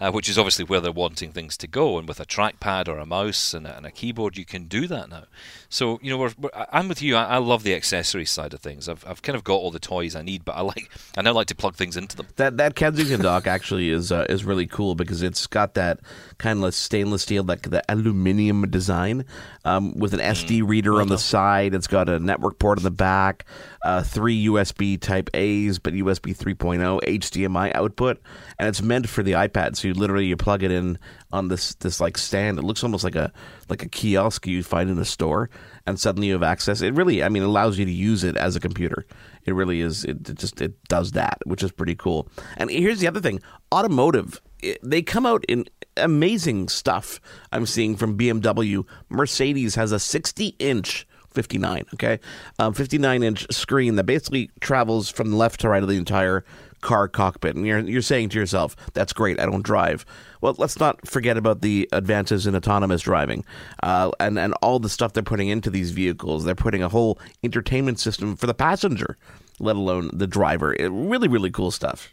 uh, 0.00 0.10
which 0.10 0.28
is 0.28 0.38
obviously 0.38 0.64
where 0.64 0.80
they're 0.80 0.92
wanting 0.92 1.32
things 1.32 1.56
to 1.56 1.66
go. 1.66 1.98
And 1.98 2.06
with 2.06 2.20
a 2.20 2.26
trackpad 2.26 2.88
or 2.88 2.98
a 2.98 3.06
mouse 3.06 3.52
and 3.54 3.66
a, 3.66 3.76
and 3.76 3.86
a 3.86 3.90
keyboard, 3.90 4.36
you 4.36 4.44
can 4.44 4.64
do 4.64 4.86
that 4.86 5.08
now. 5.08 5.24
So 5.68 5.98
you 6.02 6.10
know 6.10 6.18
we're, 6.18 6.32
we're, 6.38 6.50
I'm 6.72 6.88
with 6.88 7.02
you. 7.02 7.16
I, 7.16 7.24
I 7.24 7.36
love 7.38 7.62
the 7.62 7.74
accessory 7.74 8.24
side 8.24 8.54
of 8.54 8.60
things. 8.60 8.88
I've, 8.88 9.04
I've 9.06 9.22
kind 9.22 9.36
of 9.36 9.44
got 9.44 9.54
all 9.54 9.70
the 9.70 9.78
toys 9.78 10.14
I 10.14 10.22
need, 10.22 10.44
but 10.44 10.52
I 10.52 10.60
like 10.62 10.90
I 11.16 11.22
now 11.22 11.32
like 11.32 11.48
to 11.48 11.54
plug 11.54 11.74
things 11.74 11.96
into 11.96 12.16
them. 12.16 12.26
That 12.36 12.56
that 12.58 12.74
Kensington 12.74 13.20
dock 13.20 13.46
actually 13.46 13.90
is 13.90 14.12
uh, 14.12 14.26
is 14.28 14.44
really 14.44 14.66
cool 14.66 14.94
because 14.94 15.22
it's 15.22 15.46
got 15.46 15.74
that 15.74 16.00
kind 16.38 16.62
of 16.62 16.74
stainless 16.74 17.22
steel, 17.22 17.42
like 17.42 17.70
the 17.70 17.82
aluminium 17.88 18.70
design, 18.70 19.24
um, 19.64 19.98
with 19.98 20.14
an 20.14 20.20
SD 20.20 20.66
reader 20.66 21.00
on 21.00 21.08
the 21.08 21.18
side. 21.18 21.74
It's 21.74 21.86
got 21.86 22.08
a 22.08 22.18
network 22.18 22.58
port 22.58 22.78
on 22.78 22.84
the 22.84 22.90
back, 22.90 23.44
uh, 23.82 24.02
three 24.02 24.46
USB 24.46 25.00
Type 25.00 25.30
A's, 25.34 25.78
but 25.78 25.94
USB 25.94 26.36
3.0 26.36 27.00
HDMI 27.02 27.74
output, 27.74 28.20
and 28.58 28.68
it's 28.68 28.82
meant 28.82 29.08
for 29.08 29.22
the 29.22 29.32
iPad. 29.32 29.76
So 29.76 29.88
you 29.88 29.94
literally 29.94 30.26
you 30.26 30.36
plug 30.36 30.62
it 30.62 30.70
in 30.70 30.98
on 31.32 31.48
this 31.48 31.74
this 31.76 32.00
like 32.00 32.18
stand. 32.18 32.58
It 32.58 32.64
looks 32.64 32.82
almost 32.82 33.04
like 33.04 33.14
a 33.14 33.32
like 33.68 33.82
a 33.82 33.88
kiosk 33.88 34.46
you 34.46 34.62
find 34.62 34.90
in 34.90 34.98
a 34.98 35.04
store, 35.04 35.48
and 35.86 35.98
suddenly 35.98 36.28
you 36.28 36.32
have 36.32 36.42
access. 36.42 36.80
It 36.80 36.94
really, 36.94 37.22
I 37.22 37.28
mean, 37.28 37.42
allows 37.42 37.78
you 37.78 37.84
to 37.84 37.90
use 37.90 38.24
it 38.24 38.36
as 38.36 38.56
a 38.56 38.60
computer. 38.60 39.06
It 39.44 39.54
really 39.54 39.80
is. 39.80 40.04
It, 40.04 40.28
it 40.28 40.38
just 40.38 40.60
it 40.60 40.82
does 40.88 41.12
that, 41.12 41.38
which 41.44 41.62
is 41.62 41.70
pretty 41.70 41.94
cool. 41.94 42.28
And 42.56 42.70
here's 42.70 43.00
the 43.00 43.08
other 43.08 43.20
thing: 43.20 43.40
automotive. 43.72 44.40
It, 44.60 44.78
they 44.82 45.02
come 45.02 45.24
out 45.24 45.44
in 45.46 45.66
amazing 45.96 46.68
stuff. 46.68 47.20
I'm 47.52 47.66
seeing 47.66 47.96
from 47.96 48.18
BMW. 48.18 48.84
Mercedes 49.08 49.76
has 49.76 49.92
a 49.92 50.00
60 50.00 50.56
inch 50.58 51.06
59. 51.30 51.84
Okay, 51.94 52.18
um, 52.58 52.74
59 52.74 53.22
inch 53.22 53.46
screen 53.52 53.94
that 53.96 54.04
basically 54.04 54.50
travels 54.60 55.08
from 55.08 55.32
left 55.32 55.60
to 55.60 55.68
right 55.68 55.82
of 55.82 55.88
the 55.88 55.96
entire 55.96 56.44
car 56.80 57.08
cockpit. 57.08 57.56
And 57.56 57.66
you're 57.66 57.78
you're 57.80 58.02
saying 58.02 58.30
to 58.30 58.38
yourself, 58.38 58.76
"That's 58.94 59.12
great. 59.12 59.40
I 59.40 59.46
don't 59.46 59.62
drive." 59.64 60.04
Well, 60.40 60.54
let's 60.58 60.78
not 60.78 61.06
forget 61.06 61.36
about 61.36 61.60
the 61.62 61.88
advances 61.92 62.46
in 62.46 62.54
autonomous 62.54 63.02
driving, 63.02 63.44
uh, 63.82 64.10
and 64.20 64.38
and 64.38 64.54
all 64.62 64.78
the 64.78 64.88
stuff 64.88 65.12
they're 65.12 65.22
putting 65.22 65.48
into 65.48 65.70
these 65.70 65.90
vehicles. 65.90 66.44
They're 66.44 66.54
putting 66.54 66.82
a 66.82 66.88
whole 66.88 67.18
entertainment 67.42 67.98
system 67.98 68.36
for 68.36 68.46
the 68.46 68.54
passenger, 68.54 69.16
let 69.58 69.76
alone 69.76 70.10
the 70.12 70.26
driver. 70.26 70.74
It, 70.74 70.88
really, 70.90 71.28
really 71.28 71.50
cool 71.50 71.70
stuff. 71.70 72.12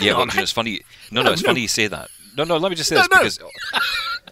Yeah, 0.00 0.12
well, 0.18 0.22
on, 0.22 0.30
it's 0.38 0.52
funny. 0.52 0.80
No, 1.10 1.22
no, 1.22 1.32
it's 1.32 1.42
no. 1.42 1.48
funny 1.48 1.60
you 1.62 1.68
say 1.68 1.86
that. 1.86 2.08
No, 2.36 2.44
no, 2.44 2.56
let 2.56 2.70
me 2.70 2.76
just 2.76 2.88
say 2.88 2.96
No, 2.96 3.02
this 3.22 3.38
no. 3.40 3.48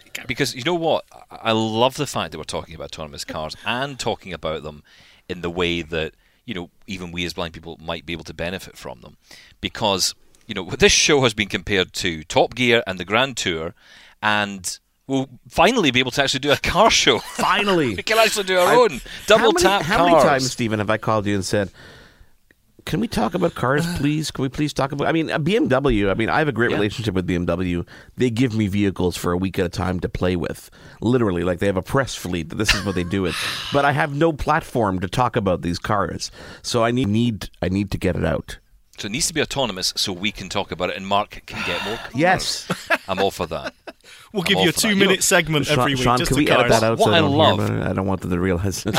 because 0.03 0.25
because 0.27 0.55
you 0.55 0.63
know 0.63 0.75
what? 0.75 1.05
I 1.31 1.49
I 1.49 1.51
love 1.51 1.95
the 1.95 2.07
fact 2.07 2.31
that 2.31 2.37
we're 2.37 2.43
talking 2.43 2.75
about 2.75 2.85
autonomous 2.85 3.25
cars 3.25 3.55
and 3.65 3.99
talking 3.99 4.33
about 4.33 4.63
them 4.63 4.83
in 5.29 5.41
the 5.41 5.49
way 5.49 5.81
that 5.81 6.13
you 6.45 6.53
know 6.53 6.69
even 6.87 7.11
we 7.11 7.25
as 7.25 7.33
blind 7.33 7.53
people 7.53 7.77
might 7.81 8.05
be 8.05 8.13
able 8.13 8.23
to 8.25 8.33
benefit 8.33 8.77
from 8.77 9.01
them, 9.01 9.17
because 9.61 10.15
you 10.47 10.55
know 10.55 10.69
this 10.79 10.91
show 10.91 11.21
has 11.23 11.33
been 11.33 11.47
compared 11.47 11.93
to 11.93 12.23
Top 12.23 12.55
Gear 12.55 12.83
and 12.87 12.99
the 12.99 13.05
Grand 13.05 13.37
Tour, 13.37 13.73
and 14.21 14.79
we'll 15.07 15.29
finally 15.49 15.91
be 15.91 15.99
able 15.99 16.11
to 16.11 16.23
actually 16.23 16.39
do 16.39 16.51
a 16.51 16.57
car 16.63 16.89
show. 16.91 17.19
Finally, 17.19 17.95
we 17.95 18.03
can 18.03 18.17
actually 18.17 18.45
do 18.45 18.57
our 18.57 18.73
I- 18.73 18.75
own 18.75 19.01
double 19.27 19.43
how 19.43 19.51
many, 19.51 19.61
tap 19.63 19.81
How 19.83 19.97
cars. 19.97 20.11
many 20.11 20.23
times, 20.29 20.51
Stephen, 20.51 20.79
have 20.79 20.89
I 20.89 20.97
called 20.97 21.25
you 21.25 21.35
and 21.35 21.45
said, 21.45 21.71
"Can 22.85 22.99
we 22.99 23.07
talk 23.07 23.33
about 23.33 23.55
cars, 23.55 23.85
please? 23.97 24.31
Can 24.31 24.43
we 24.43 24.49
please 24.49 24.73
talk 24.73 24.91
about?" 24.91 25.07
I 25.07 25.11
mean, 25.11 25.29
uh, 25.31 25.35
a 25.35 25.39
BMW. 25.39 26.09
I 26.09 26.13
mean, 26.13 26.29
I 26.29 26.39
have 26.39 26.47
a 26.47 26.51
great 26.51 26.71
Yeah. 26.71 26.77
relationship 26.77 27.13
with 27.13 27.27
BMW. 27.27 27.85
They 28.17 28.29
give 28.29 28.53
me 28.55 28.67
vehicles 28.67 29.17
for 29.17 29.31
a 29.31 29.37
week 29.37 29.57
at 29.59 29.65
a 29.65 29.69
time 29.69 29.99
to 30.01 30.09
play 30.09 30.35
with. 30.35 30.69
Literally, 31.01 31.43
like 31.43 31.59
they 31.59 31.67
have 31.67 31.77
a 31.77 31.81
press 31.81 32.15
fleet. 32.15 32.49
This 32.49 32.73
is 32.73 32.83
what 32.85 32.95
they 32.95 33.03
do 33.03 33.25
it. 33.25 33.35
But 33.73 33.85
I 33.85 33.91
have 33.93 34.13
no 34.15 34.33
platform 34.33 34.99
to 34.99 35.07
talk 35.07 35.35
about 35.35 35.61
these 35.61 35.79
cars, 35.79 36.31
so 36.61 36.83
I 36.83 36.91
need 36.91 37.07
need 37.07 37.49
I 37.61 37.69
need 37.69 37.91
to 37.91 37.97
get 37.97 38.15
it 38.15 38.25
out. 38.25 38.59
So 38.97 39.07
it 39.07 39.11
needs 39.13 39.27
to 39.29 39.33
be 39.33 39.41
autonomous 39.41 39.93
so 39.95 40.13
we 40.13 40.31
can 40.31 40.47
talk 40.49 40.71
about 40.71 40.89
it 40.91 40.97
and 40.97 41.07
Mark 41.07 41.41
can 41.47 41.63
get 41.65 41.83
more 41.85 41.95
cars. 42.03 42.13
Yes. 42.13 42.67
I'm 43.07 43.19
all 43.19 43.31
for 43.31 43.47
that. 43.47 43.73
We'll 44.33 44.43
I'm 44.43 44.47
give 44.47 44.59
you 44.59 44.69
a 44.69 44.71
for 44.71 44.79
that. 44.79 44.81
two 44.81 44.89
You 44.89 44.95
know, 44.95 45.05
minute 45.07 45.23
segment 45.23 45.65
Shaun, 45.65 45.79
every 45.79 45.95
week 45.95 46.03
Shaun, 46.03 46.17
just 46.19 46.29
can 46.29 46.37
to 46.37 46.43
we 46.43 46.49
edit 46.49 46.67
cars. 46.67 46.79
that 46.81 46.85
out 46.91 46.97
What 46.99 47.05
so 47.07 47.11
I 47.11 47.17
I 47.17 47.21
don't 47.21 47.31
love- 47.37 47.67
hear? 47.69 47.81
I 47.83 47.93
don't 47.93 48.05
want 48.07 48.21
them 48.21 48.29
to 48.31 48.39
realize. 48.39 48.85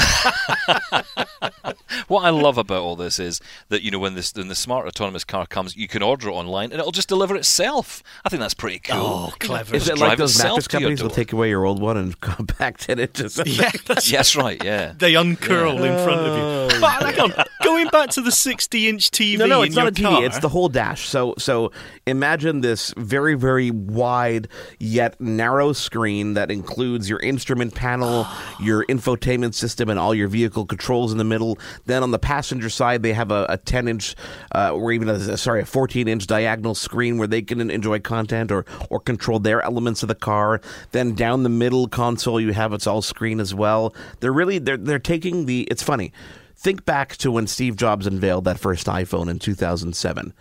What 2.09 2.25
I 2.25 2.31
love 2.31 2.59
about 2.59 2.83
all 2.83 2.97
this 2.97 3.19
is 3.19 3.41
that 3.69 3.83
you 3.83 3.91
know 3.91 3.99
when 3.99 4.15
this 4.15 4.35
when 4.35 4.49
the 4.49 4.55
smart 4.55 4.87
autonomous 4.87 5.25
car 5.25 5.47
comes, 5.47 5.77
you 5.77 5.89
can 5.89 6.03
order 6.03 6.29
it 6.29 6.33
online 6.33 6.71
and 6.71 6.81
it'll 6.81 6.93
just 6.93 7.09
deliver 7.09 7.37
itself. 7.37 8.03
I 8.25 8.29
think 8.29 8.41
that's 8.41 8.55
pretty 8.55 8.81
cool. 8.81 8.97
Oh, 9.31 9.33
clever. 9.39 9.75
Is 9.75 9.89
it 9.89 9.99
like 9.99 10.19
those 10.19 10.35
itself 10.35 10.51
mattress 10.57 10.67
to 10.69 10.73
your 10.73 10.81
companies 10.81 11.03
will 11.03 11.11
take 11.11 11.33
away 11.33 11.49
your 11.49 11.65
old 11.65 11.81
one 11.81 11.97
and 11.97 12.19
compact 12.21 12.89
it 12.89 12.99
into 12.99 13.31
something? 13.31 13.55
Yeah, 13.55 13.71
that's 13.87 14.11
Yes, 14.11 14.37
right. 14.37 14.63
Yeah. 14.63 14.95
they 14.99 15.15
uncurl 15.15 15.83
in 15.85 16.05
front 16.05 16.21
of 16.21 16.37
you. 16.37 16.43
Oh. 16.43 16.81
But 16.81 17.15
hang 17.15 17.21
on, 17.21 17.45
going 17.63 17.89
back 17.89 18.11
to 18.11 18.21
the 18.21 18.31
60-inch 18.31 19.11
TV 19.11 19.39
No, 19.39 19.47
no, 19.47 19.63
in 19.63 19.69
it's 19.69 19.77
not 19.77 19.83
your 19.83 19.89
a 19.89 19.93
TV. 19.93 20.17
car. 20.17 20.25
It's 20.25 20.39
the 20.41 20.49
whole 20.49 20.69
dash. 20.69 21.09
So, 21.09 21.35
so 21.39 21.73
imagine 22.07 22.61
this 22.61 22.93
very, 22.97 23.35
very 23.35 23.71
wide 23.71 24.49
yet 24.79 25.21
narrow 25.23 25.73
screen 25.73 26.35
that 26.35 26.51
includes 26.51 27.09
your 27.09 27.19
instrument 27.21 27.75
panel, 27.75 28.27
your 28.61 28.85
infotainment 28.89 29.55
system, 29.55 29.89
and 29.89 29.99
all 29.99 30.15
your 30.15 30.29
vehicle 30.29 30.67
controls 30.67 31.13
in 31.13 31.19
the 31.19 31.25
middle. 31.25 31.59
Then 31.87 32.03
on 32.03 32.11
the 32.11 32.19
passenger 32.19 32.69
side, 32.69 33.03
they 33.03 33.13
have 33.13 33.31
a, 33.31 33.47
a 33.49 33.57
10 33.57 33.89
inch, 33.89 34.15
uh, 34.55 34.73
or 34.73 34.93
even 34.93 35.09
a, 35.09 35.37
sorry, 35.37 35.63
a 35.63 35.67
14 35.67 36.09
inch 36.09 36.27
diagonal 36.27 36.75
screen 36.75 37.19
where 37.19 37.29
they 37.29 37.43
can 37.43 37.71
enjoy 37.71 38.01
content 38.01 38.51
or 38.51 38.65
or 38.91 39.01
control 39.01 39.39
their 39.39 39.63
elements 39.63 40.03
of 40.03 40.09
the 40.09 40.15
car. 40.15 40.61
Then 40.93 41.15
down 41.15 41.43
the 41.43 41.49
middle 41.49 41.89
console, 41.89 42.41
you 42.41 42.53
have 42.53 42.73
it's 42.73 42.87
all 42.87 43.03
screen 43.03 43.41
as 43.41 43.55
well. 43.55 43.95
They're 44.21 44.33
really 44.33 44.59
they're 44.59 44.77
they're 44.77 44.99
taking 44.99 45.47
the. 45.47 45.63
It's 45.71 45.83
funny. 45.83 46.13
Think 46.57 46.85
back 46.85 47.17
to 47.17 47.33
when 47.33 47.47
Steve 47.49 47.77
Jobs 47.77 48.07
unveiled 48.07 48.45
that 48.45 48.59
first 48.59 48.87
iPhone 48.87 49.29
in 49.29 49.41
2007 49.41 50.33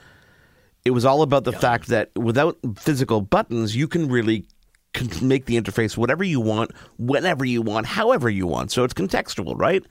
it 0.84 0.92
was 0.92 1.06
all 1.06 1.22
about 1.22 1.44
the 1.44 1.52
fact 1.52 1.88
that 1.88 2.10
without 2.16 2.58
physical 2.76 3.22
buttons, 3.22 3.76
you 3.76 3.88
can 3.88 4.10
really 4.10 4.46
con- 4.94 5.10
make 5.22 5.46
the 5.46 5.60
interface 5.60 5.98
whatever 5.98 6.24
you 6.24 6.40
want, 6.40 6.72
whenever 6.98 7.46
you 7.46 7.62
want, 7.62 7.86
however 7.86 8.30
you 8.30 8.48
want. 8.48 8.72
So 8.72 8.84
it's 8.84 8.94
contextual, 8.94 9.58
right? 9.58 9.84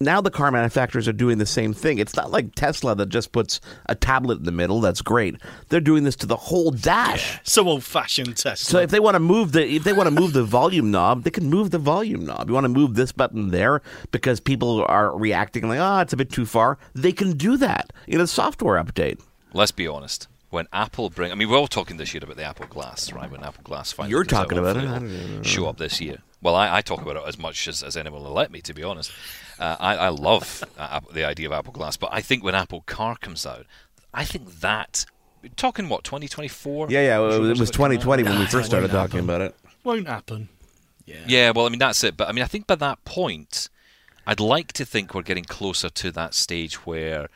Now 0.00 0.20
the 0.20 0.30
car 0.30 0.52
manufacturers 0.52 1.08
are 1.08 1.12
doing 1.12 1.38
the 1.38 1.46
same 1.46 1.72
thing. 1.72 1.98
It's 1.98 2.14
not 2.14 2.30
like 2.30 2.54
Tesla 2.54 2.94
that 2.94 3.08
just 3.08 3.32
puts 3.32 3.60
a 3.86 3.96
tablet 3.96 4.38
in 4.38 4.44
the 4.44 4.52
middle. 4.52 4.80
That's 4.80 5.02
great. 5.02 5.34
They're 5.70 5.80
doing 5.80 6.04
this 6.04 6.14
to 6.16 6.26
the 6.26 6.36
whole 6.36 6.70
dash. 6.70 7.40
so 7.42 7.66
old-fashioned 7.66 8.36
Tesla. 8.36 8.56
So 8.56 8.78
if 8.78 8.90
they 8.90 9.00
want 9.00 9.16
to 9.16 9.20
move 9.20 9.50
the 9.50 9.66
if 9.66 9.82
they 9.82 9.92
want 9.92 10.06
to 10.06 10.12
move 10.12 10.34
the 10.34 10.44
volume 10.44 10.92
knob, 10.92 11.24
they 11.24 11.30
can 11.30 11.50
move 11.50 11.72
the 11.72 11.78
volume 11.78 12.24
knob. 12.24 12.48
You 12.48 12.54
want 12.54 12.64
to 12.64 12.68
move 12.68 12.94
this 12.94 13.10
button 13.10 13.48
there 13.48 13.82
because 14.12 14.38
people 14.38 14.84
are 14.86 15.18
reacting 15.18 15.68
like, 15.68 15.80
oh, 15.80 15.98
it's 15.98 16.12
a 16.12 16.16
bit 16.16 16.30
too 16.30 16.46
far. 16.46 16.78
They 16.94 17.12
can 17.12 17.36
do 17.36 17.56
that 17.56 17.92
in 18.06 18.20
a 18.20 18.28
software 18.28 18.80
update. 18.80 19.20
Let's 19.52 19.72
be 19.72 19.88
honest. 19.88 20.28
When 20.50 20.66
Apple 20.72 21.10
bring, 21.10 21.30
I 21.30 21.34
mean, 21.34 21.50
we're 21.50 21.58
all 21.58 21.66
talking 21.66 21.98
this 21.98 22.14
year 22.14 22.22
about 22.24 22.36
the 22.36 22.44
Apple 22.44 22.66
Glass, 22.66 23.12
right? 23.12 23.30
When 23.30 23.44
Apple 23.44 23.62
Glass 23.64 23.92
finally 23.92 24.12
You're 24.12 24.24
talking 24.24 24.56
about 24.56 24.76
it. 24.78 24.84
hopefully 24.84 25.44
show 25.44 25.66
up 25.66 25.76
this 25.76 26.00
year. 26.00 26.18
Well, 26.40 26.54
I, 26.54 26.78
I 26.78 26.80
talk 26.80 27.02
about 27.02 27.16
it 27.16 27.22
as 27.26 27.38
much 27.38 27.68
as, 27.68 27.82
as 27.82 27.96
anyone 27.96 28.22
will 28.22 28.32
let 28.32 28.50
me, 28.50 28.60
to 28.62 28.72
be 28.72 28.82
honest. 28.82 29.12
Uh, 29.58 29.76
I, 29.78 29.96
I 29.96 30.08
love 30.08 30.64
uh, 30.78 31.00
the 31.12 31.24
idea 31.24 31.48
of 31.48 31.52
Apple 31.52 31.72
Glass, 31.72 31.96
but 31.96 32.10
I 32.12 32.22
think 32.22 32.42
when 32.42 32.54
Apple 32.54 32.82
Car 32.86 33.16
comes 33.16 33.44
out, 33.44 33.66
I 34.14 34.24
think 34.24 34.60
that 34.60 35.04
talking 35.56 35.88
what 35.88 36.04
2024. 36.04 36.86
Yeah, 36.90 37.00
yeah. 37.00 37.18
It 37.18 37.38
was, 37.40 37.50
it 37.50 37.60
was 37.60 37.70
2020 37.70 38.22
when 38.22 38.38
we 38.38 38.46
first 38.46 38.52
that 38.52 38.58
won't 38.58 38.66
started 38.66 38.90
talking 38.90 39.20
happen. 39.20 39.24
about 39.24 39.40
it. 39.42 39.54
Won't 39.84 40.08
happen. 40.08 40.48
Yeah. 41.04 41.16
Yeah, 41.26 41.50
well, 41.54 41.66
I 41.66 41.68
mean 41.70 41.78
that's 41.78 42.02
it. 42.04 42.16
But 42.16 42.28
I 42.28 42.32
mean, 42.32 42.44
I 42.44 42.46
think 42.46 42.66
by 42.66 42.74
that 42.76 43.04
point, 43.04 43.68
I'd 44.26 44.40
like 44.40 44.72
to 44.74 44.84
think 44.84 45.14
we're 45.14 45.22
getting 45.22 45.44
closer 45.44 45.88
to 45.88 46.10
that 46.12 46.34
stage 46.34 46.86
where 46.86 47.28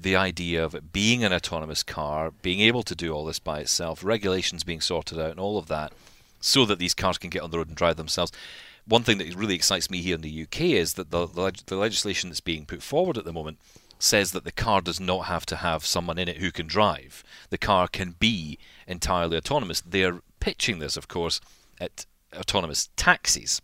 the 0.00 0.16
idea 0.16 0.64
of 0.64 0.92
being 0.92 1.24
an 1.24 1.32
autonomous 1.32 1.82
car, 1.82 2.32
being 2.42 2.60
able 2.60 2.82
to 2.84 2.94
do 2.94 3.12
all 3.12 3.24
this 3.24 3.38
by 3.38 3.60
itself, 3.60 4.04
regulations 4.04 4.64
being 4.64 4.80
sorted 4.80 5.18
out, 5.18 5.30
and 5.30 5.40
all 5.40 5.58
of 5.58 5.66
that, 5.68 5.92
so 6.40 6.64
that 6.64 6.78
these 6.78 6.94
cars 6.94 7.18
can 7.18 7.30
get 7.30 7.42
on 7.42 7.50
the 7.50 7.58
road 7.58 7.68
and 7.68 7.76
drive 7.76 7.96
themselves. 7.96 8.32
One 8.86 9.02
thing 9.02 9.18
that 9.18 9.34
really 9.34 9.54
excites 9.54 9.90
me 9.90 10.00
here 10.00 10.14
in 10.14 10.22
the 10.22 10.42
UK 10.42 10.60
is 10.60 10.94
that 10.94 11.10
the, 11.10 11.26
the, 11.26 11.52
the 11.66 11.76
legislation 11.76 12.30
that's 12.30 12.40
being 12.40 12.64
put 12.64 12.82
forward 12.82 13.18
at 13.18 13.24
the 13.24 13.32
moment 13.32 13.58
says 13.98 14.30
that 14.32 14.44
the 14.44 14.52
car 14.52 14.80
does 14.80 15.00
not 15.00 15.26
have 15.26 15.44
to 15.46 15.56
have 15.56 15.84
someone 15.84 16.18
in 16.18 16.28
it 16.28 16.38
who 16.38 16.52
can 16.52 16.66
drive. 16.66 17.24
The 17.50 17.58
car 17.58 17.88
can 17.88 18.14
be 18.18 18.58
entirely 18.86 19.36
autonomous. 19.36 19.80
They're 19.80 20.20
pitching 20.40 20.78
this, 20.78 20.96
of 20.96 21.08
course, 21.08 21.40
at 21.80 22.06
autonomous 22.34 22.88
taxis. 22.96 23.60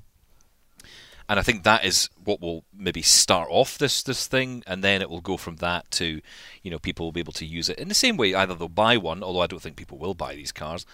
And 1.28 1.38
I 1.38 1.42
think 1.42 1.62
that 1.62 1.84
is 1.84 2.10
what 2.22 2.40
will 2.40 2.64
maybe 2.76 3.00
start 3.00 3.48
off 3.50 3.78
this 3.78 4.02
this 4.02 4.26
thing, 4.26 4.62
and 4.66 4.84
then 4.84 5.00
it 5.00 5.08
will 5.08 5.22
go 5.22 5.36
from 5.36 5.56
that 5.56 5.90
to, 5.92 6.20
you 6.62 6.70
know, 6.70 6.78
people 6.78 7.06
will 7.06 7.12
be 7.12 7.20
able 7.20 7.32
to 7.34 7.46
use 7.46 7.68
it 7.68 7.78
in 7.78 7.88
the 7.88 7.94
same 7.94 8.16
way. 8.16 8.34
Either 8.34 8.54
they'll 8.54 8.68
buy 8.68 8.98
one, 8.98 9.22
although 9.22 9.40
I 9.40 9.46
don't 9.46 9.62
think 9.62 9.76
people 9.76 9.98
will 9.98 10.14
buy 10.14 10.34
these 10.34 10.52
cars. 10.52 10.84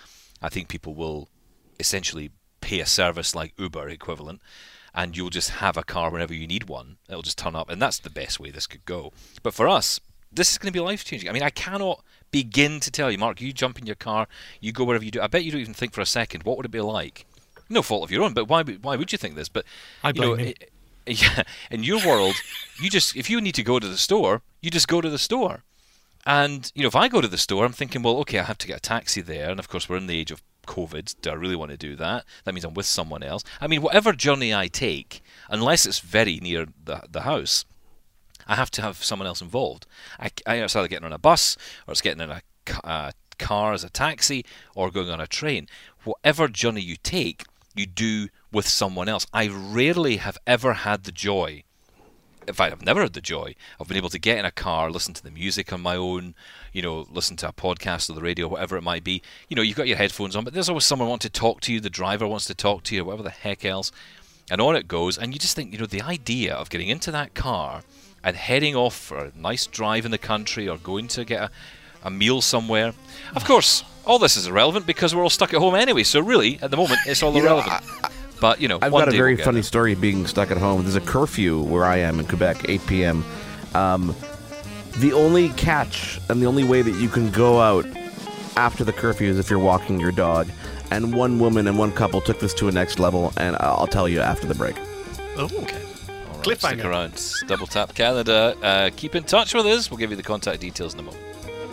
I 0.40 0.48
think 0.48 0.68
people 0.68 0.94
will 0.94 1.28
essentially 1.80 2.30
pay 2.60 2.80
a 2.80 2.86
service 2.86 3.34
like 3.34 3.54
Uber 3.58 3.88
equivalent, 3.88 4.40
and 4.94 5.16
you'll 5.16 5.30
just 5.30 5.50
have 5.50 5.76
a 5.76 5.82
car 5.82 6.10
whenever 6.10 6.34
you 6.34 6.46
need 6.46 6.68
one. 6.68 6.98
It'll 7.08 7.22
just 7.22 7.38
turn 7.38 7.56
up, 7.56 7.68
and 7.68 7.82
that's 7.82 7.98
the 7.98 8.10
best 8.10 8.38
way 8.38 8.50
this 8.50 8.68
could 8.68 8.84
go. 8.84 9.12
But 9.42 9.54
for 9.54 9.68
us, 9.68 9.98
this 10.32 10.52
is 10.52 10.58
going 10.58 10.72
to 10.72 10.76
be 10.76 10.84
life 10.84 11.04
changing. 11.04 11.28
I 11.28 11.32
mean, 11.32 11.42
I 11.42 11.50
cannot 11.50 12.04
begin 12.30 12.78
to 12.80 12.90
tell 12.90 13.10
you, 13.10 13.18
Mark. 13.18 13.40
You 13.40 13.52
jump 13.52 13.78
in 13.78 13.86
your 13.86 13.96
car, 13.96 14.28
you 14.60 14.70
go 14.72 14.84
wherever 14.84 15.04
you 15.04 15.10
do. 15.10 15.20
I 15.20 15.26
bet 15.26 15.44
you 15.44 15.50
don't 15.50 15.60
even 15.60 15.74
think 15.74 15.92
for 15.92 16.00
a 16.00 16.06
second 16.06 16.44
what 16.44 16.56
would 16.56 16.66
it 16.66 16.70
be 16.70 16.80
like. 16.80 17.26
No 17.70 17.80
fault 17.82 18.04
of 18.04 18.10
your 18.10 18.22
own, 18.24 18.34
but 18.34 18.46
why? 18.48 18.62
would- 18.62 18.82
Why 18.84 18.96
would 18.96 19.12
you 19.12 19.18
think 19.18 19.34
this? 19.36 19.48
But 19.48 19.64
I 20.04 20.08
you 20.08 20.20
know, 20.20 20.34
him. 20.34 20.54
i- 20.58 20.66
yeah, 21.06 21.42
in 21.70 21.82
your 21.82 22.06
world, 22.06 22.34
you 22.82 22.90
just 22.90 23.16
if 23.16 23.30
you 23.30 23.40
need 23.40 23.54
to 23.54 23.62
go 23.62 23.78
to 23.78 23.88
the 23.88 23.96
store, 23.96 24.42
you 24.60 24.70
just 24.70 24.86
go 24.88 25.00
to 25.00 25.08
the 25.08 25.18
store. 25.18 25.62
And 26.26 26.70
you 26.74 26.82
know, 26.82 26.88
if 26.88 26.96
I 26.96 27.08
go 27.08 27.20
to 27.22 27.28
the 27.28 27.38
store, 27.38 27.64
I'm 27.64 27.72
thinking, 27.72 28.02
well, 28.02 28.18
okay, 28.18 28.38
I 28.38 28.42
have 28.44 28.58
to 28.58 28.66
get 28.66 28.76
a 28.76 28.80
taxi 28.80 29.22
there, 29.22 29.48
and 29.50 29.58
of 29.58 29.68
course, 29.68 29.88
we're 29.88 29.96
in 29.96 30.06
the 30.08 30.18
age 30.18 30.30
of 30.30 30.42
COVID. 30.66 31.14
Do 31.22 31.30
I 31.30 31.34
really 31.34 31.56
want 31.56 31.70
to 31.70 31.76
do 31.78 31.96
that? 31.96 32.24
That 32.44 32.52
means 32.54 32.64
I'm 32.64 32.74
with 32.74 32.86
someone 32.86 33.22
else. 33.22 33.42
I 33.60 33.66
mean, 33.66 33.80
whatever 33.80 34.12
journey 34.12 34.54
I 34.54 34.68
take, 34.68 35.22
unless 35.48 35.86
it's 35.86 36.00
very 36.00 36.36
near 36.42 36.66
the 36.84 37.02
the 37.10 37.22
house, 37.22 37.64
I 38.46 38.56
have 38.56 38.70
to 38.72 38.82
have 38.82 39.02
someone 39.02 39.26
else 39.26 39.40
involved. 39.40 39.86
I, 40.18 40.30
I 40.46 40.56
it's 40.56 40.76
either 40.76 40.88
getting 40.88 41.06
on 41.06 41.12
a 41.14 41.18
bus 41.18 41.56
or 41.86 41.92
it's 41.92 42.02
getting 42.02 42.22
in 42.22 42.30
a 42.30 42.42
uh, 42.84 43.12
car 43.38 43.72
as 43.72 43.84
a 43.84 43.90
taxi 43.90 44.44
or 44.74 44.90
going 44.90 45.08
on 45.10 45.20
a 45.20 45.26
train. 45.26 45.66
Whatever 46.04 46.48
journey 46.48 46.82
you 46.82 46.96
take, 47.02 47.44
you 47.74 47.86
do 47.86 48.28
with 48.52 48.66
someone 48.66 49.08
else. 49.08 49.26
I 49.32 49.48
rarely 49.48 50.16
have 50.16 50.38
ever 50.46 50.72
had 50.72 51.04
the 51.04 51.12
joy. 51.12 51.64
In 52.48 52.54
fact, 52.54 52.72
I've 52.72 52.84
never 52.84 53.02
had 53.02 53.12
the 53.12 53.20
joy 53.20 53.54
of 53.78 53.88
being 53.88 53.98
able 53.98 54.08
to 54.08 54.18
get 54.18 54.38
in 54.38 54.44
a 54.44 54.50
car, 54.50 54.90
listen 54.90 55.14
to 55.14 55.22
the 55.22 55.30
music 55.30 55.72
on 55.72 55.80
my 55.80 55.94
own, 55.94 56.34
you 56.72 56.82
know, 56.82 57.06
listen 57.10 57.36
to 57.38 57.48
a 57.48 57.52
podcast 57.52 58.10
or 58.10 58.14
the 58.14 58.22
radio, 58.22 58.48
whatever 58.48 58.76
it 58.76 58.82
might 58.82 59.04
be. 59.04 59.22
You 59.48 59.56
know, 59.56 59.62
you've 59.62 59.76
got 59.76 59.86
your 59.86 59.98
headphones 59.98 60.34
on, 60.34 60.44
but 60.44 60.52
there's 60.52 60.68
always 60.68 60.84
someone 60.84 61.08
wanting 61.08 61.30
to 61.30 61.40
talk 61.40 61.60
to 61.62 61.72
you. 61.72 61.80
The 61.80 61.90
driver 61.90 62.26
wants 62.26 62.46
to 62.46 62.54
talk 62.54 62.82
to 62.84 62.94
you, 62.94 63.04
whatever 63.04 63.22
the 63.22 63.30
heck 63.30 63.64
else. 63.64 63.92
And 64.50 64.60
on 64.60 64.74
it 64.74 64.88
goes, 64.88 65.16
and 65.16 65.32
you 65.32 65.38
just 65.38 65.54
think, 65.54 65.72
you 65.72 65.78
know, 65.78 65.86
the 65.86 66.02
idea 66.02 66.54
of 66.54 66.70
getting 66.70 66.88
into 66.88 67.12
that 67.12 67.34
car 67.34 67.82
and 68.24 68.36
heading 68.36 68.74
off 68.74 68.96
for 68.96 69.18
a 69.18 69.32
nice 69.36 69.66
drive 69.66 70.04
in 70.04 70.10
the 70.10 70.18
country 70.18 70.68
or 70.68 70.76
going 70.76 71.06
to 71.08 71.24
get 71.24 71.42
a, 71.42 71.50
a 72.02 72.10
meal 72.10 72.40
somewhere. 72.40 72.92
Of 73.34 73.44
course, 73.44 73.84
all 74.06 74.18
this 74.18 74.36
is 74.36 74.46
irrelevant 74.46 74.86
because 74.86 75.14
we're 75.14 75.22
all 75.22 75.30
stuck 75.30 75.52
at 75.54 75.60
home 75.60 75.74
anyway. 75.74 76.02
So 76.02 76.20
really, 76.20 76.58
at 76.62 76.70
the 76.70 76.76
moment, 76.76 77.00
it's 77.06 77.22
all 77.22 77.34
You 77.34 77.42
know, 77.42 77.58
irrelevant. 77.58 77.84
but 78.40 78.60
you 78.60 78.68
know, 78.68 78.78
I've 78.82 78.92
one 78.92 79.02
got 79.04 79.08
a 79.14 79.16
very 79.16 79.34
we'll 79.34 79.44
funny 79.44 79.56
there. 79.56 79.62
story 79.64 79.94
being 79.94 80.26
stuck 80.26 80.50
at 80.50 80.56
home. 80.56 80.82
There's 80.82 80.96
a 80.96 81.00
curfew 81.00 81.60
where 81.62 81.84
I 81.84 81.98
am 81.98 82.18
in 82.20 82.26
Quebec, 82.26 82.68
8 82.68 82.86
p.m. 82.86 83.24
Um, 83.74 84.14
the 84.98 85.12
only 85.12 85.50
catch 85.50 86.18
and 86.28 86.42
the 86.42 86.46
only 86.46 86.64
way 86.64 86.82
that 86.82 86.94
you 87.00 87.08
can 87.08 87.30
go 87.30 87.60
out 87.60 87.86
after 88.56 88.82
the 88.82 88.92
curfew 88.92 89.28
is 89.30 89.38
if 89.38 89.48
you're 89.50 89.58
walking 89.60 90.00
your 90.00 90.12
dog. 90.12 90.48
And 90.90 91.14
one 91.14 91.38
woman 91.38 91.68
and 91.68 91.78
one 91.78 91.92
couple 91.92 92.20
took 92.20 92.40
this 92.40 92.52
to 92.54 92.66
a 92.66 92.72
next 92.72 92.98
level, 92.98 93.32
and 93.36 93.56
I'll 93.60 93.86
tell 93.86 94.08
you 94.08 94.20
after 94.20 94.48
the 94.48 94.56
break. 94.56 94.74
Oh, 95.36 95.44
okay. 95.44 95.80
All 96.08 96.34
right, 96.34 96.42
Cliffhanger. 96.42 96.58
Stick 96.58 96.84
around. 96.84 97.22
Double 97.46 97.66
Tap 97.68 97.94
Canada. 97.94 98.56
Uh, 98.60 98.90
keep 98.96 99.14
in 99.14 99.22
touch 99.22 99.54
with 99.54 99.66
us. 99.66 99.88
We'll 99.88 99.98
give 99.98 100.10
you 100.10 100.16
the 100.16 100.24
contact 100.24 100.60
details 100.60 100.94
in 100.94 101.00
a 101.00 101.02
moment. 101.04 101.22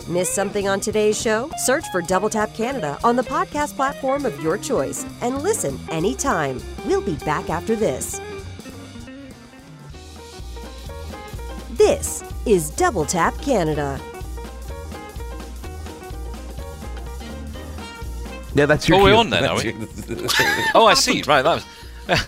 Miss 0.08 0.30
something 0.30 0.66
on 0.66 0.80
today's 0.80 1.20
show? 1.20 1.50
Search 1.58 1.84
for 1.92 2.00
Double 2.00 2.30
Tap 2.30 2.54
Canada 2.54 2.98
on 3.04 3.14
the 3.14 3.22
podcast 3.22 3.76
platform 3.76 4.24
of 4.24 4.40
your 4.40 4.56
choice 4.56 5.04
and 5.20 5.42
listen 5.42 5.78
anytime. 5.90 6.62
We'll 6.86 7.02
be 7.02 7.16
back 7.16 7.50
after 7.50 7.76
this. 7.76 8.18
This 11.72 12.24
is 12.46 12.70
Double 12.70 13.04
Tap 13.04 13.38
Canada. 13.42 14.00
Yeah, 18.54 18.64
that's 18.64 18.88
oh, 18.90 18.94
your. 18.94 19.00
Oh, 19.00 19.04
we're 19.04 19.14
on 19.14 19.28
then, 19.28 19.42
That's 19.42 19.62
are 19.62 19.72
we? 19.72 19.72
your- 19.72 20.68
Oh, 20.74 20.86
I 20.86 20.94
see. 20.94 21.22
Right, 21.22 21.42
that 21.42 21.62
was. 22.08 22.24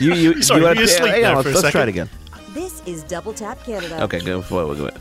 you, 0.00 0.14
you, 0.14 0.42
Sorry, 0.42 0.62
you 0.62 0.66
were 0.66 0.74
you 0.74 0.84
asleep 0.84 1.12
hang 1.12 1.20
there 1.20 1.36
on, 1.36 1.42
for 1.42 1.50
a 1.50 1.52
let's, 1.52 1.64
let's 1.64 1.72
try 1.72 1.82
it 1.82 1.88
again. 1.90 2.08
This 2.54 2.82
is 2.86 3.04
Double 3.04 3.34
Tap 3.34 3.62
Canada. 3.62 4.02
Okay, 4.04 4.20
go. 4.20 4.40
Go, 4.40 4.74
go, 4.74 4.88
go. 4.88 4.96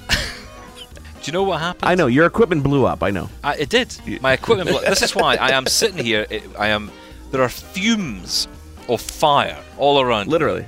Do 1.24 1.30
you 1.30 1.34
know 1.34 1.44
what 1.44 1.60
happened? 1.62 1.90
I 1.90 1.96
know 1.96 2.08
your 2.08 2.26
equipment 2.26 2.64
blew 2.64 2.86
up. 2.86 3.02
I 3.02 3.10
know. 3.10 3.30
I, 3.44 3.56
it 3.56 3.70
did. 3.70 3.96
My 4.22 4.34
equipment. 4.34 4.70
blo- 4.70 4.82
this 4.82 5.02
is 5.02 5.16
why 5.16 5.36
I 5.38 5.52
am 5.52 5.66
sitting 5.66 6.04
here. 6.04 6.28
It, 6.30 6.44
I 6.60 6.68
am. 6.68 6.92
There 7.32 7.42
are 7.42 7.48
fumes 7.50 8.48
of 8.90 9.00
fire 9.02 9.58
all 9.78 10.02
around. 10.02 10.28
me. 10.28 10.32
Literally. 10.32 10.66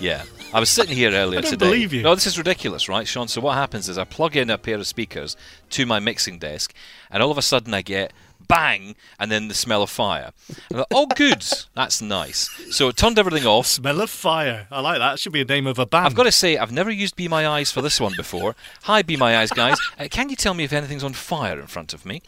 Yeah. 0.00 0.24
I 0.54 0.58
was 0.58 0.68
sitting 0.70 0.96
here 0.96 1.10
earlier 1.12 1.38
I 1.38 1.42
don't 1.42 1.50
today. 1.50 1.66
believe 1.66 1.92
you. 1.92 2.02
No, 2.02 2.14
this 2.14 2.26
is 2.26 2.36
ridiculous, 2.38 2.88
right, 2.88 3.06
Shaun? 3.06 3.28
So 3.28 3.40
what 3.40 3.54
happens 3.54 3.88
is 3.88 3.98
I 3.98 4.04
plug 4.04 4.34
in 4.36 4.50
a 4.50 4.58
pair 4.58 4.76
of 4.76 4.86
speakers 4.86 5.36
to 5.70 5.86
my 5.86 6.00
mixing 6.00 6.38
desk, 6.38 6.74
and 7.10 7.22
all 7.22 7.30
of 7.30 7.38
a 7.38 7.42
sudden 7.42 7.72
I 7.74 7.82
get 7.82 8.12
bang, 8.50 8.96
and 9.18 9.30
then 9.30 9.48
the 9.48 9.54
smell 9.54 9.82
of 9.82 9.90
fire. 9.90 10.32
Thought, 10.70 10.88
oh, 10.90 11.06
good, 11.06 11.44
that's 11.74 12.02
nice. 12.02 12.48
So 12.70 12.88
it 12.88 12.96
turned 12.96 13.18
everything 13.18 13.46
off. 13.46 13.66
Smell 13.66 14.00
of 14.00 14.10
fire. 14.10 14.66
I 14.70 14.80
like 14.80 14.98
that. 14.98 15.18
Should 15.18 15.32
be 15.32 15.40
a 15.40 15.44
name 15.44 15.66
of 15.66 15.78
a 15.78 15.86
band. 15.86 16.06
I've 16.06 16.14
got 16.14 16.24
to 16.24 16.32
say, 16.32 16.58
I've 16.58 16.72
never 16.72 16.90
used 16.90 17.16
Be 17.16 17.28
My 17.28 17.46
Eyes 17.46 17.70
for 17.70 17.80
this 17.80 18.00
one 18.00 18.12
before. 18.16 18.56
Hi, 18.82 19.02
Be 19.02 19.16
My 19.16 19.38
Eyes 19.38 19.50
guys. 19.50 19.78
Uh, 19.98 20.08
can 20.10 20.28
you 20.28 20.36
tell 20.36 20.54
me 20.54 20.64
if 20.64 20.72
anything's 20.72 21.04
on 21.04 21.12
fire 21.12 21.58
in 21.60 21.66
front 21.66 21.94
of 21.94 22.04
me? 22.04 22.22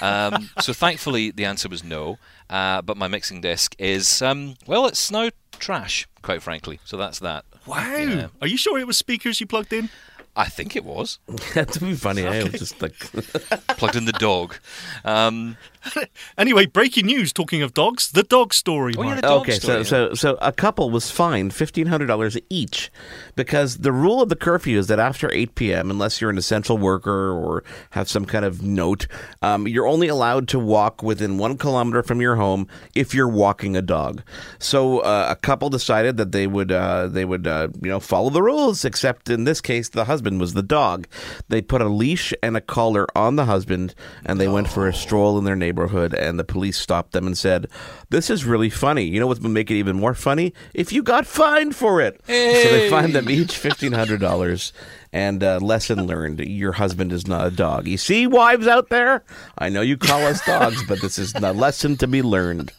Um, 0.00 0.50
so 0.60 0.72
thankfully, 0.72 1.30
the 1.30 1.44
answer 1.44 1.68
was 1.68 1.82
no. 1.84 2.18
Uh, 2.50 2.82
but 2.82 2.96
my 2.96 3.08
mixing 3.08 3.40
desk 3.40 3.74
is, 3.78 4.20
um, 4.20 4.56
well, 4.66 4.86
it's 4.86 5.10
now 5.10 5.30
trash, 5.58 6.06
quite 6.22 6.42
frankly. 6.42 6.80
So 6.84 6.96
that's 6.96 7.18
that. 7.20 7.44
Wow. 7.66 7.96
Yeah. 7.96 8.26
Are 8.42 8.46
you 8.46 8.58
sure 8.58 8.78
it 8.78 8.86
was 8.86 8.98
speakers 8.98 9.40
you 9.40 9.46
plugged 9.46 9.72
in? 9.72 9.88
I 10.36 10.46
think 10.46 10.74
it 10.74 10.84
was. 10.84 11.18
That'd 11.54 11.80
be 11.80 11.94
funny. 11.94 12.26
I 12.26 12.42
was 12.42 12.52
just 12.52 12.82
like, 12.82 12.94
Plugged 13.76 13.96
in 13.96 14.04
the 14.04 14.12
dog. 14.12 14.56
Um, 15.04 15.56
Anyway, 16.36 16.66
breaking 16.66 17.06
news. 17.06 17.32
Talking 17.32 17.62
of 17.62 17.74
dogs, 17.74 18.10
the 18.10 18.22
dog 18.22 18.52
story. 18.52 18.94
Oh, 18.98 19.02
yeah, 19.02 19.14
the 19.16 19.22
dog 19.22 19.42
okay, 19.42 19.52
story, 19.52 19.84
so 19.84 20.08
yeah. 20.08 20.08
so 20.08 20.14
so 20.14 20.38
a 20.40 20.50
couple 20.50 20.90
was 20.90 21.10
fined 21.10 21.54
fifteen 21.54 21.86
hundred 21.86 22.06
dollars 22.06 22.36
each 22.50 22.90
because 23.36 23.78
the 23.78 23.92
rule 23.92 24.20
of 24.20 24.28
the 24.28 24.36
curfew 24.36 24.78
is 24.78 24.88
that 24.88 24.98
after 24.98 25.32
eight 25.32 25.54
p.m., 25.54 25.90
unless 25.90 26.20
you're 26.20 26.30
an 26.30 26.38
essential 26.38 26.76
worker 26.76 27.30
or 27.30 27.62
have 27.90 28.08
some 28.08 28.24
kind 28.24 28.44
of 28.44 28.62
note, 28.62 29.06
um, 29.42 29.68
you're 29.68 29.86
only 29.86 30.08
allowed 30.08 30.48
to 30.48 30.58
walk 30.58 31.02
within 31.02 31.38
one 31.38 31.56
kilometer 31.56 32.02
from 32.02 32.20
your 32.20 32.36
home 32.36 32.66
if 32.94 33.14
you're 33.14 33.28
walking 33.28 33.76
a 33.76 33.82
dog. 33.82 34.22
So 34.58 35.00
uh, 35.00 35.28
a 35.30 35.36
couple 35.36 35.70
decided 35.70 36.16
that 36.16 36.32
they 36.32 36.46
would 36.46 36.72
uh, 36.72 37.06
they 37.06 37.24
would 37.24 37.46
uh, 37.46 37.68
you 37.80 37.90
know 37.90 38.00
follow 38.00 38.30
the 38.30 38.42
rules, 38.42 38.84
except 38.84 39.30
in 39.30 39.44
this 39.44 39.60
case, 39.60 39.88
the 39.88 40.06
husband 40.06 40.23
was 40.32 40.54
the 40.54 40.62
dog. 40.62 41.06
They 41.48 41.62
put 41.62 41.82
a 41.82 41.88
leash 41.88 42.32
and 42.42 42.56
a 42.56 42.60
collar 42.60 43.06
on 43.14 43.36
the 43.36 43.44
husband, 43.44 43.94
and 44.24 44.40
they 44.40 44.48
went 44.48 44.68
for 44.68 44.88
a 44.88 44.94
stroll 44.94 45.38
in 45.38 45.44
their 45.44 45.56
neighborhood, 45.56 46.14
and 46.14 46.38
the 46.38 46.44
police 46.44 46.78
stopped 46.78 47.12
them 47.12 47.26
and 47.26 47.36
said, 47.36 47.68
"This 48.10 48.30
is 48.30 48.44
really 48.44 48.70
funny. 48.70 49.04
You 49.04 49.20
know 49.20 49.26
what 49.26 49.40
would 49.40 49.50
make 49.50 49.70
it 49.70 49.76
even 49.76 49.96
more 49.96 50.14
funny? 50.14 50.52
If 50.72 50.92
you 50.92 51.02
got 51.02 51.26
fined 51.26 51.76
for 51.76 52.00
it." 52.00 52.20
So 52.26 52.32
they 52.32 52.90
fined 52.90 53.14
them 53.14 53.28
each 53.28 53.56
fifteen 53.56 53.92
hundred 53.92 54.20
dollars. 54.20 54.72
And 55.12 55.44
uh, 55.44 55.58
lesson 55.58 56.06
learned: 56.08 56.40
your 56.40 56.72
husband 56.72 57.12
is 57.12 57.28
not 57.28 57.46
a 57.46 57.50
dog. 57.50 57.86
You 57.86 57.98
see, 57.98 58.26
wives 58.26 58.66
out 58.66 58.88
there, 58.88 59.22
I 59.56 59.68
know 59.68 59.80
you 59.80 59.96
call 59.96 60.20
us 60.26 60.44
dogs, 60.44 60.82
but 60.88 61.00
this 61.00 61.18
is 61.18 61.32
a 61.34 61.52
lesson 61.52 61.96
to 61.98 62.08
be 62.08 62.20
learned. 62.20 62.72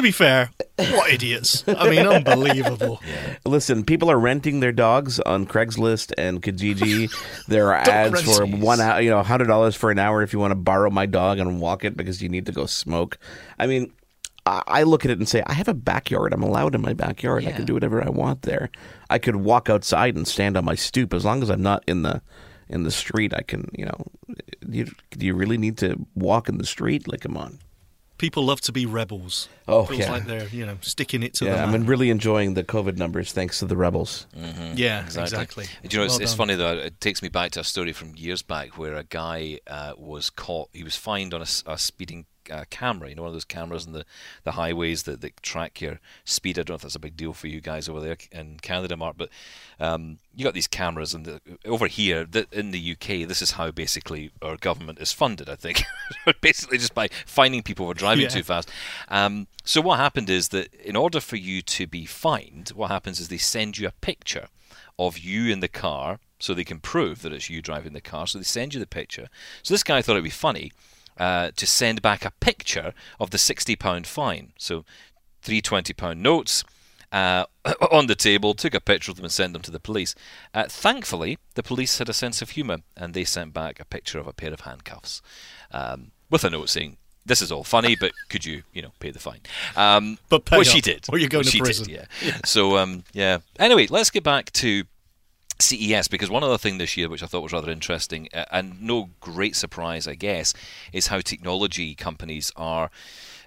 To 0.00 0.02
be 0.02 0.12
fair, 0.12 0.50
what 0.78 1.10
idiots! 1.10 1.62
I 1.68 1.90
mean, 1.90 2.06
unbelievable. 2.06 3.02
Listen, 3.44 3.84
people 3.84 4.10
are 4.10 4.18
renting 4.18 4.60
their 4.60 4.72
dogs 4.72 5.20
on 5.20 5.44
Craigslist 5.44 6.14
and 6.16 6.40
Kijiji. 6.40 7.12
There 7.48 7.74
are 7.74 7.74
ads 7.86 8.22
for 8.22 8.46
one, 8.46 8.78
hou- 8.78 9.02
you 9.02 9.10
know, 9.10 9.22
hundred 9.22 9.48
dollars 9.48 9.76
for 9.76 9.90
an 9.90 9.98
hour 9.98 10.22
if 10.22 10.32
you 10.32 10.38
want 10.38 10.52
to 10.52 10.54
borrow 10.54 10.88
my 10.88 11.04
dog 11.04 11.38
and 11.38 11.60
walk 11.60 11.84
it 11.84 11.98
because 11.98 12.22
you 12.22 12.30
need 12.30 12.46
to 12.46 12.52
go 12.52 12.64
smoke. 12.64 13.18
I 13.58 13.66
mean, 13.66 13.92
I 14.46 14.62
I 14.66 14.82
look 14.84 15.04
at 15.04 15.10
it 15.10 15.18
and 15.18 15.28
say, 15.28 15.42
I 15.46 15.52
have 15.52 15.68
a 15.68 15.74
backyard. 15.74 16.32
I'm 16.32 16.42
allowed 16.42 16.74
in 16.74 16.80
my 16.80 16.94
backyard. 16.94 17.44
I 17.44 17.52
can 17.52 17.66
do 17.66 17.74
whatever 17.74 18.02
I 18.02 18.08
want 18.08 18.40
there. 18.40 18.70
I 19.10 19.18
could 19.18 19.36
walk 19.36 19.68
outside 19.68 20.16
and 20.16 20.26
stand 20.26 20.56
on 20.56 20.64
my 20.64 20.76
stoop 20.76 21.12
as 21.12 21.26
long 21.26 21.42
as 21.42 21.50
I'm 21.50 21.62
not 21.62 21.84
in 21.86 22.04
the 22.04 22.22
in 22.70 22.84
the 22.84 22.90
street. 22.90 23.34
I 23.36 23.42
can, 23.42 23.68
you 23.76 23.84
know. 23.84 24.06
You, 24.66 24.86
do 25.10 25.26
you 25.26 25.34
really 25.34 25.58
need 25.58 25.76
to 25.78 26.06
walk 26.14 26.48
in 26.48 26.56
the 26.56 26.64
street? 26.64 27.06
Like, 27.06 27.20
come 27.20 27.36
on. 27.36 27.58
People 28.20 28.44
love 28.44 28.60
to 28.62 28.72
be 28.72 28.84
rebels. 28.84 29.48
Oh, 29.66 29.86
Feels 29.86 30.00
yeah. 30.00 30.12
like 30.12 30.26
they're 30.26 30.46
you 30.48 30.66
know 30.66 30.76
sticking 30.82 31.22
it 31.22 31.32
to 31.34 31.46
Yeah, 31.46 31.56
the 31.56 31.62
I've 31.62 31.72
been 31.72 31.86
really 31.86 32.10
enjoying 32.10 32.52
the 32.54 32.62
COVID 32.62 32.98
numbers 32.98 33.32
thanks 33.32 33.60
to 33.60 33.64
the 33.64 33.76
rebels. 33.78 34.26
yeah, 34.74 35.04
exactly. 35.06 35.64
Do 35.64 35.88
you 35.88 35.98
know, 35.98 36.04
it's, 36.04 36.14
Well 36.14 36.22
it's 36.22 36.32
done. 36.32 36.36
funny 36.38 36.54
though. 36.56 36.76
It 36.76 37.00
takes 37.00 37.22
me 37.22 37.30
back 37.30 37.52
to 37.52 37.60
a 37.60 37.64
story 37.64 37.92
from 37.94 38.14
years 38.16 38.42
back 38.42 38.76
where 38.76 38.94
a 38.94 39.04
guy 39.04 39.60
uh, 39.66 39.94
was 39.96 40.28
caught. 40.28 40.68
He 40.74 40.84
was 40.84 40.96
fined 40.96 41.32
on 41.32 41.40
a 41.42 41.78
speeding 41.78 42.26
uh, 42.50 42.64
camera. 42.70 43.08
You 43.08 43.14
know, 43.16 43.22
one 43.22 43.28
of 43.30 43.34
those 43.34 43.44
cameras 43.44 43.86
in 43.86 43.92
the, 43.92 44.04
the 44.44 44.52
highways 44.52 45.02
that, 45.04 45.20
that 45.20 45.42
track 45.42 45.80
your 45.80 46.00
speed. 46.24 46.58
I 46.58 46.62
don't 46.62 46.70
know 46.70 46.74
if 46.76 46.82
that's 46.82 46.94
a 46.94 47.00
big 47.00 47.16
deal 47.16 47.32
for 47.32 47.46
you 47.48 47.60
guys 47.60 47.88
over 47.88 48.00
there 48.00 48.16
in 48.32 48.58
Canada, 48.60 48.96
Mark, 48.96 49.16
but 49.16 49.28
um, 49.78 50.18
you 50.34 50.44
got 50.44 50.54
these 50.54 50.66
cameras, 50.66 51.14
and 51.14 51.24
the, 51.26 51.40
over 51.64 51.86
here 51.86 52.24
th 52.24 52.46
in 52.52 52.70
the 52.70 52.92
UK, 52.92 53.26
this 53.28 53.42
is 53.42 53.52
how 53.52 53.70
basically 53.70 54.30
our 54.42 54.56
government 54.56 54.98
is 55.00 55.12
funded. 55.12 55.48
I 55.48 55.56
think, 55.56 55.82
basically 56.40 56.78
just 56.78 56.94
by 56.94 57.08
fining 57.26 57.62
people 57.62 57.86
for 57.86 57.94
driving 57.94 58.24
Yeah. 58.24 58.28
too 58.30 58.42
fast. 58.42 58.70
Um, 59.08 59.46
so 59.64 59.80
what 59.80 59.98
happened 59.98 60.30
is 60.30 60.48
that 60.48 60.72
in 60.74 60.96
order 60.96 61.20
for 61.20 61.36
you 61.36 61.62
to 61.62 61.86
be 61.86 62.04
fined, 62.06 62.70
what 62.70 62.90
happens 62.90 63.20
is 63.20 63.28
they 63.28 63.38
send 63.38 63.78
you 63.78 63.88
a 63.88 63.92
picture 64.00 64.48
of 64.98 65.18
you 65.18 65.50
in 65.52 65.60
the 65.60 65.68
car 65.68 66.18
so 66.38 66.52
they 66.54 66.64
can 66.64 66.78
prove 66.80 67.22
that 67.22 67.32
it's 67.32 67.50
you 67.50 67.60
driving 67.62 67.92
the 67.92 68.00
car. 68.00 68.26
So 68.26 68.38
they 68.38 68.44
send 68.44 68.74
you 68.74 68.80
the 68.80 68.86
picture. 68.86 69.28
So 69.62 69.74
this 69.74 69.82
guy 69.82 70.00
thought 70.02 70.12
it'd 70.12 70.24
be 70.24 70.30
funny 70.30 70.72
uh, 71.18 71.50
to 71.56 71.66
send 71.66 72.02
back 72.02 72.24
a 72.24 72.32
picture 72.40 72.92
of 73.18 73.30
the 73.30 73.38
£60 73.38 74.06
fine. 74.06 74.52
So 74.58 74.84
three 75.42 75.60
£20 75.62 76.16
notes 76.16 76.64
uh, 77.12 77.44
on 77.90 78.06
the 78.06 78.14
table, 78.14 78.54
took 78.54 78.74
a 78.74 78.80
picture 78.80 79.10
of 79.10 79.16
them 79.16 79.24
and 79.24 79.32
sent 79.32 79.52
them 79.52 79.62
to 79.62 79.70
the 79.70 79.80
police. 79.80 80.14
Uh, 80.54 80.64
thankfully, 80.68 81.38
the 81.54 81.62
police 81.62 81.98
had 81.98 82.08
a 82.08 82.12
sense 82.14 82.40
of 82.42 82.50
humour 82.50 82.78
and 82.96 83.14
they 83.14 83.24
sent 83.24 83.52
back 83.52 83.80
a 83.80 83.84
picture 83.84 84.18
of 84.18 84.26
a 84.26 84.32
pair 84.32 84.52
of 84.52 84.60
handcuffs 84.60 85.20
um, 85.72 86.12
with 86.30 86.44
a 86.44 86.50
note 86.50 86.68
saying, 86.68 86.96
this 87.26 87.42
is 87.42 87.52
all 87.52 87.64
funny, 87.64 87.96
but 88.00 88.12
could 88.30 88.46
you, 88.46 88.62
you 88.72 88.80
know, 88.80 88.92
pay 88.98 89.10
the 89.10 89.18
fine? 89.18 89.40
Um, 89.76 90.18
But 90.30 90.46
pay 90.46 90.56
which 90.58 90.72
he 90.72 90.78
up, 90.78 90.84
did. 90.84 91.06
or 91.10 91.18
you're 91.18 91.28
going 91.28 91.44
to 91.44 91.50
he 91.50 91.58
did, 91.58 91.64
prison. 91.64 91.88
yeah. 91.90 92.06
So 92.46 92.78
um, 92.78 93.04
yeah. 93.12 93.38
Anyway, 93.58 93.86
let's 93.88 94.08
get 94.10 94.24
back 94.24 94.50
to 94.52 94.84
CES 95.60 96.08
because 96.08 96.30
one 96.30 96.44
other 96.44 96.58
thing 96.58 96.78
this 96.78 96.96
year 96.96 97.08
which 97.08 97.22
I 97.22 97.26
thought 97.26 97.42
was 97.42 97.52
rather 97.52 97.70
interesting 97.70 98.28
uh, 98.34 98.44
and 98.50 98.80
no 98.80 99.10
great 99.20 99.56
surprise 99.56 100.06
I 100.08 100.14
guess 100.14 100.54
is 100.92 101.08
how 101.08 101.20
technology 101.20 101.94
companies 101.94 102.52
are 102.56 102.90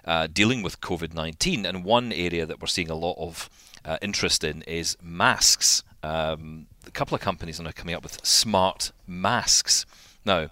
uh, 0.04 0.26
dealing 0.26 0.62
with 0.62 0.80
COVID 0.80 1.14
19 1.14 1.64
and 1.64 1.84
one 1.84 2.12
area 2.12 2.46
that 2.46 2.60
we're 2.60 2.66
seeing 2.66 2.90
a 2.90 2.94
lot 2.94 3.16
of 3.18 3.48
uh, 3.84 3.98
interest 4.02 4.44
in 4.44 4.62
is 4.62 4.96
masks. 5.02 5.82
Um, 6.02 6.66
a 6.86 6.90
couple 6.90 7.14
of 7.14 7.20
companies 7.20 7.60
are 7.60 7.72
coming 7.72 7.94
up 7.94 8.02
with 8.02 8.24
smart 8.24 8.92
masks. 9.06 9.86
Now, 10.24 10.50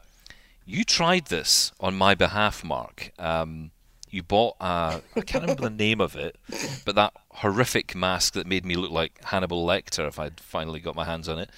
you 0.64 0.84
tried 0.84 1.26
this 1.26 1.72
on 1.80 1.94
my 1.94 2.14
behalf, 2.14 2.64
Mark. 2.64 3.12
Um, 3.18 3.70
you 4.10 4.22
bought 4.22 4.56
a, 4.60 5.00
I 5.16 5.20
can't 5.22 5.42
remember 5.42 5.62
the 5.62 5.70
name 5.70 6.00
of 6.00 6.16
it, 6.16 6.36
but 6.84 6.94
that 6.94 7.14
horrific 7.32 7.94
mask 7.94 8.34
that 8.34 8.46
made 8.46 8.64
me 8.64 8.74
look 8.76 8.90
like 8.90 9.22
Hannibal 9.24 9.66
Lecter 9.66 10.06
if 10.08 10.18
I'd 10.18 10.38
finally 10.40 10.80
got 10.80 10.94
my 10.94 11.04
hands 11.04 11.28
on 11.28 11.38
it. 11.38 11.50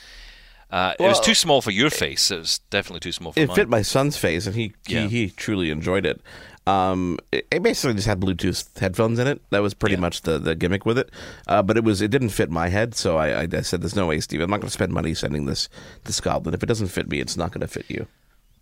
Uh, 0.71 0.95
it 0.99 1.03
was 1.05 1.21
too 1.21 1.35
small 1.35 1.61
for 1.63 1.71
your 1.71 1.91
face. 1.91 2.31
It 2.31 2.39
was 2.39 2.59
definitely 2.71 3.01
too 3.01 3.13
small 3.13 3.33
for 3.33 3.39
mine. 3.39 3.45
it 3.45 3.49
mine. 3.49 3.57
fit 3.57 3.69
my 3.69 3.83
son's 3.83 4.17
face, 4.17 4.47
and 4.47 4.57
he 4.57 4.73
Yeah. 4.89 5.03
he, 5.07 5.27
he 5.27 5.31
truly 5.31 5.71
enjoyed 5.71 6.05
it. 6.07 6.21
Um, 6.67 7.19
it, 7.31 7.47
it 7.51 7.63
basically 7.63 7.95
just 7.95 8.07
had 8.09 8.21
Bluetooth 8.21 8.77
headphones 8.79 9.19
in 9.19 9.27
it. 9.27 9.41
That 9.51 9.61
was 9.63 9.75
pretty 9.75 9.97
Yeah. 9.97 10.01
much 10.01 10.23
the, 10.23 10.39
the 10.39 10.55
gimmick 10.55 10.85
with 10.87 10.99
it. 10.99 11.11
Uh, 11.47 11.63
but 11.63 11.77
it 11.77 11.85
was 11.85 12.01
it 12.01 12.11
didn't 12.11 12.31
fit 12.31 12.51
my 12.51 12.69
head, 12.71 12.95
so 12.97 13.19
I, 13.19 13.43
I, 13.43 13.49
I 13.53 13.61
said, 13.61 13.83
"There's 13.83 13.95
no 13.95 14.07
way, 14.07 14.19
Steve. 14.21 14.41
I'm 14.41 14.51
not 14.51 14.61
going 14.61 14.69
to 14.69 14.73
spend 14.73 14.93
money 14.93 15.15
sending 15.15 15.45
this 15.47 15.69
to 16.07 16.13
Scotland. 16.13 16.55
If 16.55 16.63
it 16.63 16.67
doesn't 16.67 16.89
fit 16.89 17.09
me, 17.09 17.21
it's 17.21 17.37
not 17.37 17.53
going 17.53 17.61
to 17.61 17.69
fit 17.69 17.85
you." 17.89 18.07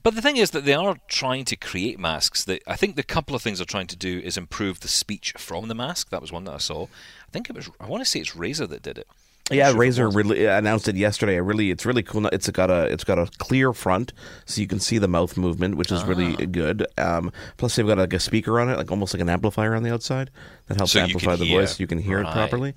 But 0.03 0.15
the 0.17 0.23
thing 0.23 0.37
is 0.37 0.51
that 0.51 0.65
they 0.65 0.75
are 0.75 0.97
trying 1.09 1.45
to 1.47 1.57
create 1.57 1.99
masks. 1.99 2.45
That 2.45 2.63
I 2.67 2.77
think 2.77 2.97
the 2.97 3.03
couple 3.03 3.37
of 3.37 3.43
things 3.43 3.59
they're 3.59 3.67
trying 3.67 3.87
to 3.89 3.97
do 3.97 4.19
is 4.19 4.37
improve 4.37 4.81
the 4.81 4.89
speech 4.89 5.33
from 5.39 5.69
the 5.69 5.75
mask. 5.75 6.11
That 6.11 6.21
was 6.21 6.33
one 6.33 6.45
that 6.45 6.55
I 6.55 6.59
saw. 6.59 6.85
I 6.85 7.31
think 7.33 7.49
it 7.49 7.57
was. 7.57 7.71
I 7.81 7.87
want 7.87 8.03
to 8.03 8.09
say 8.09 8.21
it's 8.21 8.33
Razer 8.33 8.69
that 8.69 8.83
did 8.83 8.99
it. 8.99 9.07
I'm 9.51 9.57
Yeah, 9.57 9.65
not 9.67 9.73
sure 9.75 9.83
if 9.85 9.89
it 9.89 10.01
Razer 10.01 10.15
really 10.15 10.47
announced 10.47 10.89
it 10.89 10.97
yesterday. 10.97 11.35
I 11.35 11.39
really, 11.39 11.71
it's 11.71 11.85
really 11.85 12.03
cool. 12.03 12.27
It's 12.29 12.49
got 12.51 12.71
a, 12.71 12.85
it's 12.85 13.05
got 13.05 13.19
a 13.19 13.27
clear 13.39 13.73
front, 13.73 14.13
so 14.47 14.61
you 14.61 14.67
can 14.69 14.79
see 14.81 14.99
the 14.99 15.09
mouth 15.09 15.37
movement, 15.37 15.75
which 15.77 15.91
is 15.93 16.03
really 16.05 16.37
Ah. 16.41 16.47
good. 16.51 16.87
Um, 16.97 17.33
plus, 17.57 17.75
they've 17.77 17.87
got 17.87 17.99
like 17.99 18.13
a 18.13 18.21
speaker 18.21 18.61
on 18.61 18.69
it, 18.71 18.77
like 18.79 18.91
almost 18.91 19.15
like 19.15 19.21
an 19.21 19.29
amplifier 19.29 19.75
on 19.75 19.83
the 19.83 19.93
outside 19.93 20.31
that 20.69 20.77
helps 20.79 20.93
So 20.93 21.01
amplify 21.01 21.37
the 21.37 21.45
hear. 21.45 21.61
voice. 21.61 21.79
You 21.81 21.87
can 21.89 21.99
hear 21.99 22.21
Right. 22.23 22.29
it 22.29 22.33
properly. 22.33 22.75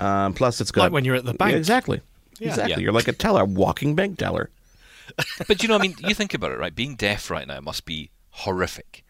Um, 0.00 0.34
plus, 0.34 0.60
it's 0.60 0.70
got 0.72 0.82
Like 0.82 0.92
when 0.92 1.04
you're 1.04 1.16
at 1.16 1.24
the 1.24 1.34
bank. 1.34 1.52
Yeah, 1.52 1.58
exactly, 1.58 2.00
Yeah. 2.40 2.48
exactly. 2.48 2.72
Yeah. 2.74 2.78
You're 2.80 2.92
like 2.92 3.08
a 3.08 3.12
teller, 3.12 3.44
walking 3.44 3.94
bank 3.94 4.18
teller. 4.18 4.50
But 5.46 5.62
you 5.62 5.68
know, 5.68 5.76
I 5.76 5.78
mean, 5.78 5.94
you 6.00 6.14
think 6.14 6.34
about 6.34 6.52
it, 6.52 6.58
right? 6.58 6.74
Being 6.74 6.94
deaf 6.96 7.30
right 7.30 7.46
now 7.46 7.60
must 7.60 7.84
be 7.84 8.10
horrific 8.30 9.04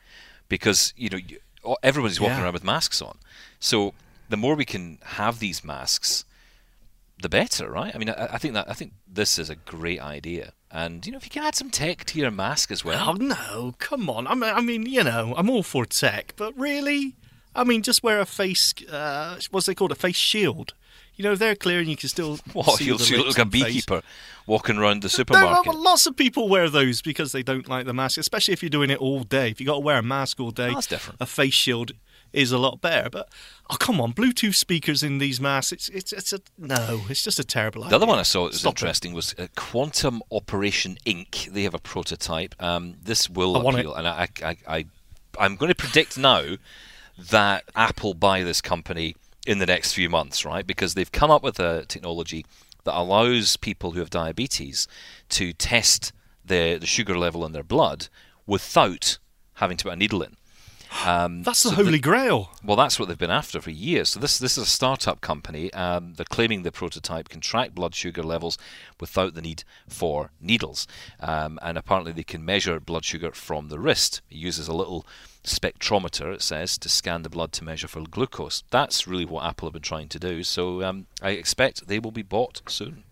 because 0.48 0.94
you 0.96 1.08
know 1.10 1.18
you, 1.18 1.38
everybody's 1.82 2.20
walking 2.20 2.36
Yeah. 2.38 2.44
around 2.44 2.52
with 2.54 2.64
masks 2.64 3.02
on. 3.02 3.18
So 3.60 3.94
the 4.28 4.36
more 4.36 4.54
we 4.54 4.64
can 4.64 4.98
have 5.04 5.38
these 5.38 5.64
masks, 5.64 6.24
the 7.20 7.28
better, 7.28 7.70
right? 7.70 7.94
I 7.94 7.98
mean, 7.98 8.10
I, 8.10 8.34
I 8.34 8.38
think 8.38 8.54
that 8.54 8.68
I 8.70 8.74
think 8.74 8.92
this 9.06 9.38
is 9.38 9.50
a 9.50 9.56
great 9.56 10.00
idea, 10.00 10.52
and 10.70 11.04
you 11.04 11.12
know, 11.12 11.18
if 11.18 11.24
you 11.24 11.30
can 11.30 11.42
add 11.44 11.54
some 11.56 11.70
tech 11.70 12.04
to 12.06 12.18
your 12.18 12.30
mask 12.30 12.70
as 12.70 12.84
well. 12.84 13.08
Oh 13.10 13.12
no, 13.14 13.74
come 13.78 14.08
on. 14.08 14.26
I 14.26 14.34
mean, 14.34 14.54
I 14.54 14.60
mean, 14.60 14.86
you 14.86 15.02
know, 15.04 15.34
I'm 15.36 15.50
all 15.50 15.62
for 15.62 15.84
tech, 15.84 16.34
but 16.36 16.56
really, 16.58 17.16
I 17.54 17.64
mean, 17.64 17.82
just 17.82 18.02
wear 18.02 18.20
a 18.20 18.26
face. 18.26 18.72
Uh, 18.90 19.38
what's 19.50 19.66
they 19.66 19.74
called? 19.74 19.92
A 19.92 19.96
face 19.96 20.16
shield. 20.16 20.74
You 21.18 21.24
know, 21.24 21.34
they're 21.34 21.54
clear, 21.56 21.80
and 21.80 21.88
you 21.88 21.96
can 21.96 22.08
still. 22.08 22.38
What 22.54 22.78
see 22.78 22.84
you'll 22.86 22.96
the 22.98 23.04
see, 23.04 23.16
look 23.18 23.26
like 23.26 23.38
a 23.38 23.44
beekeeper 23.44 24.02
walking 24.46 24.78
around 24.78 25.02
the 25.02 25.08
supermarket. 25.10 25.66
well, 25.66 25.82
lots 25.82 26.06
of 26.06 26.16
people 26.16 26.48
wear 26.48 26.70
those 26.70 27.02
because 27.02 27.32
they 27.32 27.42
don't 27.42 27.68
like 27.68 27.84
the 27.84 27.92
mask, 27.92 28.16
especially 28.18 28.54
if 28.54 28.62
you're 28.62 28.70
doing 28.70 28.88
it 28.88 28.98
all 28.98 29.24
day. 29.24 29.50
If 29.50 29.60
you've 29.60 29.66
got 29.66 29.74
to 29.74 29.80
wear 29.80 29.98
a 29.98 30.02
mask 30.02 30.40
all 30.40 30.50
day, 30.52 30.72
That's 30.72 30.86
different. 30.86 31.20
A 31.20 31.26
face 31.26 31.52
shield 31.54 31.92
is 32.32 32.52
a 32.52 32.58
lot 32.58 32.80
better. 32.80 33.10
But 33.10 33.28
oh 33.68 33.76
come 33.76 34.00
on, 34.00 34.12
Bluetooth 34.12 34.54
speakers 34.54 35.02
in 35.02 35.18
these 35.18 35.40
masks. 35.40 35.72
It's 35.72 35.88
it's 35.88 36.12
it's 36.12 36.32
a 36.32 36.40
no. 36.56 37.02
It's 37.08 37.22
just 37.22 37.38
a 37.38 37.44
terrible 37.44 37.82
idea. 37.82 37.90
The 37.90 37.96
other 37.96 38.06
one 38.06 38.18
I 38.18 38.22
saw 38.22 38.44
that 38.44 38.52
was 38.52 38.60
Stop 38.60 38.74
it. 38.74 38.82
interesting 38.82 39.12
was 39.12 39.34
uh, 39.38 39.48
Quantum 39.56 40.22
Operation 40.30 40.98
Inc. 41.04 41.52
They 41.52 41.64
have 41.64 41.74
a 41.74 41.78
prototype. 41.80 42.54
Um, 42.62 42.94
this 43.02 43.28
will 43.28 43.56
I 43.56 43.70
appeal, 43.72 43.94
and 43.94 44.06
I, 44.06 44.28
I, 44.42 44.56
I, 44.68 44.84
I'm 45.38 45.56
going 45.56 45.70
to 45.70 45.74
predict 45.74 46.16
now 46.16 46.56
that 47.18 47.64
Apple 47.74 48.14
buy 48.14 48.42
this 48.44 48.60
company 48.60 49.16
in 49.48 49.60
the 49.60 49.66
next 49.66 49.94
few 49.94 50.10
months, 50.10 50.44
right? 50.44 50.66
Because 50.66 50.92
they've 50.92 51.10
come 51.10 51.30
up 51.30 51.42
with 51.42 51.58
a 51.58 51.86
technology 51.86 52.44
that 52.84 52.94
allows 52.94 53.56
people 53.56 53.92
who 53.92 54.00
have 54.00 54.10
diabetes 54.10 54.86
to 55.30 55.54
test 55.54 56.12
the, 56.44 56.76
the 56.78 56.86
sugar 56.86 57.16
level 57.16 57.46
in 57.46 57.52
their 57.52 57.62
blood 57.62 58.08
without 58.46 59.16
having 59.54 59.78
to 59.78 59.84
put 59.84 59.94
a 59.94 59.96
needle 59.96 60.22
in. 60.22 60.36
Um, 61.06 61.42
That's 61.44 61.62
the 61.62 61.70
so 61.70 61.76
holy 61.76 61.98
grail. 61.98 62.50
well, 62.62 62.76
that's 62.76 62.98
what 62.98 63.08
they've 63.08 63.16
been 63.16 63.30
after 63.30 63.60
for 63.62 63.70
years. 63.70 64.10
So 64.10 64.20
this 64.20 64.38
this 64.38 64.56
is 64.58 64.64
a 64.64 64.66
startup 64.66 65.20
company. 65.22 65.72
Um, 65.72 66.14
they're 66.14 66.26
claiming 66.26 66.62
the 66.62 66.72
prototype 66.72 67.30
can 67.30 67.40
track 67.40 67.72
blood 67.72 67.94
sugar 67.94 68.22
levels 68.22 68.58
without 69.00 69.34
the 69.34 69.42
need 69.42 69.64
for 69.88 70.30
needles, 70.40 70.86
um, 71.20 71.58
and 71.62 71.76
apparently 71.78 72.12
they 72.12 72.22
can 72.22 72.44
measure 72.44 72.80
blood 72.80 73.04
sugar 73.04 73.32
from 73.32 73.68
the 73.68 73.78
wrist. 73.78 74.20
It 74.30 74.36
uses 74.36 74.68
a 74.68 74.74
little 74.74 75.06
spectrometer, 75.48 76.32
it 76.34 76.42
says, 76.42 76.78
to 76.78 76.88
scan 76.88 77.22
the 77.22 77.28
blood 77.28 77.52
to 77.52 77.64
measure 77.64 77.88
for 77.88 78.00
glucose. 78.02 78.64
That's 78.70 79.06
really 79.06 79.24
what 79.24 79.44
Apple 79.44 79.68
have 79.68 79.72
been 79.74 79.82
trying 79.82 80.08
to 80.08 80.18
do. 80.18 80.42
So 80.42 80.82
um, 80.82 81.06
I 81.22 81.30
expect 81.30 81.86
they 81.88 81.98
will 81.98 82.10
be 82.12 82.22
bought 82.22 82.62
soon. 82.68 83.04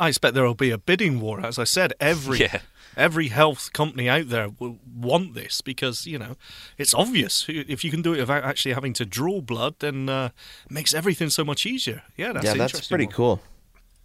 I 0.00 0.08
expect 0.08 0.34
there 0.34 0.44
will 0.44 0.54
be 0.54 0.70
a 0.70 0.78
bidding 0.78 1.20
war. 1.20 1.40
As 1.44 1.58
I 1.58 1.64
said, 1.64 1.92
every 2.00 2.38
Yeah. 2.40 2.60
every 2.96 3.28
health 3.28 3.72
company 3.72 4.08
out 4.08 4.28
there 4.28 4.48
will 4.58 4.78
want 4.94 5.34
this 5.34 5.60
because 5.60 6.06
you 6.06 6.18
know 6.20 6.36
it's 6.76 6.94
obvious. 6.94 7.46
If 7.48 7.82
you 7.82 7.90
can 7.90 8.02
do 8.02 8.14
it 8.14 8.20
without 8.20 8.44
actually 8.44 8.74
having 8.74 8.92
to 8.94 9.04
draw 9.04 9.40
blood, 9.40 9.74
then 9.80 10.08
uh, 10.08 10.30
it 10.66 10.70
makes 10.70 10.94
everything 10.94 11.30
so 11.30 11.44
much 11.44 11.66
easier. 11.66 12.02
Yeah, 12.16 12.32
that's 12.32 12.44
yeah, 12.44 12.54
that's 12.54 12.74
interesting 12.74 12.94
pretty 12.94 13.06
one. 13.06 13.14
cool. 13.14 13.40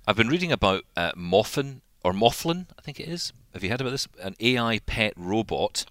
I've 0.07 0.15
been 0.17 0.29
reading 0.29 0.51
about 0.51 0.83
uh, 0.97 1.11
Moffin 1.15 1.81
or 2.03 2.11
Moflin, 2.11 2.65
I 2.77 2.81
think 2.81 2.99
it 2.99 3.07
is. 3.07 3.31
Have 3.53 3.63
you 3.63 3.69
heard 3.69 3.79
about 3.81 3.91
this? 3.91 4.07
An 4.21 4.35
AI 4.39 4.79
pet 4.85 5.13
robot 5.15 5.85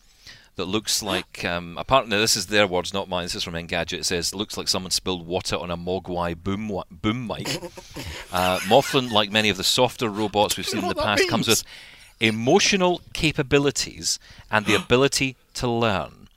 that 0.57 0.66
looks 0.66 1.03
like. 1.03 1.44
Um, 1.44 1.76
apparently, 1.78 2.18
this 2.18 2.36
is 2.36 2.46
their 2.46 2.66
words, 2.66 2.92
not 2.92 3.09
mine. 3.09 3.24
This 3.24 3.36
is 3.36 3.44
from 3.44 3.55
Engadget. 3.55 3.98
It 4.00 4.05
says, 4.05 4.34
"Looks 4.34 4.57
like 4.57 4.68
someone 4.68 4.90
spilled 4.90 5.26
water 5.26 5.57
on 5.57 5.70
a 5.70 5.76
Mogwai 5.76 6.36
boom 6.36 6.68
wa- 6.68 6.84
boom 6.90 7.26
mic." 7.26 7.48
uh, 8.32 8.59
Moflin, 8.61 9.11
like 9.11 9.30
many 9.30 9.48
of 9.48 9.57
the 9.57 9.64
softer 9.64 10.09
robots 10.09 10.57
we've 10.57 10.66
seen 10.66 10.78
in 10.78 10.82
the 10.82 10.86
what 10.88 10.96
that 10.96 11.18
past, 11.18 11.28
comes 11.28 11.48
with 11.48 11.64
emotional 12.20 13.00
capabilities 13.12 14.18
and 14.50 14.66
the 14.66 14.74
ability 14.82 15.36
to 15.55 15.68
learn. 15.68 16.28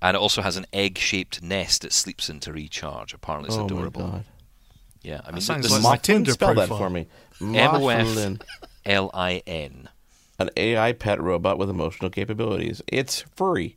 And 0.00 0.16
it 0.16 0.20
also 0.20 0.42
has 0.42 0.56
an 0.56 0.66
egg-shaped 0.72 1.42
nest 1.42 1.84
it 1.84 1.92
sleeps 1.92 2.30
in 2.30 2.38
to 2.40 2.52
recharge. 2.52 3.12
Apparently, 3.12 3.48
it's 3.48 3.56
oh 3.56 3.64
adorable. 3.64 4.02
my 4.02 4.10
god. 4.10 4.24
Yeah, 5.02 5.20
I 5.26 5.30
mean, 5.32 5.40
sounds 5.40 5.62
this 5.62 5.72
like 5.72 5.78
is 5.78 5.84
my 5.84 5.96
Moflin, 5.96 6.02
Tinder 6.02 6.32
spell 6.32 6.54
that 6.54 6.68
profile. 6.68 6.78
for 6.78 6.90
me. 6.90 7.06
M 7.40 7.74
O 7.74 7.88
F 7.88 8.06
Moflin. 8.06 8.42
L 8.84 9.10
I 9.14 9.42
N. 9.46 9.88
An 10.38 10.50
AI 10.56 10.92
pet 10.92 11.20
robot 11.20 11.58
with 11.58 11.68
emotional 11.68 12.10
capabilities. 12.10 12.80
It's 12.86 13.22
furry. 13.34 13.76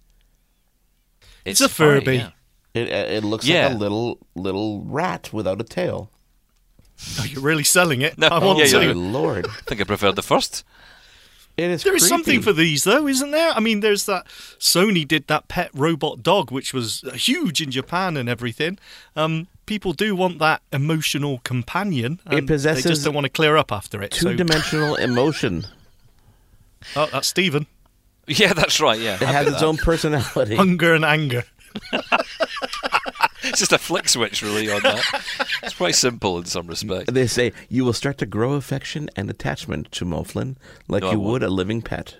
It's 1.43 1.59
a 1.61 1.67
Furby. 1.69 2.17
yeah. 2.17 2.29
It 2.73 2.87
it 2.89 3.23
looks 3.23 3.45
Yeah. 3.47 3.67
like 3.67 3.75
a 3.75 3.79
little 3.79 4.19
little 4.35 4.81
rat 4.83 5.29
without 5.33 5.59
a 5.59 5.63
tail. 5.63 6.11
Oh, 7.19 7.25
you're 7.25 7.41
really 7.41 7.63
selling 7.63 8.01
it. 8.01 8.17
No, 8.17 8.27
I 8.27 8.37
want 8.43 8.59
yeah, 8.59 8.65
to. 8.65 8.85
yeah. 8.85 8.93
Lord. 8.95 9.47
I 9.47 9.61
think 9.65 9.81
I 9.81 9.85
preferred 9.85 10.15
the 10.15 10.21
first. 10.21 10.63
It 11.57 11.69
is. 11.71 11.83
There 11.83 11.95
is 11.95 12.07
something 12.07 12.41
for 12.41 12.53
these, 12.53 12.83
though, 12.85 13.07
isn't 13.07 13.31
there? 13.31 13.51
I 13.51 13.59
mean, 13.59 13.81
there's 13.81 14.05
that 14.05 14.25
Sony 14.59 15.05
did 15.05 15.27
that 15.27 15.47
pet 15.47 15.69
robot 15.73 16.23
dog, 16.23 16.49
which 16.51 16.73
was 16.73 17.03
huge 17.15 17.59
in 17.61 17.71
Japan 17.71 18.15
and 18.17 18.29
everything. 18.29 18.77
Um, 19.15 19.47
people 19.65 19.91
do 19.93 20.15
want 20.15 20.39
that 20.39 20.61
emotional 20.71 21.39
companion. 21.43 22.19
It 22.31 22.37
and 22.37 22.47
They 22.47 22.81
just 22.81 23.03
don't 23.03 23.13
want 23.15 23.25
to 23.25 23.29
clear 23.29 23.57
up 23.57 23.71
after 23.71 24.01
it. 24.01 24.13
so- 24.13 24.29
two-dimensional 24.29 24.95
emotion. 24.95 25.65
Oh, 26.95 27.07
that's 27.11 27.27
Steven. 27.27 27.67
Yeah, 28.27 28.53
that's 28.53 28.79
right. 28.79 28.99
Yeah, 28.99 29.15
It 29.15 29.21
has 29.21 29.47
its 29.47 29.61
own 29.63 29.77
personality. 29.77 30.55
Hunger 30.55 30.93
and 30.93 31.03
anger. 31.03 31.43
It's 33.43 33.59
just 33.59 33.73
a 33.73 33.79
flick 33.79 34.07
switch, 34.07 34.43
really, 34.43 34.71
on 34.71 34.83
that. 34.83 35.03
It's 35.63 35.73
quite 35.73 35.95
simple 35.95 36.37
in 36.37 36.45
some 36.45 36.67
respects. 36.67 37.11
They 37.11 37.25
say 37.27 37.51
you 37.67 37.83
will 37.83 37.91
start 37.93 38.19
to 38.19 38.27
grow 38.27 38.53
affection 38.53 39.09
and 39.15 39.29
attachment 39.29 39.91
to 39.93 40.05
Moflin 40.05 40.55
like 40.87 41.01
No, 41.01 41.11
you 41.11 41.19
won't. 41.19 41.31
would 41.31 41.43
a 41.43 41.49
living 41.49 41.81
pet. 41.81 42.17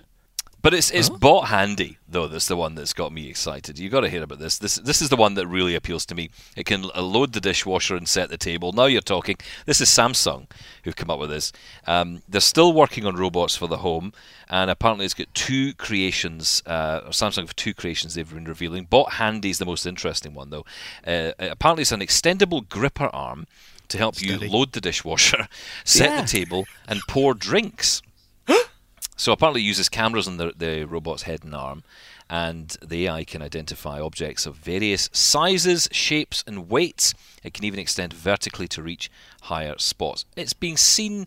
But 0.62 0.74
it's 0.74 0.92
it's 0.92 1.08
Bot 1.08 1.48
Handy 1.48 1.98
though. 2.08 2.28
That's 2.28 2.46
the 2.46 2.56
one 2.56 2.76
that's 2.76 2.92
got 2.92 3.12
me 3.12 3.28
excited. 3.28 3.80
You've 3.80 3.90
got 3.90 4.02
to 4.02 4.08
hear 4.08 4.22
about 4.22 4.38
this. 4.38 4.58
This 4.58 4.76
this 4.76 5.02
is 5.02 5.08
the 5.08 5.16
one 5.16 5.34
that 5.34 5.48
really 5.48 5.74
appeals 5.74 6.06
to 6.06 6.14
me. 6.14 6.30
It 6.56 6.66
can 6.66 6.84
uh, 6.94 7.02
load 7.02 7.32
the 7.32 7.40
dishwasher 7.40 7.96
and 7.96 8.08
set 8.08 8.30
the 8.30 8.38
table. 8.38 8.72
Now 8.72 8.84
you're 8.86 9.00
talking. 9.00 9.36
This 9.66 9.80
is 9.80 9.88
Samsung 9.88 10.46
who've 10.84 10.94
come 10.94 11.10
up 11.10 11.18
with 11.18 11.30
this. 11.30 11.52
Um, 11.86 12.22
they're 12.28 12.40
still 12.40 12.72
working 12.72 13.04
on 13.04 13.16
robots 13.16 13.56
for 13.56 13.66
the 13.66 13.78
home, 13.78 14.12
and 14.48 14.70
apparently 14.70 15.04
it's 15.04 15.14
got 15.14 15.34
two 15.34 15.74
creations. 15.74 16.62
Uh, 16.64 17.00
Samsung 17.10 17.38
have 17.42 17.56
two 17.56 17.74
creations 17.74 18.14
they've 18.14 18.32
been 18.32 18.44
revealing. 18.44 18.84
Bot 18.84 19.14
Handy 19.14 19.50
is 19.50 19.58
the 19.58 19.66
most 19.66 19.84
interesting 19.84 20.32
one 20.32 20.50
though. 20.50 20.64
Uh, 21.04 21.32
apparently 21.40 21.82
it's 21.82 21.92
an 21.92 22.00
extendable 22.00 22.68
gripper 22.68 23.10
arm 23.12 23.48
to 23.88 23.98
help 23.98 24.14
Steady. 24.14 24.46
you 24.46 24.52
load 24.52 24.72
the 24.72 24.80
dishwasher, 24.80 25.48
set 25.84 26.10
Yeah. 26.10 26.22
the 26.22 26.28
table, 26.28 26.66
and 26.86 27.00
pour 27.08 27.34
drinks. 27.34 28.00
So 29.16 29.32
apparently 29.32 29.60
it 29.60 29.66
uses 29.66 29.88
cameras 29.88 30.26
on 30.26 30.36
the, 30.36 30.52
the 30.56 30.84
robot's 30.84 31.22
head 31.22 31.44
and 31.44 31.54
arm, 31.54 31.84
and 32.30 32.76
the 32.84 33.06
AI 33.06 33.24
can 33.24 33.42
identify 33.42 34.00
objects 34.00 34.46
of 34.46 34.56
various 34.56 35.10
sizes, 35.12 35.88
shapes, 35.92 36.42
and 36.46 36.68
weights. 36.68 37.14
It 37.44 37.52
can 37.54 37.64
even 37.64 37.78
extend 37.78 38.12
vertically 38.12 38.66
to 38.68 38.82
reach 38.82 39.10
higher 39.42 39.74
spots. 39.78 40.24
It's 40.34 40.54
being 40.54 40.76
seen, 40.76 41.26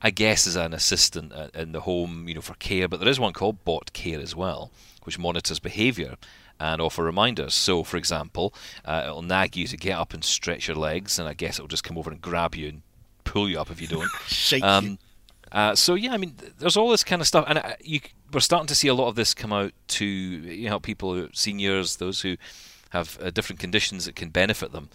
I 0.00 0.10
guess, 0.10 0.46
as 0.46 0.56
an 0.56 0.72
assistant 0.72 1.32
uh, 1.32 1.48
in 1.52 1.72
the 1.72 1.80
home, 1.80 2.28
you 2.28 2.34
know, 2.34 2.40
for 2.40 2.54
care. 2.54 2.86
But 2.86 3.00
there 3.00 3.08
is 3.08 3.18
one 3.18 3.32
called 3.32 3.64
Bot 3.64 3.92
Care 3.92 4.20
as 4.20 4.36
well, 4.36 4.70
which 5.02 5.18
monitors 5.18 5.58
behaviour 5.58 6.14
and 6.60 6.80
offer 6.80 7.02
reminders. 7.02 7.54
So, 7.54 7.82
for 7.82 7.96
example, 7.96 8.54
uh, 8.84 9.02
it'll 9.04 9.22
nag 9.22 9.56
you 9.56 9.66
to 9.66 9.76
get 9.76 9.98
up 9.98 10.14
and 10.14 10.24
stretch 10.24 10.68
your 10.68 10.76
legs, 10.76 11.18
and 11.18 11.28
I 11.28 11.34
guess 11.34 11.58
it'll 11.58 11.68
just 11.68 11.84
come 11.84 11.98
over 11.98 12.10
and 12.10 12.20
grab 12.20 12.54
you 12.54 12.68
and 12.68 12.82
pull 13.24 13.48
you 13.48 13.60
up 13.60 13.70
if 13.70 13.80
you 13.80 13.88
don't. 13.88 14.08
Shake 14.26 14.62
you. 14.90 14.98
Uh, 15.52 15.74
so 15.74 15.94
yeah, 15.94 16.12
I 16.12 16.16
mean, 16.16 16.34
there's 16.58 16.76
all 16.76 16.90
this 16.90 17.04
kind 17.04 17.20
of 17.22 17.28
stuff, 17.28 17.44
and 17.48 17.58
uh, 17.58 17.74
you, 17.80 18.00
we're 18.32 18.40
starting 18.40 18.66
to 18.66 18.74
see 18.74 18.88
a 18.88 18.94
lot 18.94 19.08
of 19.08 19.14
this 19.14 19.34
come 19.34 19.52
out 19.52 19.72
to 19.88 20.04
you 20.04 20.68
know 20.68 20.80
people, 20.80 21.28
seniors, 21.32 21.96
those 21.96 22.22
who 22.22 22.36
have 22.90 23.18
uh, 23.22 23.30
different 23.30 23.60
conditions 23.60 24.06
that 24.06 24.16
can 24.16 24.30
benefit 24.30 24.72
them. 24.72 24.88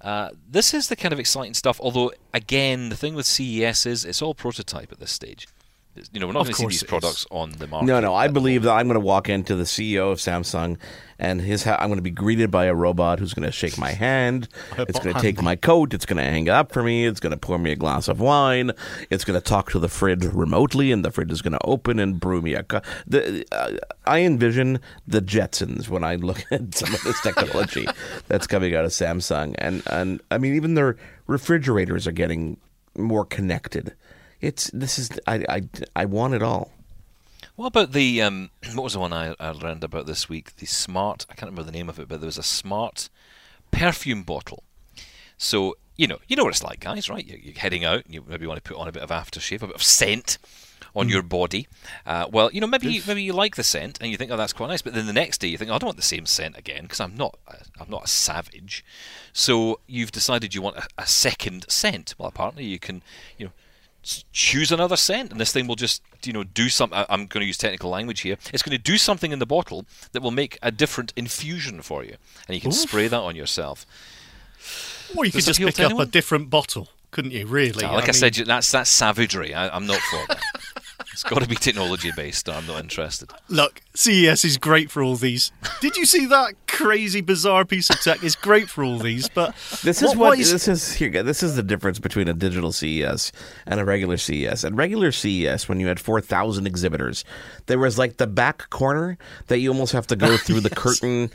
Uh, 0.00 0.30
this 0.48 0.74
is 0.74 0.88
the 0.88 0.96
kind 0.96 1.12
of 1.12 1.18
exciting 1.18 1.54
stuff. 1.54 1.80
Although, 1.80 2.12
again, 2.34 2.90
the 2.90 2.96
thing 2.96 3.14
with 3.14 3.26
CES 3.26 3.86
is 3.86 4.04
it's 4.04 4.20
all 4.20 4.34
prototype 4.34 4.92
at 4.92 5.00
this 5.00 5.10
stage. 5.10 5.48
It's- 5.96 6.10
You 6.12 6.20
know, 6.20 6.26
we're 6.26 6.32
not 6.34 6.44
going 6.44 6.54
to 6.54 6.58
see 6.60 6.66
these 6.66 6.82
it 6.82 6.86
is. 6.86 6.88
products 6.88 7.26
on 7.30 7.52
the 7.52 7.66
market. 7.66 7.86
No, 7.86 8.00
no. 8.00 8.14
I 8.14 8.28
believe 8.28 8.62
moment. 8.62 8.74
that 8.76 8.80
I'm 8.80 8.86
going 8.86 8.94
to 9.00 9.00
walk 9.06 9.28
into 9.28 9.54
the 9.56 9.64
CEO 9.64 10.12
of 10.12 10.18
Samsung, 10.18 10.76
and 11.18 11.40
his. 11.40 11.64
Ha- 11.64 11.76
I'm 11.80 11.88
going 11.88 11.96
to 11.98 12.02
be 12.02 12.10
greeted 12.10 12.50
by 12.50 12.66
a 12.66 12.74
robot 12.74 13.18
who's 13.18 13.32
going 13.32 13.46
to 13.46 13.52
shake 13.52 13.78
my 13.78 13.92
hand. 13.92 14.48
It's 14.76 14.98
going 15.00 15.14
to 15.14 15.20
take 15.20 15.40
my 15.40 15.56
coat. 15.56 15.94
It's 15.94 16.04
going 16.04 16.18
to 16.18 16.22
hang 16.30 16.46
it 16.46 16.50
up 16.50 16.72
for 16.72 16.82
me. 16.82 17.06
It's 17.06 17.20
going 17.20 17.30
to 17.30 17.38
pour 17.38 17.58
me 17.58 17.72
a 17.72 17.76
glass 17.76 18.08
of 18.08 18.20
wine. 18.20 18.72
It's 19.10 19.24
going 19.24 19.38
to 19.40 19.44
talk 19.44 19.70
to 19.70 19.78
the 19.78 19.88
fridge 19.88 20.24
remotely, 20.26 20.92
and 20.92 21.04
the 21.04 21.10
fridge 21.10 21.32
is 21.32 21.40
going 21.42 21.54
to 21.54 21.64
open 21.64 21.98
and 21.98 22.20
brew 22.20 22.42
me 22.42 22.54
a. 22.54 22.62
Co- 22.62 22.82
the, 23.06 23.46
uh, 23.52 23.72
I 24.06 24.20
envision 24.20 24.78
the 25.06 25.20
Jetsons 25.22 25.88
when 25.88 26.04
I 26.04 26.16
look 26.16 26.44
at 26.50 26.74
some 26.74 26.92
of 26.94 27.02
this 27.02 27.20
technology 27.22 27.86
that's 28.28 28.46
coming 28.46 28.74
out 28.74 28.84
of 28.84 28.90
Samsung, 28.90 29.54
and 29.58 29.82
and 29.90 30.20
I 30.30 30.36
mean 30.38 30.54
even 30.54 30.74
their 30.74 30.96
refrigerators 31.26 32.06
are 32.06 32.12
getting 32.12 32.58
more 32.96 33.24
connected. 33.24 33.94
It's 34.46 34.70
this 34.70 34.96
is 34.96 35.10
I 35.26 35.44
I, 35.48 35.62
I 35.96 36.04
want 36.04 36.34
it 36.34 36.42
all. 36.42 36.70
What 37.56 37.66
about 37.66 37.90
the 37.90 38.22
um, 38.22 38.50
what 38.74 38.84
was 38.84 38.92
the 38.92 39.00
one 39.00 39.12
I, 39.12 39.34
I 39.40 39.50
learned 39.50 39.82
about 39.82 40.06
this 40.06 40.28
week? 40.28 40.54
The 40.56 40.66
smart 40.66 41.26
I 41.28 41.34
can't 41.34 41.50
remember 41.50 41.68
the 41.68 41.76
name 41.76 41.88
of 41.88 41.98
it, 41.98 42.06
but 42.06 42.20
there 42.20 42.28
was 42.28 42.38
a 42.38 42.44
smart 42.44 43.08
perfume 43.72 44.22
bottle. 44.22 44.62
So 45.36 45.76
you 45.96 46.06
know 46.06 46.18
you 46.28 46.36
know 46.36 46.44
what 46.44 46.54
it's 46.54 46.62
like, 46.62 46.78
guys, 46.78 47.10
right? 47.10 47.26
You're, 47.26 47.38
you're 47.38 47.58
heading 47.58 47.84
out, 47.84 48.04
and 48.04 48.14
you 48.14 48.24
maybe 48.24 48.46
want 48.46 48.62
to 48.62 48.68
put 48.68 48.80
on 48.80 48.86
a 48.86 48.92
bit 48.92 49.02
of 49.02 49.10
aftershave, 49.10 49.62
a 49.62 49.66
bit 49.66 49.74
of 49.74 49.82
scent 49.82 50.38
on 50.94 51.08
your 51.08 51.22
body. 51.22 51.66
Uh, 52.06 52.26
well, 52.30 52.48
you 52.52 52.60
know 52.60 52.68
maybe 52.68 52.86
you, 52.86 53.02
maybe 53.04 53.24
you 53.24 53.32
like 53.32 53.56
the 53.56 53.64
scent 53.64 53.98
and 54.00 54.12
you 54.12 54.16
think, 54.16 54.30
oh, 54.30 54.36
that's 54.36 54.52
quite 54.52 54.68
nice, 54.68 54.80
but 54.80 54.94
then 54.94 55.06
the 55.06 55.12
next 55.12 55.38
day 55.38 55.48
you 55.48 55.58
think, 55.58 55.72
oh, 55.72 55.74
I 55.74 55.78
don't 55.78 55.88
want 55.88 55.96
the 55.96 56.02
same 56.02 56.24
scent 56.24 56.56
again 56.56 56.82
because 56.82 57.00
I'm 57.00 57.16
not 57.16 57.36
uh, 57.48 57.56
I'm 57.80 57.90
not 57.90 58.04
a 58.04 58.08
savage. 58.08 58.84
So 59.32 59.80
you've 59.88 60.12
decided 60.12 60.54
you 60.54 60.62
want 60.62 60.76
a, 60.76 60.86
a 60.98 61.06
second 61.06 61.66
scent. 61.68 62.14
Well, 62.16 62.28
apparently 62.28 62.64
you 62.64 62.78
can, 62.78 63.02
you 63.38 63.46
know 63.46 63.52
choose 64.32 64.70
another 64.70 64.96
scent 64.96 65.32
and 65.32 65.40
this 65.40 65.52
thing 65.52 65.66
will 65.66 65.74
just 65.74 66.02
you 66.24 66.32
know 66.32 66.44
do 66.44 66.68
something 66.68 67.04
i'm 67.08 67.26
going 67.26 67.40
to 67.40 67.46
use 67.46 67.58
technical 67.58 67.90
language 67.90 68.20
here 68.20 68.36
it's 68.52 68.62
going 68.62 68.76
to 68.76 68.82
do 68.82 68.96
something 68.96 69.32
in 69.32 69.38
the 69.40 69.46
bottle 69.46 69.84
that 70.12 70.22
will 70.22 70.30
make 70.30 70.58
a 70.62 70.70
different 70.70 71.12
infusion 71.16 71.82
for 71.82 72.04
you 72.04 72.16
and 72.46 72.54
you 72.54 72.60
can 72.60 72.72
spray 72.72 73.08
that 73.08 73.18
on 73.20 73.34
yourself 73.34 73.84
Or 75.16 75.24
you 75.24 75.32
could 75.32 75.38
Does 75.44 75.58
it 75.58 75.62
just 75.62 75.76
pick 75.76 75.90
up 75.90 75.98
a 75.98 76.06
different 76.06 76.50
bottle, 76.50 76.88
couldn't 77.10 77.30
you? 77.30 77.46
Really? 77.46 77.84
Like 77.86 78.04
I, 78.04 78.06
mean, 78.06 78.12
said 78.12 78.34
that's 78.34 78.70
that's 78.72 78.90
savagery 78.90 79.54
I, 79.54 79.68
i'm 79.74 79.86
not 79.86 80.00
for 80.00 80.24
that 80.28 80.40
It's 81.12 81.22
got 81.22 81.42
to 81.42 81.48
be 81.48 81.54
technology 81.56 82.10
based. 82.14 82.48
I'm 82.48 82.66
not 82.66 82.80
interested. 82.80 83.30
Look, 83.48 83.80
CES 83.94 84.44
is 84.44 84.58
great 84.58 84.90
for 84.90 85.02
all 85.02 85.16
these. 85.16 85.52
Did 85.80 85.96
you 85.96 86.06
see 86.06 86.26
that 86.26 86.54
crazy, 86.66 87.20
bizarre 87.20 87.64
piece 87.64 87.88
of 87.90 88.00
tech? 88.00 88.22
It's 88.22 88.34
great 88.34 88.68
for 88.68 88.84
all 88.84 88.98
these, 88.98 89.28
but 89.28 89.54
This 89.82 90.02
is 90.02 90.14
what, 90.14 90.38
this 90.38 90.68
is 90.68 90.92
here. 90.92 91.22
This 91.22 91.42
is 91.42 91.56
the 91.56 91.62
difference 91.62 91.98
between 91.98 92.28
a 92.28 92.34
digital 92.34 92.72
CES 92.72 93.32
and 93.66 93.80
a 93.80 93.84
regular 93.84 94.16
CES. 94.16 94.64
At 94.64 94.74
regular 94.74 95.12
CES, 95.12 95.68
when 95.68 95.80
you 95.80 95.86
had 95.86 96.00
four 96.00 96.20
thousand 96.20 96.66
exhibitors, 96.66 97.24
there 97.66 97.78
was 97.78 97.98
like 97.98 98.18
the 98.18 98.26
back 98.26 98.68
corner 98.70 99.18
that 99.46 99.58
you 99.58 99.70
almost 99.70 99.92
have 99.92 100.06
to 100.08 100.16
go 100.16 100.36
through 100.36 100.60
the 100.60 100.70
curtain 100.70 101.30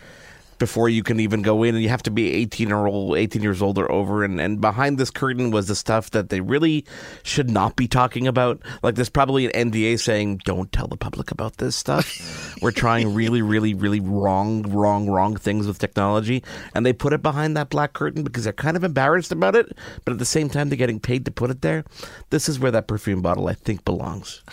before 0.61 0.87
you 0.87 1.01
can 1.01 1.19
even 1.19 1.41
go 1.41 1.63
in 1.63 1.73
and 1.73 1.83
you 1.83 1.89
have 1.89 2.03
to 2.03 2.11
be 2.11 2.31
18 2.33 2.71
or 2.71 2.87
old 2.87 3.17
18 3.17 3.41
years 3.41 3.63
old 3.63 3.79
or 3.79 3.91
over. 3.91 4.23
And, 4.23 4.39
and 4.39 4.61
behind 4.61 4.99
this 4.99 5.09
curtain 5.09 5.49
was 5.49 5.67
the 5.67 5.75
stuff 5.75 6.11
that 6.11 6.29
they 6.29 6.39
really 6.39 6.85
should 7.23 7.49
not 7.49 7.75
be 7.75 7.87
talking 7.87 8.27
about. 8.27 8.61
Like 8.83 8.93
there's 8.93 9.09
probably 9.09 9.51
an 9.51 9.71
nda 9.71 9.99
saying 9.99 10.41
don't 10.45 10.71
tell 10.71 10.87
the 10.87 10.97
public 10.97 11.31
about 11.31 11.57
this 11.57 11.75
stuff. 11.75 12.55
We're 12.61 12.69
trying 12.69 13.15
really 13.15 13.41
really 13.41 13.73
really 13.73 13.99
wrong 13.99 14.61
wrong 14.71 15.09
wrong 15.09 15.35
things 15.35 15.65
with 15.65 15.79
technology. 15.79 16.43
And 16.75 16.85
they 16.85 16.93
put 16.93 17.11
it 17.11 17.23
behind 17.23 17.57
that 17.57 17.69
black 17.71 17.93
curtain 17.93 18.21
because 18.21 18.43
they're 18.43 18.53
kind 18.53 18.77
of 18.77 18.83
embarrassed 18.83 19.31
about 19.31 19.55
it. 19.55 19.75
But 20.05 20.11
at 20.11 20.19
the 20.19 20.25
same 20.25 20.47
time 20.47 20.69
they're 20.69 20.77
getting 20.77 20.99
paid 20.99 21.25
to 21.25 21.31
put 21.31 21.49
it 21.49 21.63
there. 21.63 21.85
This 22.29 22.47
is 22.47 22.59
where 22.59 22.71
that 22.71 22.87
perfume 22.87 23.23
bottle 23.23 23.47
i 23.47 23.53
think 23.55 23.83
belongs. 23.83 24.43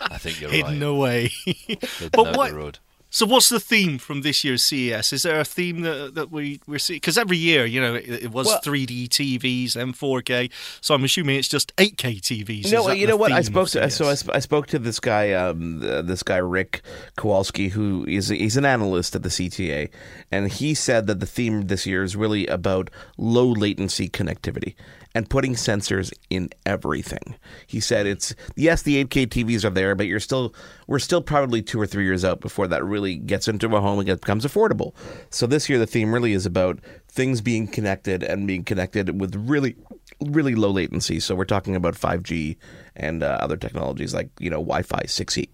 I 0.00 0.18
think 0.18 0.40
you're 0.40 0.50
hidden 0.50 0.80
right. 0.80 0.82
away. 0.86 1.30
Hidden 1.44 2.10
But 2.12 2.36
what- 2.36 2.50
the 2.50 2.56
road. 2.56 2.78
So, 3.16 3.24
what's 3.24 3.48
the 3.48 3.58
theme 3.58 3.96
from 3.96 4.20
this 4.20 4.44
year's 4.44 4.62
CES? 4.62 5.10
Is 5.10 5.22
there 5.22 5.40
a 5.40 5.44
theme 5.44 5.80
that, 5.80 6.14
that 6.16 6.30
we 6.30 6.60
we're 6.66 6.78
seeing? 6.78 6.98
Because 6.98 7.16
every 7.16 7.38
year, 7.38 7.64
you 7.64 7.80
know, 7.80 7.94
it, 7.94 8.24
it 8.24 8.30
was 8.30 8.46
Well- 8.46 8.60
3D 8.60 9.08
TVs, 9.08 9.72
then 9.72 9.94
4K. 9.94 10.50
So 10.82 10.94
I'm 10.94 11.02
assuming 11.02 11.36
it's 11.36 11.48
just 11.48 11.74
8K 11.76 12.20
TVs. 12.20 12.70
No, 12.70 12.90
you 12.90 13.06
know 13.06 13.16
what? 13.16 13.32
I 13.32 13.40
spoke 13.40 13.70
to 13.70 13.88
so 13.88 14.10
I, 14.10 14.16
I 14.36 14.40
spoke 14.40 14.66
to 14.66 14.78
this 14.78 15.00
guy, 15.00 15.32
um, 15.32 15.80
th- 15.80 16.04
this 16.04 16.22
guy 16.22 16.36
Rick 16.36 16.82
Kowalski, 17.16 17.68
who 17.68 18.04
is 18.06 18.28
he's 18.28 18.58
an 18.58 18.66
analyst 18.66 19.16
at 19.16 19.22
the 19.22 19.30
CTA, 19.30 19.88
and 20.30 20.52
he 20.52 20.74
said 20.74 21.06
that 21.06 21.18
the 21.20 21.26
theme 21.26 21.68
this 21.68 21.86
year 21.86 22.02
is 22.02 22.16
really 22.16 22.46
about 22.48 22.90
low 23.16 23.48
latency 23.48 24.10
connectivity 24.10 24.74
and 25.16 25.30
putting 25.30 25.54
sensors 25.54 26.12
in 26.28 26.50
everything. 26.66 27.36
He 27.66 27.80
said 27.80 28.06
it's 28.06 28.34
yes, 28.54 28.82
the 28.82 29.02
8K 29.02 29.28
TVs 29.28 29.64
are 29.64 29.70
there, 29.70 29.94
but 29.94 30.06
you're 30.06 30.20
still 30.20 30.54
we're 30.86 30.98
still 30.98 31.22
probably 31.22 31.62
two 31.62 31.80
or 31.80 31.86
three 31.86 32.04
years 32.04 32.22
out 32.22 32.42
before 32.42 32.68
that 32.68 32.84
really 32.84 33.16
gets 33.16 33.48
into 33.48 33.74
a 33.74 33.80
home 33.80 33.98
and 33.98 34.04
gets, 34.04 34.20
becomes 34.20 34.44
affordable. 34.44 34.94
So 35.30 35.46
this 35.46 35.70
year 35.70 35.78
the 35.78 35.86
theme 35.86 36.12
really 36.12 36.34
is 36.34 36.44
about 36.44 36.80
things 37.08 37.40
being 37.40 37.66
connected 37.66 38.22
and 38.22 38.46
being 38.46 38.62
connected 38.62 39.18
with 39.18 39.34
really 39.34 39.74
really 40.20 40.54
low 40.54 40.70
latency. 40.70 41.18
So 41.18 41.34
we're 41.34 41.46
talking 41.46 41.74
about 41.74 41.94
5G 41.94 42.58
and 42.94 43.22
uh, 43.22 43.38
other 43.40 43.56
technologies 43.56 44.12
like 44.12 44.28
you 44.38 44.50
know 44.50 44.58
Wi-Fi 44.58 45.04
6E. 45.04 45.48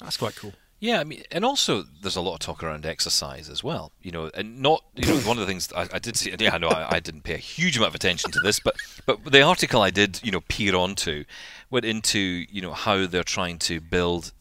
That's 0.00 0.16
quite 0.16 0.34
cool. 0.34 0.52
Yeah, 0.80 1.00
I 1.00 1.04
mean, 1.04 1.24
and 1.32 1.44
also 1.44 1.82
there's 1.82 2.14
a 2.14 2.20
lot 2.20 2.34
of 2.34 2.38
talk 2.40 2.62
around 2.62 2.86
exercise 2.86 3.48
as 3.48 3.64
well. 3.64 3.90
You 4.00 4.12
know, 4.12 4.30
and 4.34 4.60
not 4.60 4.84
you 4.94 5.06
know 5.06 5.18
one 5.20 5.36
of 5.36 5.40
the 5.40 5.46
things 5.46 5.72
I, 5.72 5.88
I 5.92 5.98
did 5.98 6.16
see. 6.16 6.34
Yeah, 6.38 6.54
I 6.54 6.58
know 6.58 6.68
I, 6.68 6.96
I 6.96 7.00
didn't 7.00 7.22
pay 7.22 7.34
a 7.34 7.38
huge 7.38 7.76
amount 7.76 7.90
of 7.90 7.94
attention 7.96 8.30
to 8.30 8.40
this, 8.40 8.60
but 8.60 8.76
but 9.04 9.24
the 9.24 9.42
article 9.42 9.82
I 9.82 9.90
did 9.90 10.20
you 10.22 10.30
know 10.30 10.40
peer 10.42 10.76
onto 10.76 11.24
went 11.70 11.84
into 11.84 12.18
you 12.18 12.62
know 12.62 12.72
how 12.72 13.06
they're 13.06 13.24
trying 13.24 13.58
to 13.60 13.80
build 13.80 14.32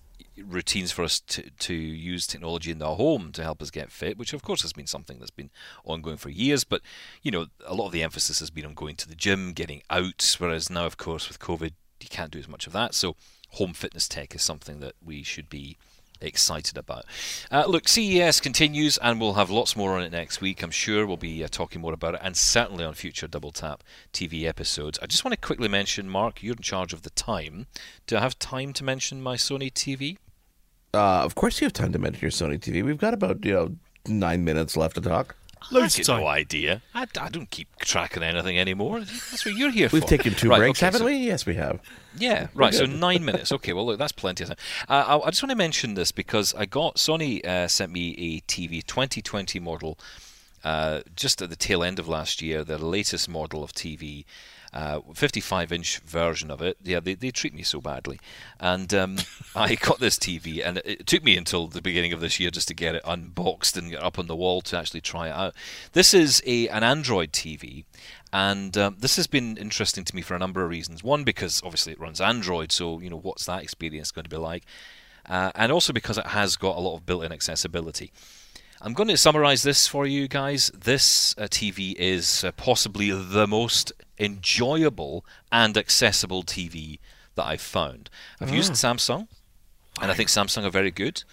routines 0.46 0.92
for 0.92 1.04
us 1.04 1.20
to, 1.20 1.50
to 1.50 1.74
use 1.74 2.28
technology 2.28 2.70
in 2.70 2.78
the 2.78 2.96
home 2.96 3.32
to 3.32 3.42
help 3.42 3.62
us 3.62 3.72
get 3.72 3.92
fit, 3.92 4.18
which 4.18 4.34
of 4.34 4.44
course 4.44 4.62
has 4.62 4.74
been 4.74 4.86
something 4.86 5.18
that's 5.18 5.32
been 5.32 5.50
ongoing 5.84 6.18
for 6.18 6.30
years. 6.30 6.64
But 6.64 6.82
you 7.24 7.32
know, 7.32 7.48
a 7.66 7.74
lot 7.74 7.88
of 7.88 7.92
the 7.92 8.04
emphasis 8.04 8.40
has 8.40 8.52
been 8.52 8.66
on 8.66 8.76
going 8.76 8.96
to 8.98 9.10
the 9.10 9.16
gym, 9.16 9.54
getting 9.54 9.82
out, 9.90 10.36
whereas 10.38 10.70
now, 10.70 10.86
of 10.86 10.98
course, 10.98 11.28
with 11.28 11.40
COVID, 11.40 11.72
you 12.02 12.10
can't 12.10 12.32
do 12.32 12.40
as 12.40 12.48
much 12.48 12.68
of 12.68 12.74
that. 12.74 12.94
So 12.94 13.16
home 13.52 13.74
fitness 13.74 14.08
tech 14.08 14.36
is 14.36 14.44
something 14.44 14.80
that 14.82 14.94
we 15.04 15.24
should 15.24 15.50
be 15.50 15.78
excited 16.22 16.78
about. 16.78 17.05
Uh, 17.51 17.65
look, 17.68 17.88
CES 17.88 18.39
continues, 18.39 18.97
and 18.97 19.20
we'll 19.20 19.34
have 19.34 19.49
lots 19.49 19.76
more 19.76 19.95
on 19.95 20.03
it 20.03 20.11
next 20.11 20.41
week. 20.41 20.61
I'm 20.61 20.72
sure 20.72 21.05
we'll 21.05 21.18
be 21.18 21.43
uh, 21.43 21.47
talking 21.49 21.82
more 21.82 21.93
about 21.93 22.15
it, 22.15 22.22
and 22.24 22.36
certainly 22.36 22.84
on 22.84 22.93
future 22.93 23.28
Double 23.28 23.51
Tap 23.51 23.84
TV 24.13 24.45
episodes. 24.45 24.99
I 25.01 25.05
just 25.05 25.24
want 25.24 25.34
to 25.34 25.45
quickly 25.45 25.68
mention, 25.68 26.09
Mark, 26.09 26.43
you're 26.43 26.55
in 26.55 26.61
charge 26.61 26.93
of 26.93 27.03
the 27.03 27.09
time. 27.11 27.68
Do 28.05 28.18
I 28.18 28.22
have 28.22 28.39
time 28.39 28.74
to 28.74 28.84
mention 28.84 29.22
my 29.22 29.36
Sony 29.36 29.72
TV? 29.72 30.18
Uh, 30.93 31.24
of 31.24 31.36
course, 31.36 31.61
you 31.61 31.65
have 31.65 31.74
time 31.74 31.91
to 31.93 31.99
mention 31.99 32.22
your 32.22 32.32
Sony 32.32 32.59
TV. 32.59 32.84
We've 32.84 32.97
got 32.97 33.13
about 33.13 33.43
you 33.45 33.53
know 33.53 33.76
nine 34.07 34.43
minutes 34.43 34.78
left 34.78 34.95
to 34.95 35.01
talk. 35.01 35.36
Loads 35.72 35.97
I 35.97 36.01
of 36.01 36.05
time. 36.08 36.20
no 36.22 36.28
idea. 36.28 36.82
I, 36.93 37.05
I 37.20 37.30
don't 37.30 37.49
keep 37.49 37.76
track 37.78 38.16
of 38.16 38.24
anything 38.24 38.58
anymore. 38.60 38.99
That's 38.99 39.45
what 39.45 39.55
you're 39.55 39.72
here 39.72 39.89
We've 39.91 40.01
for. 40.01 40.08
taken 40.10 40.34
two 40.34 40.49
Right, 40.49 40.60
breaks, 40.60 40.80
okay, 40.80 40.86
haven't 40.88 40.99
so- 40.99 41.05
we? 41.05 41.16
Yes, 41.18 41.45
we 41.45 41.55
have. 41.55 41.80
Yeah, 42.18 42.47
right. 42.53 42.74
So 42.74 42.86
nine 43.08 43.24
minutes. 43.26 43.51
Okay, 43.51 43.74
well, 43.74 43.86
look, 43.86 43.99
that's 43.99 44.12
plenty 44.12 44.43
of 44.43 44.49
time. 44.49 44.58
Uh, 44.89 45.20
I, 45.20 45.28
I 45.28 45.30
just 45.30 45.43
want 45.43 45.51
to 45.51 45.55
mention 45.58 45.93
this 45.95 46.12
because 46.12 46.53
I 46.55 46.66
got 46.66 46.95
Sony 46.95 47.45
uh, 47.45 47.68
sent 47.68 47.91
me 47.91 48.12
a 48.18 48.41
TV 48.41 48.86
2020 48.86 49.60
model 49.60 49.97
uh, 50.64 51.01
just 51.16 51.41
at 51.41 51.49
the 51.49 51.55
tail 51.55 51.84
end 51.84 51.99
of 51.99 52.08
last 52.08 52.41
year. 52.41 52.64
Their 52.64 52.78
latest 52.78 53.30
model 53.30 53.64
of 53.64 53.72
TV. 53.74 54.26
Uh, 54.74 54.99
55 55.13 55.72
inch 55.72 55.99
version 55.99 56.51
of 56.51 56.61
it. 56.61 56.78
Yeah, 56.84 56.99
they, 56.99 57.15
they 57.15 57.32
treat 57.32 57.53
me 57.53 57.63
so 57.63 57.80
badly. 57.80 58.20
And 58.59 58.93
um, 58.93 59.18
I 59.55 59.76
got 59.76 59.99
this 59.99 60.18
TV, 60.18 60.65
and 60.65 60.78
it, 60.80 60.86
it 60.86 61.07
took 61.07 61.24
me 61.24 61.38
until 61.38 61.68
the 61.68 61.82
beginning 61.82 62.13
of 62.13 62.20
this 62.20 62.39
year 62.39 62.51
just 62.51 62.68
to 62.68 62.74
get 62.74 62.95
it 62.95 63.01
unboxed 63.05 63.78
and 63.78 63.91
get 63.91 64.03
up 64.03 64.20
on 64.20 64.28
the 64.28 64.36
wall 64.36 64.61
to 64.61 64.78
actually 64.78 65.01
try 65.01 65.28
it 65.30 65.32
out. 65.32 65.55
This 65.93 66.13
is 66.13 66.43
a 66.45 66.68
an 66.68 66.84
Android 66.84 67.32
TV, 67.32 67.86
and 68.34 68.78
um, 68.78 68.97
this 68.99 69.15
has 69.15 69.26
been 69.26 69.57
interesting 69.57 70.03
to 70.03 70.15
me 70.15 70.22
for 70.22 70.36
a 70.36 70.39
number 70.39 70.63
of 70.63 70.70
reasons. 70.70 71.03
One, 71.03 71.24
because 71.24 71.61
obviously 71.63 71.93
it 71.93 71.99
runs 71.99 72.20
Android, 72.20 72.72
so 72.72 72.99
you 72.99 73.09
know 73.09 73.20
what's 73.20 73.45
that 73.45 73.63
experience 73.63 74.11
going 74.11 74.26
to 74.26 74.30
be 74.30 74.38
like, 74.38 74.65
uh, 75.28 75.51
and 75.55 75.72
also 75.72 75.93
because 75.93 76.18
it 76.18 76.28
has 76.28 76.55
got 76.57 76.78
a 76.78 76.82
lot 76.82 76.95
of 76.95 77.05
built-in 77.05 77.32
accessibility. 77.32 78.11
I'm 78.80 78.93
going 78.93 79.09
to 79.09 79.18
summarize 79.18 79.63
this 79.63 79.88
for 79.88 80.05
you 80.05 80.28
guys. 80.28 80.70
This 80.72 81.34
uh, 81.38 81.43
TV 81.43 81.95
is 81.95 82.43
uh, 82.43 82.51
possibly 82.51 83.09
the 83.09 83.47
most 83.47 83.91
enjoyable 84.20 85.26
and 85.51 85.78
accessible 85.78 86.43
TV 86.43 86.99
that 87.36 87.45
I've 87.45 87.61
found. 87.61 88.09
I've 88.41 88.49
used 88.49 88.74
Samsung, 88.74 89.28
and 90.01 90.11
I 90.11 90.13
think 90.13 90.30
Samsung 90.30 90.63
are 90.63 90.70
very 90.70 90.91
good. 90.91 91.24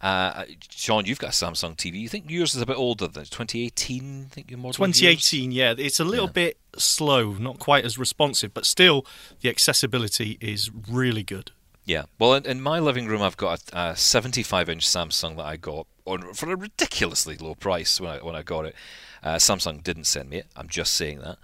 Uh, 0.00 0.44
Shaun, 0.70 1.06
you've 1.06 1.18
got 1.18 1.30
a 1.30 1.32
Samsung 1.32 1.76
TV. 1.76 1.94
You 1.94 2.08
think 2.08 2.30
yours 2.30 2.54
is 2.54 2.60
a 2.60 2.66
bit 2.66 2.76
older 2.76 3.08
than 3.08 3.24
2018? 3.24 4.26
I 4.30 4.34
think 4.34 4.50
your 4.50 4.58
model. 4.58 4.84
of 4.84 4.88
yours? 4.88 4.98
2018, 4.98 5.52
yeah, 5.52 5.74
it's 5.76 5.98
a 6.00 6.04
little 6.04 6.28
bit 6.28 6.58
slow, 6.76 7.32
not 7.32 7.58
quite 7.58 7.84
as 7.84 7.98
responsive, 7.98 8.52
but 8.52 8.66
still 8.66 9.06
the 9.40 9.48
accessibility 9.48 10.36
is 10.40 10.70
really 10.90 11.22
good. 11.22 11.52
Yeah. 11.84 12.04
Well, 12.18 12.34
in, 12.34 12.46
in 12.46 12.60
my 12.60 12.78
living 12.78 13.06
room, 13.06 13.22
I've 13.22 13.36
got 13.36 13.62
a, 13.72 13.78
a 13.90 13.96
75 13.96 14.68
inch 14.68 14.86
Samsung 14.86 15.36
that 15.36 15.44
I 15.44 15.56
got 15.56 15.86
on 16.06 16.34
for 16.34 16.50
a 16.50 16.56
ridiculously 16.56 17.36
low 17.36 17.54
price 17.54 18.00
when 18.00 18.10
I 18.10 18.18
when 18.18 18.34
I 18.34 18.42
got 18.42 18.66
it. 18.66 18.74
Uh, 19.24 19.36
Samsung 19.36 19.82
didn't 19.82 20.04
send 20.04 20.28
me 20.28 20.36
it. 20.38 20.46
I'm 20.54 20.68
just 20.68 20.92
saying 20.92 21.20
that. 21.20 21.38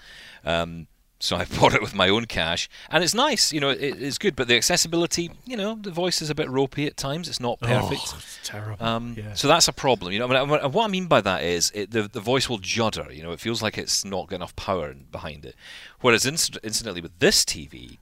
Um, 0.45 0.87
so 1.19 1.37
I 1.37 1.45
bought 1.61 1.75
it 1.75 1.83
with 1.83 1.95
my 1.95 2.09
own 2.09 2.27
cash, 2.27 2.69
and 2.91 3.03
it's 3.03 3.15
nice. 3.15 3.53
You 3.53 3.61
know, 3.61 3.71
it, 3.71 3.81
it's 3.81 4.19
good, 4.19 4.37
but 4.37 4.49
the 4.49 4.57
accessibility, 4.57 5.31
you 5.45 5.57
know, 5.57 5.77
the 5.81 5.91
voice 5.91 6.21
is 6.23 6.31
a 6.31 6.35
bit 6.35 6.49
ropey 6.51 6.87
at 6.87 6.97
times. 6.97 7.29
It's 7.29 7.41
not 7.41 7.59
perfect. 7.61 8.03
Oh, 8.07 8.17
it's 8.19 8.39
terrible. 8.43 8.85
Um, 8.85 9.15
yeah. 9.19 9.35
So 9.35 9.49
that's 9.49 9.67
a 9.69 9.73
problem, 9.73 10.13
you 10.13 10.19
know. 10.19 10.27
I 10.27 10.45
mean, 10.45 10.73
what 10.73 10.85
I 10.85 10.89
mean 10.89 11.07
by 11.07 11.21
that 11.23 11.43
is 11.43 11.71
it, 11.75 11.91
the 11.91 12.03
the 12.03 12.21
voice 12.21 12.49
will 12.49 12.59
judder. 12.59 13.09
You 13.11 13.23
know, 13.23 13.33
it 13.33 13.41
feels 13.41 13.63
like 13.63 13.79
it's 13.79 14.05
not 14.05 14.29
got 14.29 14.37
enough 14.37 14.55
power 14.57 14.95
behind 14.95 15.45
it. 15.45 15.55
Whereas, 16.01 16.25
inc- 16.25 16.63
incidentally, 16.63 17.03
with 17.03 17.19
this 17.19 17.45
TV, 17.45 17.99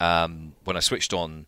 um, 0.00 0.52
when 0.64 0.76
I 0.76 0.80
switched 0.80 1.12
on 1.12 1.46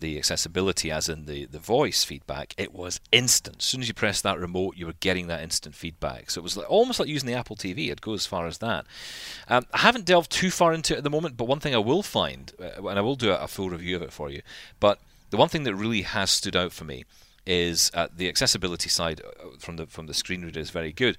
the 0.00 0.18
accessibility, 0.18 0.90
as 0.90 1.08
in 1.08 1.26
the, 1.26 1.46
the 1.46 1.58
voice 1.58 2.04
feedback, 2.04 2.54
it 2.56 2.72
was 2.72 3.00
instant. 3.12 3.56
As 3.58 3.64
soon 3.64 3.80
as 3.80 3.88
you 3.88 3.94
pressed 3.94 4.22
that 4.22 4.38
remote, 4.38 4.76
you 4.76 4.86
were 4.86 4.94
getting 5.00 5.26
that 5.28 5.42
instant 5.42 5.74
feedback. 5.74 6.30
So 6.30 6.40
it 6.40 6.44
was 6.44 6.56
like, 6.56 6.70
almost 6.70 7.00
like 7.00 7.08
using 7.08 7.26
the 7.26 7.34
Apple 7.34 7.56
TV. 7.56 7.86
It'd 7.86 8.02
go 8.02 8.14
as 8.14 8.26
far 8.26 8.46
as 8.46 8.58
that. 8.58 8.86
Um, 9.48 9.66
I 9.72 9.78
haven't 9.78 10.04
delved 10.04 10.30
too 10.30 10.50
far 10.50 10.72
into 10.72 10.94
it 10.94 10.98
at 10.98 11.04
the 11.04 11.10
moment, 11.10 11.36
but 11.36 11.44
one 11.44 11.60
thing 11.60 11.74
I 11.74 11.78
will 11.78 12.02
find, 12.02 12.52
uh, 12.60 12.86
and 12.86 12.98
I 12.98 13.02
will 13.02 13.16
do 13.16 13.30
a, 13.30 13.36
a 13.36 13.48
full 13.48 13.70
review 13.70 13.96
of 13.96 14.02
it 14.02 14.12
for 14.12 14.30
you, 14.30 14.42
but 14.80 14.98
the 15.30 15.36
one 15.36 15.48
thing 15.48 15.64
that 15.64 15.74
really 15.74 16.02
has 16.02 16.30
stood 16.30 16.56
out 16.56 16.72
for 16.72 16.84
me 16.84 17.04
is 17.46 17.90
uh, 17.94 18.08
the 18.14 18.28
accessibility 18.28 18.88
side 18.88 19.20
uh, 19.20 19.56
from 19.58 19.76
the 19.76 19.86
from 19.86 20.06
the 20.06 20.14
screen 20.14 20.44
reader 20.44 20.60
is 20.60 20.70
very 20.70 20.92
good. 20.92 21.16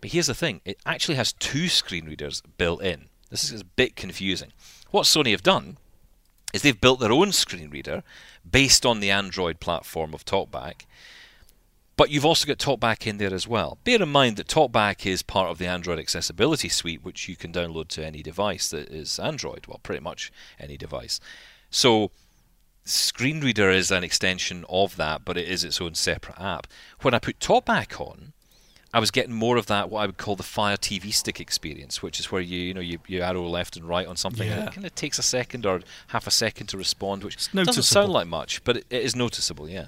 But 0.00 0.10
here's 0.10 0.26
the 0.26 0.34
thing: 0.34 0.60
it 0.64 0.78
actually 0.84 1.14
has 1.16 1.32
two 1.32 1.68
screen 1.68 2.06
readers 2.06 2.42
built 2.56 2.82
in. 2.82 3.06
This 3.30 3.50
is 3.52 3.60
a 3.60 3.64
bit 3.64 3.96
confusing. 3.96 4.52
What 4.90 5.04
Sony 5.04 5.32
have 5.32 5.42
done 5.42 5.76
is 6.52 6.62
they've 6.62 6.80
built 6.80 7.00
their 7.00 7.12
own 7.12 7.32
screen 7.32 7.70
reader 7.70 8.02
based 8.50 8.86
on 8.86 9.00
the 9.00 9.10
Android 9.10 9.60
platform 9.60 10.14
of 10.14 10.24
TalkBack. 10.24 10.86
But 11.96 12.10
you've 12.10 12.24
also 12.24 12.46
got 12.46 12.58
TalkBack 12.58 13.06
in 13.08 13.18
there 13.18 13.34
as 13.34 13.48
well. 13.48 13.78
Bear 13.82 14.00
in 14.00 14.08
mind 14.08 14.36
that 14.36 14.46
TalkBack 14.46 15.04
is 15.04 15.22
part 15.22 15.50
of 15.50 15.58
the 15.58 15.66
Android 15.66 15.98
Accessibility 15.98 16.68
Suite, 16.68 17.02
which 17.02 17.28
you 17.28 17.34
can 17.34 17.52
download 17.52 17.88
to 17.88 18.06
any 18.06 18.22
device 18.22 18.68
that 18.70 18.88
is 18.88 19.18
Android. 19.18 19.66
Well, 19.66 19.80
pretty 19.82 20.02
much 20.02 20.30
any 20.60 20.76
device. 20.76 21.18
So 21.70 22.12
Screen 22.84 23.40
Reader 23.40 23.70
is 23.70 23.90
an 23.90 24.04
extension 24.04 24.64
of 24.68 24.96
that, 24.96 25.24
but 25.24 25.36
it 25.36 25.48
is 25.48 25.64
its 25.64 25.80
own 25.80 25.94
separate 25.94 26.40
app. 26.40 26.68
When 27.00 27.14
I 27.14 27.18
put 27.18 27.40
TalkBack 27.40 28.00
on, 28.00 28.32
I 28.92 29.00
was 29.00 29.10
getting 29.10 29.34
more 29.34 29.56
of 29.58 29.66
that 29.66 29.90
what 29.90 30.00
I 30.00 30.06
would 30.06 30.16
call 30.16 30.34
the 30.36 30.42
Fire 30.42 30.76
TV 30.76 31.12
stick 31.12 31.40
experience, 31.40 32.02
which 32.02 32.18
is 32.18 32.32
where 32.32 32.40
you 32.40 32.58
you 32.58 32.74
know 32.74 32.80
you, 32.80 32.98
you 33.06 33.20
arrow 33.20 33.46
left 33.46 33.76
and 33.76 33.86
right 33.86 34.06
on 34.06 34.16
something, 34.16 34.48
and 34.48 34.68
it 34.68 34.72
kind 34.74 34.86
of 34.86 34.94
takes 34.94 35.18
a 35.18 35.22
second 35.22 35.66
or 35.66 35.80
half 36.08 36.26
a 36.26 36.30
second 36.30 36.68
to 36.68 36.78
respond, 36.78 37.22
which 37.22 37.36
doesn't 37.52 37.82
sound 37.82 38.12
like 38.12 38.26
much, 38.26 38.64
but 38.64 38.78
it, 38.78 38.86
it 38.90 39.02
is 39.02 39.14
noticeable, 39.14 39.68
yeah. 39.68 39.86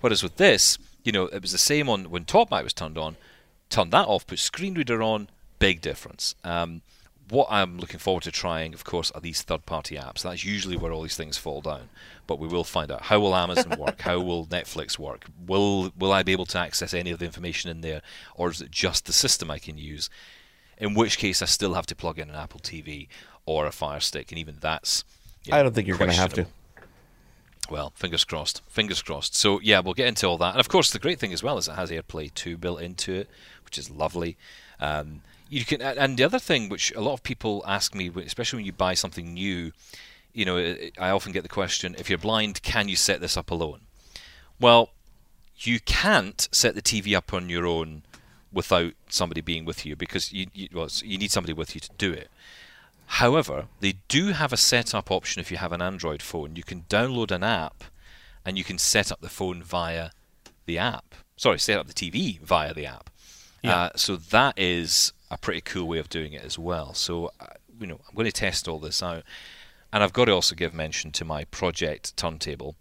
Whereas 0.00 0.22
with 0.22 0.36
this, 0.36 0.78
you 1.04 1.12
know, 1.12 1.26
it 1.26 1.42
was 1.42 1.52
the 1.52 1.58
same 1.58 1.88
on 1.88 2.10
when 2.10 2.24
TalkBack 2.24 2.62
was 2.62 2.72
turned 2.72 2.96
on, 2.96 3.16
turned 3.68 3.90
that 3.92 4.06
off, 4.06 4.26
put 4.26 4.38
screen 4.38 4.74
reader 4.74 5.02
on, 5.02 5.28
big 5.58 5.80
difference. 5.80 6.34
Um, 6.44 6.82
what 7.30 7.46
I'm 7.50 7.78
looking 7.78 7.98
forward 7.98 8.24
to 8.24 8.32
trying, 8.32 8.74
of 8.74 8.84
course, 8.84 9.10
are 9.12 9.20
these 9.20 9.42
third-party 9.42 9.96
apps. 9.96 10.22
That's 10.22 10.44
usually 10.44 10.76
where 10.76 10.92
all 10.92 11.02
these 11.02 11.16
things 11.16 11.38
fall 11.38 11.60
down. 11.60 11.88
But 12.26 12.38
we 12.38 12.48
will 12.48 12.64
find 12.64 12.90
out. 12.90 13.02
How 13.02 13.20
will 13.20 13.34
Amazon 13.34 13.78
work? 13.78 14.00
How 14.02 14.20
will 14.20 14.46
Netflix 14.46 14.98
work? 14.98 15.26
Will 15.46 15.92
Will 15.98 16.12
I 16.12 16.22
be 16.22 16.32
able 16.32 16.46
to 16.46 16.58
access 16.58 16.92
any 16.92 17.10
of 17.10 17.18
the 17.18 17.24
information 17.24 17.70
in 17.70 17.80
there, 17.80 18.02
or 18.34 18.50
is 18.50 18.60
it 18.60 18.70
just 18.70 19.06
the 19.06 19.12
system 19.12 19.50
I 19.50 19.58
can 19.58 19.78
use? 19.78 20.10
In 20.78 20.94
which 20.94 21.18
case, 21.18 21.42
I 21.42 21.46
still 21.46 21.74
have 21.74 21.86
to 21.86 21.96
plug 21.96 22.18
in 22.18 22.30
an 22.30 22.36
Apple 22.36 22.60
TV 22.60 23.08
or 23.46 23.66
a 23.66 23.72
Fire 23.72 24.00
Stick, 24.00 24.30
and 24.30 24.38
even 24.38 24.56
that's. 24.60 25.04
you 25.44 25.54
I 25.54 25.62
don't 25.62 25.74
think 25.74 25.88
you're 25.88 25.98
going 25.98 26.10
to 26.10 26.16
have 26.16 26.34
to. 26.34 26.46
Well, 27.70 27.92
fingers 27.94 28.24
crossed. 28.24 28.62
Fingers 28.68 29.00
crossed. 29.00 29.34
So 29.36 29.60
yeah, 29.60 29.80
we'll 29.80 29.94
get 29.94 30.08
into 30.08 30.26
all 30.26 30.38
that. 30.38 30.52
And 30.52 30.60
of 30.60 30.68
course, 30.68 30.90
the 30.90 30.98
great 30.98 31.20
thing 31.20 31.32
as 31.32 31.42
well 31.42 31.56
is 31.58 31.68
it 31.68 31.74
has 31.74 31.90
AirPlay 31.90 32.34
2 32.34 32.56
built 32.56 32.80
into 32.80 33.14
it, 33.14 33.28
which 33.64 33.78
is 33.78 33.90
lovely. 33.90 34.36
Um, 34.80 35.22
you 35.50 35.64
can, 35.64 35.82
and 35.82 36.16
the 36.16 36.24
other 36.24 36.38
thing 36.38 36.68
which 36.68 36.92
a 36.94 37.00
lot 37.00 37.12
of 37.12 37.22
people 37.22 37.64
ask 37.66 37.94
me, 37.94 38.10
especially 38.24 38.58
when 38.58 38.66
you 38.66 38.72
buy 38.72 38.94
something 38.94 39.34
new, 39.34 39.72
you 40.32 40.44
know, 40.44 40.56
I 40.98 41.10
often 41.10 41.32
get 41.32 41.42
the 41.42 41.48
question: 41.48 41.96
if 41.98 42.08
you're 42.08 42.18
blind, 42.18 42.62
can 42.62 42.88
you 42.88 42.96
set 42.96 43.20
this 43.20 43.36
up 43.36 43.50
alone? 43.50 43.80
Well, 44.60 44.90
you 45.56 45.80
can't 45.80 46.48
set 46.52 46.74
the 46.74 46.82
TV 46.82 47.16
up 47.16 47.34
on 47.34 47.50
your 47.50 47.66
own 47.66 48.04
without 48.52 48.92
somebody 49.08 49.40
being 49.40 49.64
with 49.64 49.84
you 49.84 49.96
because 49.96 50.32
you, 50.32 50.46
you, 50.52 50.68
well, 50.72 50.88
you 51.02 51.18
need 51.18 51.30
somebody 51.30 51.52
with 51.52 51.74
you 51.74 51.80
to 51.80 51.90
do 51.98 52.12
it. 52.12 52.30
However, 53.06 53.66
they 53.80 53.94
do 54.08 54.28
have 54.28 54.52
a 54.52 54.56
setup 54.56 55.10
option 55.10 55.40
if 55.40 55.50
you 55.50 55.56
have 55.56 55.72
an 55.72 55.82
Android 55.82 56.22
phone. 56.22 56.54
You 56.56 56.62
can 56.62 56.82
download 56.82 57.30
an 57.30 57.42
app 57.42 57.84
and 58.44 58.56
you 58.56 58.64
can 58.64 58.78
set 58.78 59.10
up 59.10 59.20
the 59.20 59.28
phone 59.28 59.62
via 59.62 60.10
the 60.66 60.78
app. 60.78 61.14
Sorry, 61.36 61.58
set 61.58 61.78
up 61.78 61.88
the 61.88 61.92
TV 61.92 62.38
via 62.40 62.72
the 62.72 62.86
app. 62.86 63.10
Uh, 63.64 63.90
so 63.96 64.16
that 64.16 64.58
is 64.58 65.12
a 65.30 65.38
pretty 65.38 65.60
cool 65.60 65.86
way 65.86 65.98
of 65.98 66.08
doing 66.08 66.32
it 66.32 66.44
as 66.44 66.58
well. 66.58 66.94
So, 66.94 67.30
uh, 67.40 67.46
you 67.78 67.86
know, 67.86 68.00
I'm 68.08 68.14
going 68.14 68.26
to 68.26 68.32
test 68.32 68.68
all 68.68 68.78
this 68.78 69.02
out. 69.02 69.22
And 69.92 70.02
I've 70.02 70.12
got 70.12 70.26
to 70.26 70.32
also 70.32 70.54
give 70.54 70.72
mention 70.72 71.10
to 71.12 71.24
my 71.24 71.44
Pro-Ject 71.44 72.16
turntable, 72.16 72.76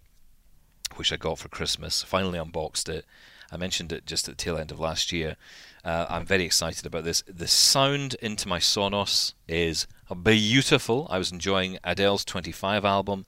which 0.96 1.12
I 1.12 1.18
got 1.18 1.40
for 1.40 1.48
Christmas. 1.50 2.04
Finally 2.04 2.40
unboxed 2.40 2.90
it. 2.90 3.06
I 3.52 3.58
mentioned 3.58 3.92
it 3.92 4.06
just 4.06 4.30
at 4.30 4.38
the 4.38 4.44
tail 4.44 4.58
end 4.58 4.72
of 4.72 4.80
last 4.80 5.12
year. 5.12 5.36
Uh, 5.84 6.06
I'm 6.10 6.26
very 6.26 6.44
excited 6.44 6.86
about 6.86 7.04
this. 7.04 7.24
The 7.28 7.48
sound 7.48 8.16
into 8.16 8.48
my 8.48 8.60
Sonos 8.60 9.34
is 9.48 9.88
beautiful. 10.24 11.08
I 11.10 11.18
was 11.18 11.32
enjoying 11.32 11.80
Adele's 11.84 12.26
25 12.26 12.86
album 12.86 13.26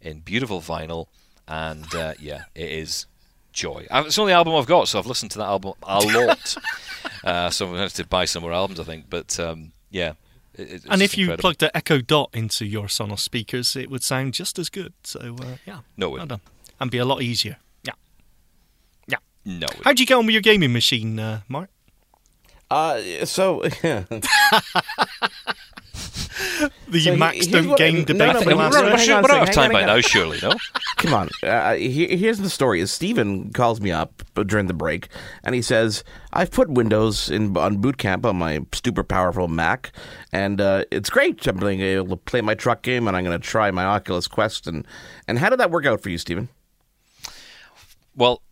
in 0.00 0.20
beautiful 0.20 0.60
vinyl, 0.60 1.08
and 1.46 1.92
uh, 1.94 2.14
yeah, 2.18 2.44
it 2.54 2.70
is 2.70 3.06
joy. 3.58 3.86
Uh, 3.90 4.04
It's 4.06 4.16
the 4.16 4.22
only 4.22 4.32
album 4.32 4.54
I've 4.54 4.66
got, 4.66 4.88
so 4.88 4.98
I've 4.98 5.06
listened 5.06 5.30
to 5.32 5.38
that 5.38 5.46
album 5.46 5.74
a 5.82 5.98
lot. 6.26 6.56
uh, 7.24 7.50
so 7.50 7.64
I'm 7.66 7.70
going 7.72 7.78
to 7.78 7.82
have 7.82 7.92
to 7.94 8.06
buy 8.06 8.24
some 8.24 8.42
more 8.42 8.52
albums, 8.52 8.80
I 8.80 8.84
think. 8.84 9.06
But 9.10 9.38
um, 9.40 9.72
yeah. 9.90 10.12
it- 10.54 10.84
And 10.88 11.00
just 11.00 11.14
if 11.14 11.18
you 11.18 11.36
plugged 11.36 11.62
an 11.62 11.70
Echo 11.74 12.00
Dot 12.00 12.30
into 12.32 12.64
your 12.64 12.86
Sonos 12.86 13.20
speakers, 13.20 13.76
it 13.76 13.90
would 13.90 14.02
sound 14.02 14.34
just 14.34 14.58
as 14.58 14.68
good. 14.70 14.92
So 15.04 15.36
uh, 15.40 15.56
yeah, 15.66 15.80
No, 15.96 16.10
way, 16.10 16.24
well 16.26 16.40
and 16.80 16.90
be 16.90 16.98
a 16.98 17.04
lot 17.04 17.22
easier. 17.22 17.56
Yeah, 17.82 17.94
yeah. 19.08 19.18
No. 19.44 19.66
How'd 19.84 19.98
you 20.00 20.06
get 20.06 20.14
on 20.14 20.26
with 20.26 20.32
your 20.32 20.42
gaming 20.42 20.72
machine, 20.72 21.18
uh, 21.18 21.40
Mark? 21.48 21.70
Uh, 22.70 23.00
so 23.24 23.62
The 26.88 27.00
So 27.00 27.12
he- 27.12 27.16
Max 27.18 27.36
here's 27.36 27.48
don't 27.48 27.68
what- 27.68 27.78
game 27.78 27.94
no, 27.98 28.04
debate 28.04 28.18
no, 28.32 28.38
I 28.40 28.42
from 28.42 28.46
we're, 28.46 28.54
last 28.54 28.74
no, 28.74 28.80
we're, 28.82 28.86
no, 28.88 28.94
week. 28.96 29.00
hang 29.00 29.10
on 29.10 29.18
a 29.18 29.22
we're 29.28 29.34
out 29.40 29.48
of 29.48 29.54
time 29.54 29.72
by 29.72 29.84
now, 29.84 30.00
surely, 30.00 30.38
no? 30.42 30.52
Come 30.96 31.14
on. 31.14 31.28
Uh, 31.42 31.74
he- 31.74 32.16
here's 32.16 32.38
the 32.38 32.50
story. 32.50 32.80
Is 32.80 32.90
Steven 32.90 33.52
calls 33.52 33.80
me 33.80 33.92
up 33.92 34.22
during 34.46 34.66
the 34.66 34.74
break, 34.74 35.08
and 35.44 35.54
he 35.54 35.62
says, 35.62 36.02
"I've 36.32 36.50
put 36.50 36.68
Windows 36.70 37.30
in 37.30 37.56
on 37.56 37.76
Boot 37.78 37.98
Camp 37.98 38.24
on 38.26 38.36
my 38.36 38.60
super 38.72 39.04
powerful 39.04 39.48
Mac, 39.48 39.92
and 40.32 40.60
uh, 40.60 40.84
it's 40.90 41.10
great. 41.10 41.46
I'm 41.46 41.56
being 41.58 41.80
able 41.80 42.08
to 42.10 42.16
play 42.16 42.40
my 42.40 42.54
truck 42.54 42.82
game, 42.82 43.06
and 43.06 43.16
I'm 43.16 43.24
going 43.24 43.38
to 43.38 43.46
try 43.46 43.70
my 43.70 43.84
Oculus 43.84 44.26
Quest. 44.26 44.66
And 44.66 44.86
and 45.26 45.38
how 45.38 45.50
did 45.50 45.60
that 45.60 45.70
work 45.70 45.86
out 45.86 46.00
for 46.00 46.08
you, 46.10 46.18
Steven? 46.18 46.48
Well, 48.16 48.42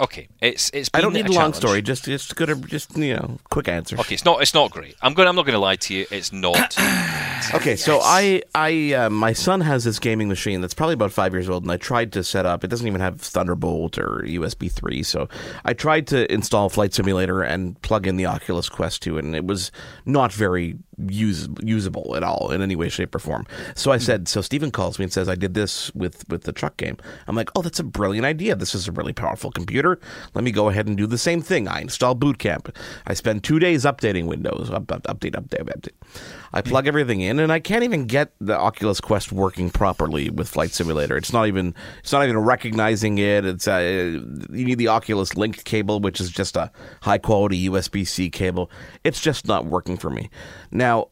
okay, 0.00 0.28
it's 0.40 0.70
it's. 0.72 0.90
I 0.94 1.00
don't 1.00 1.12
need 1.12 1.26
a 1.26 1.32
long 1.32 1.34
challenge. 1.34 1.56
story. 1.56 1.82
Just 1.82 2.04
just 2.04 2.36
good. 2.36 2.66
Just 2.68 2.96
you 2.96 3.16
know, 3.16 3.38
quick 3.50 3.68
answer. 3.68 3.98
Okay, 3.98 4.14
it's 4.14 4.24
not 4.24 4.42
it's 4.42 4.54
not 4.54 4.70
great. 4.70 4.96
I'm 5.02 5.14
going. 5.14 5.28
I'm 5.28 5.36
not 5.36 5.46
going 5.46 5.54
to 5.54 5.60
lie 5.60 5.76
to 5.76 5.94
you. 5.94 6.06
It's 6.10 6.32
not. 6.32 6.76
Okay, 7.54 7.76
so 7.76 8.00
I, 8.02 8.42
I, 8.54 8.92
uh, 8.94 9.10
my 9.10 9.32
son 9.32 9.60
has 9.60 9.84
this 9.84 9.98
gaming 9.98 10.26
machine 10.26 10.60
that's 10.60 10.74
probably 10.74 10.94
about 10.94 11.12
five 11.12 11.32
years 11.32 11.48
old, 11.48 11.62
and 11.62 11.70
I 11.70 11.76
tried 11.76 12.12
to 12.14 12.24
set 12.24 12.46
up. 12.46 12.64
It 12.64 12.68
doesn't 12.68 12.86
even 12.86 13.00
have 13.00 13.20
Thunderbolt 13.20 13.98
or 13.98 14.22
USB 14.26 14.70
three, 14.72 15.02
so 15.02 15.28
I 15.64 15.72
tried 15.74 16.06
to 16.08 16.30
install 16.32 16.68
Flight 16.68 16.92
Simulator 16.94 17.42
and 17.42 17.80
plug 17.82 18.06
in 18.06 18.16
the 18.16 18.26
Oculus 18.26 18.68
Quest 18.68 19.02
to 19.02 19.18
it, 19.18 19.24
and 19.24 19.36
it 19.36 19.46
was 19.46 19.70
not 20.04 20.32
very 20.32 20.76
use, 21.08 21.48
usable 21.62 22.14
at 22.16 22.22
all 22.22 22.50
in 22.52 22.62
any 22.62 22.76
way, 22.76 22.88
shape, 22.88 23.14
or 23.14 23.18
form. 23.18 23.46
So 23.74 23.92
I 23.92 23.96
hmm. 23.96 24.02
said, 24.02 24.28
so 24.28 24.40
Steven 24.40 24.70
calls 24.70 24.98
me 24.98 25.04
and 25.04 25.12
says, 25.12 25.28
I 25.28 25.34
did 25.34 25.54
this 25.54 25.94
with 25.94 26.28
with 26.28 26.44
the 26.44 26.52
truck 26.52 26.76
game. 26.76 26.96
I'm 27.26 27.36
like, 27.36 27.50
oh, 27.54 27.62
that's 27.62 27.80
a 27.80 27.84
brilliant 27.84 28.26
idea. 28.26 28.54
This 28.54 28.74
is 28.74 28.88
a 28.88 28.92
really 28.92 29.12
powerful 29.12 29.50
computer. 29.50 29.98
Let 30.34 30.44
me 30.44 30.50
go 30.50 30.68
ahead 30.68 30.86
and 30.86 30.96
do 30.96 31.06
the 31.06 31.18
same 31.18 31.42
thing. 31.42 31.68
I 31.68 31.80
install 31.80 32.14
Boot 32.14 32.38
Camp. 32.38 32.76
I 33.06 33.14
spend 33.14 33.44
two 33.44 33.58
days 33.58 33.84
updating 33.84 34.26
Windows. 34.26 34.70
Up, 34.70 34.90
up, 34.90 35.02
update, 35.04 35.32
update, 35.32 35.64
update. 35.64 35.92
I 36.52 36.62
plug 36.62 36.86
everything 36.86 37.20
in, 37.20 37.38
and 37.38 37.52
I 37.52 37.60
can't 37.60 37.84
even 37.84 38.06
get 38.06 38.32
the 38.40 38.56
Oculus 38.56 39.00
Quest 39.00 39.32
working 39.32 39.70
properly 39.70 40.30
with 40.30 40.48
Flight 40.48 40.70
Simulator. 40.70 41.16
It's 41.16 41.32
not 41.32 41.46
even 41.46 41.74
it's 42.00 42.12
not 42.12 42.24
even 42.24 42.38
recognizing 42.38 43.18
it. 43.18 43.44
It's 43.44 43.68
uh, 43.68 43.78
you 43.78 44.64
need 44.64 44.78
the 44.78 44.88
Oculus 44.88 45.36
Link 45.36 45.64
cable, 45.64 46.00
which 46.00 46.20
is 46.20 46.30
just 46.30 46.56
a 46.56 46.70
high 47.02 47.18
quality 47.18 47.68
USB 47.68 48.06
C 48.06 48.30
cable. 48.30 48.70
It's 49.04 49.20
just 49.20 49.46
not 49.46 49.66
working 49.66 49.96
for 49.96 50.10
me. 50.10 50.30
Now, 50.70 51.08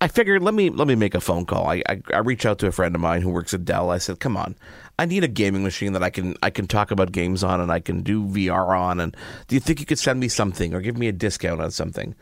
I 0.00 0.08
figured 0.08 0.42
let 0.42 0.54
me 0.54 0.70
let 0.70 0.86
me 0.86 0.94
make 0.94 1.14
a 1.14 1.20
phone 1.20 1.44
call. 1.44 1.66
I, 1.66 1.82
I 1.88 2.00
I 2.14 2.18
reach 2.18 2.46
out 2.46 2.58
to 2.60 2.66
a 2.68 2.72
friend 2.72 2.94
of 2.94 3.00
mine 3.00 3.22
who 3.22 3.30
works 3.30 3.52
at 3.52 3.64
Dell. 3.64 3.90
I 3.90 3.98
said, 3.98 4.20
"Come 4.20 4.36
on, 4.36 4.54
I 4.98 5.06
need 5.06 5.24
a 5.24 5.28
gaming 5.28 5.64
machine 5.64 5.92
that 5.94 6.02
I 6.02 6.10
can 6.10 6.36
I 6.42 6.50
can 6.50 6.66
talk 6.68 6.90
about 6.90 7.10
games 7.10 7.42
on 7.42 7.60
and 7.60 7.72
I 7.72 7.80
can 7.80 8.02
do 8.02 8.24
VR 8.24 8.78
on. 8.78 9.00
And 9.00 9.16
do 9.48 9.56
you 9.56 9.60
think 9.60 9.80
you 9.80 9.86
could 9.86 9.98
send 9.98 10.20
me 10.20 10.28
something 10.28 10.72
or 10.72 10.80
give 10.80 10.96
me 10.96 11.08
a 11.08 11.12
discount 11.12 11.60
on 11.60 11.70
something?" 11.70 12.14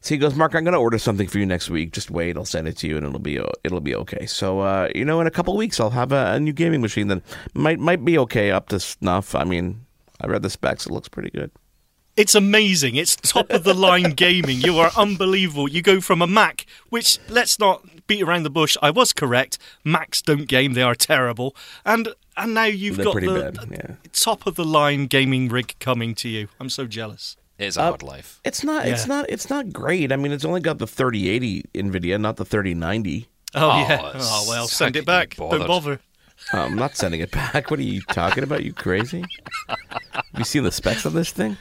So 0.00 0.14
he 0.14 0.18
goes, 0.18 0.34
"Mark, 0.34 0.54
I'm 0.54 0.64
going 0.64 0.72
to 0.72 0.80
order 0.80 0.98
something 0.98 1.28
for 1.28 1.38
you 1.38 1.46
next 1.46 1.68
week. 1.68 1.92
Just 1.92 2.10
wait, 2.10 2.36
I'll 2.36 2.44
send 2.44 2.68
it 2.68 2.76
to 2.78 2.88
you, 2.88 2.96
and 2.96 3.06
it'll 3.06 3.18
be 3.18 3.38
it'll 3.64 3.80
be 3.80 3.94
okay." 3.94 4.26
So 4.26 4.60
uh, 4.60 4.88
you 4.94 5.04
know, 5.04 5.20
in 5.20 5.26
a 5.26 5.30
couple 5.30 5.52
of 5.54 5.58
weeks, 5.58 5.78
I'll 5.78 5.90
have 5.90 6.12
a, 6.12 6.32
a 6.34 6.40
new 6.40 6.52
gaming 6.52 6.80
machine 6.80 7.08
that 7.08 7.22
might 7.54 7.78
might 7.78 8.04
be 8.04 8.18
okay 8.18 8.50
up 8.50 8.68
to 8.70 8.80
snuff. 8.80 9.34
I 9.34 9.44
mean, 9.44 9.84
I 10.20 10.26
read 10.26 10.42
the 10.42 10.50
specs; 10.50 10.86
it 10.86 10.92
looks 10.92 11.08
pretty 11.08 11.30
good. 11.30 11.50
It's 12.16 12.34
amazing. 12.34 12.96
It's 12.96 13.16
top 13.16 13.50
of 13.50 13.64
the 13.64 13.74
line 13.74 14.10
gaming. 14.16 14.60
You 14.60 14.78
are 14.78 14.90
unbelievable. 14.96 15.70
You 15.70 15.80
go 15.80 16.00
from 16.00 16.20
a 16.20 16.26
Mac, 16.26 16.66
which 16.88 17.18
let's 17.28 17.58
not 17.58 18.06
beat 18.06 18.22
around 18.22 18.42
the 18.42 18.50
bush. 18.50 18.76
I 18.82 18.90
was 18.90 19.12
correct. 19.12 19.58
Macs 19.84 20.22
don't 20.22 20.48
game; 20.48 20.72
they 20.72 20.82
are 20.82 20.94
terrible. 20.94 21.54
And 21.84 22.14
and 22.36 22.54
now 22.54 22.64
you've 22.64 22.96
They're 22.96 23.04
got 23.04 23.20
the 23.20 23.52
bad, 23.52 23.70
yeah. 23.70 23.94
top 24.12 24.46
of 24.46 24.54
the 24.54 24.64
line 24.64 25.06
gaming 25.06 25.48
rig 25.48 25.74
coming 25.78 26.14
to 26.16 26.28
you. 26.28 26.48
I'm 26.58 26.70
so 26.70 26.86
jealous. 26.86 27.36
It's 27.60 27.76
a 27.76 27.80
Uh, 27.82 27.88
hard 27.90 28.02
life. 28.02 28.40
It's 28.44 28.64
not. 28.64 28.86
It's 28.86 29.06
not. 29.06 29.26
It's 29.28 29.50
not 29.50 29.72
great. 29.72 30.12
I 30.12 30.16
mean, 30.16 30.32
it's 30.32 30.44
only 30.44 30.60
got 30.60 30.78
the 30.78 30.86
3080 30.86 31.64
Nvidia, 31.74 32.20
not 32.20 32.36
the 32.36 32.44
3090. 32.44 33.28
Oh, 33.54 33.60
Oh, 33.70 33.76
yeah. 33.88 34.12
Oh 34.14 34.46
well, 34.48 34.66
send 34.68 34.96
it 34.96 35.04
back. 35.04 35.36
you 35.38 35.48
Don't 35.50 35.66
bother. 35.66 36.00
Oh, 36.54 36.58
I'm 36.60 36.74
not 36.76 36.96
sending 36.96 37.20
it 37.20 37.30
back. 37.30 37.70
What 37.70 37.78
are 37.80 37.82
you 37.82 38.00
talking 38.12 38.42
about? 38.44 38.64
You 38.64 38.72
crazy? 38.72 39.24
Have 39.68 39.78
you 40.38 40.44
seen 40.44 40.62
the 40.64 40.72
specs 40.72 41.04
of 41.04 41.12
this 41.12 41.30
thing? 41.32 41.56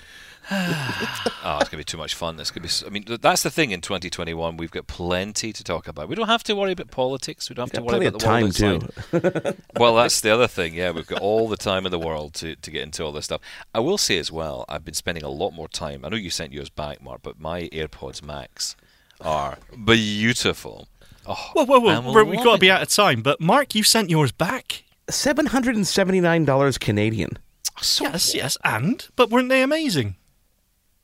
Oh, 0.52 1.58
it's 1.62 1.70
going 1.70 1.72
to 1.72 1.78
be 1.78 1.84
too 1.84 1.98
much 1.98 2.16
fun. 2.16 2.40
It's 2.40 2.52
going 2.52 2.62
to 2.62 2.62
be. 2.62 2.68
s- 2.68 2.84
I 2.86 2.90
mean, 2.90 3.06
that's 3.22 3.44
the 3.44 3.50
thing 3.52 3.72
in 3.72 3.82
2021. 3.82 4.58
We've 4.58 4.72
got 4.72 4.88
plenty 4.88 5.54
to 5.54 5.64
talk 5.64 5.88
about. 5.88 6.10
We 6.10 6.16
don't 6.16 6.28
have 6.28 6.44
to 6.46 6.56
worry 6.56 6.72
about 6.74 6.92
politics. 6.92 7.50
We 7.50 7.56
don't 7.56 7.72
have 7.72 7.74
to 7.74 7.84
worry 7.84 8.08
about 8.08 8.16
of 8.16 8.54
the 8.54 9.22
world 9.22 9.32
time 9.36 9.52
too. 9.52 9.58
well, 9.80 9.96
that's 9.96 10.22
the 10.22 10.32
other 10.32 10.48
thing. 10.48 10.74
Yeah, 10.74 10.92
we've 10.92 11.08
got 11.08 11.22
all 11.22 11.48
the 11.48 11.58
time 11.58 11.86
in 11.86 11.92
the 11.92 12.00
world 12.00 12.34
to, 12.36 12.56
to 12.56 12.72
get 12.72 12.84
into 12.84 13.04
all 13.04 13.12
this 13.12 13.26
stuff. 13.26 13.42
I 13.74 13.80
will 13.80 13.98
say 13.98 14.18
as 14.18 14.32
well, 14.32 14.66
I've 14.68 14.84
been 14.86 14.94
spending 14.94 15.24
a 15.24 15.30
lot 15.30 15.52
more 15.52 15.68
time. 15.68 16.04
I 16.04 16.10
know 16.10 16.18
you 16.18 16.30
sent 16.30 16.52
yours 16.54 16.70
back, 16.70 17.02
Mark, 17.02 17.22
but 17.24 17.40
my 17.40 17.64
AirPods 17.70 18.22
Max 18.24 18.76
are 19.22 19.58
beautiful. 19.86 20.88
Oh, 21.26 21.36
Whoa, 21.54 21.64
whoa, 21.66 21.80
whoa. 21.80 22.12
We're- 22.14 22.26
We've 22.26 22.44
got 22.44 22.56
to 22.56 22.60
be 22.60 22.72
out 22.72 22.82
of 22.82 22.90
time. 22.90 23.22
But 23.22 23.40
Mark, 23.40 23.76
you 23.76 23.84
sent 23.84 24.10
yours 24.10 24.32
back. 24.32 24.84
Seven 25.10 25.48
hundred 25.48 25.76
and 25.76 25.88
seventy 25.88 26.22
nine 26.22 26.46
dollars 26.46 26.78
Canadian. 26.78 27.38
So 27.82 28.04
yes, 28.06 28.36
yes, 28.36 28.58
and 28.64 29.08
but 29.16 29.30
weren't 29.30 29.50
they 29.50 29.62
amazing? 29.64 30.16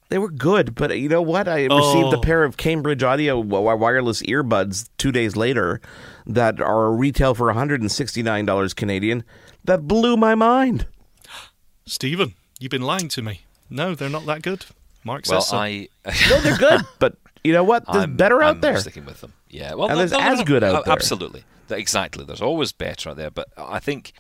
They 0.10 0.20
were 0.20 0.30
good, 0.30 0.76
but 0.76 0.97
you 0.99 1.10
know 1.10 1.22
what? 1.22 1.47
I 1.47 1.64
received 1.64 2.14
a 2.14 2.18
Oh. 2.18 2.22
pair 2.22 2.43
of 2.43 2.58
Cambridge 2.58 3.01
Audio 3.01 3.39
wireless 3.39 4.22
earbuds 4.24 4.88
two 4.97 5.12
days 5.12 5.36
later 5.36 5.82
that 6.28 6.62
are 6.62 6.91
retail 6.91 7.34
for 7.34 7.47
one 7.47 7.56
hundred 7.56 7.82
and 7.82 7.91
sixty 7.91 8.22
nine 8.22 8.45
dollars 8.45 8.74
Canadian. 8.74 9.24
That 9.64 9.88
blew 9.88 10.16
my 10.16 10.36
mind. 10.36 10.86
Steven, 11.86 12.36
you've 12.60 12.70
been 12.72 12.82
lying 12.84 13.08
to 13.10 13.22
me. 13.22 13.41
No, 13.70 13.95
they're 13.95 14.10
not 14.10 14.26
that 14.28 14.41
good. 14.43 14.66
Mark 15.03 15.24
Well, 15.28 15.41
says 15.41 15.49
so. 15.49 15.58
I. 15.58 15.88
No, 16.30 16.39
they're 16.41 16.58
good, 16.58 16.82
but 16.99 17.16
you 17.43 17.51
know 17.53 17.64
what? 17.64 17.86
There's 17.91 18.03
I'm, 18.03 18.16
better 18.16 18.41
out 18.43 18.56
I'm 18.56 18.62
there. 18.62 18.78
Sticking 18.78 19.06
with 19.06 19.22
them. 19.22 19.34
Yeah. 19.49 19.74
Well, 19.74 19.88
And 19.88 19.93
no, 19.95 19.97
there's 19.97 20.12
no, 20.12 20.20
no, 20.20 20.26
as 20.26 20.39
no, 20.39 20.45
good 20.45 20.64
out 20.64 20.76
uh, 20.76 20.82
there. 20.84 20.93
Absolutely. 20.93 21.43
Exactly. 21.72 22.24
There's 22.26 22.41
always 22.41 22.72
better 22.72 23.10
out 23.10 23.18
there, 23.18 23.32
but 23.32 23.47
I 23.58 23.80
think. 23.80 24.14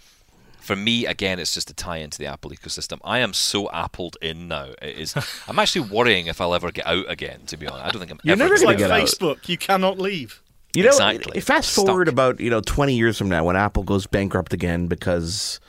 For 0.65 0.75
me, 0.75 1.05
again, 1.05 1.37
it's 1.37 1.53
just 1.53 1.69
a 1.69 1.73
tie 1.75 1.97
into 1.97 2.17
the 2.17 2.25
Apple 2.25 2.49
ecosystem. 2.49 2.97
I 3.03 3.19
am 3.19 3.33
so 3.33 3.67
appled 3.67 4.15
in 4.21 4.47
now. 4.47 4.69
It 4.81 4.97
is. 4.97 5.13
I'm 5.47 5.59
actually 5.59 5.87
worrying 5.89 6.25
if 6.25 6.41
I'll 6.41 6.55
ever 6.55 6.71
get 6.71 6.87
out 6.87 7.05
again. 7.07 7.41
To 7.47 7.57
be 7.57 7.67
honest, 7.67 7.85
I 7.85 7.89
don't 7.91 7.99
think 7.99 8.11
I'm 8.11 8.19
You're 8.23 8.33
ever 8.33 8.43
never 8.45 8.53
it's 8.55 8.63
gonna 8.63 8.75
gonna 8.77 8.89
like 8.89 9.05
get 9.05 9.21
out. 9.21 9.29
out. 9.29 9.37
Facebook. 9.37 9.47
You 9.49 9.57
cannot 9.57 9.99
leave. 9.99 10.41
You 10.73 10.83
know, 10.83 10.89
Exactly. 10.89 11.39
fast 11.39 11.69
Stuck. 11.71 11.85
forward 11.85 12.07
about 12.07 12.39
you 12.39 12.49
know 12.49 12.61
twenty 12.61 12.95
years 12.95 13.17
from 13.17 13.29
now 13.29 13.45
when 13.45 13.55
Apple 13.55 13.83
goes 13.83 14.07
bankrupt 14.07 14.53
again 14.53 14.87
because 14.87 15.59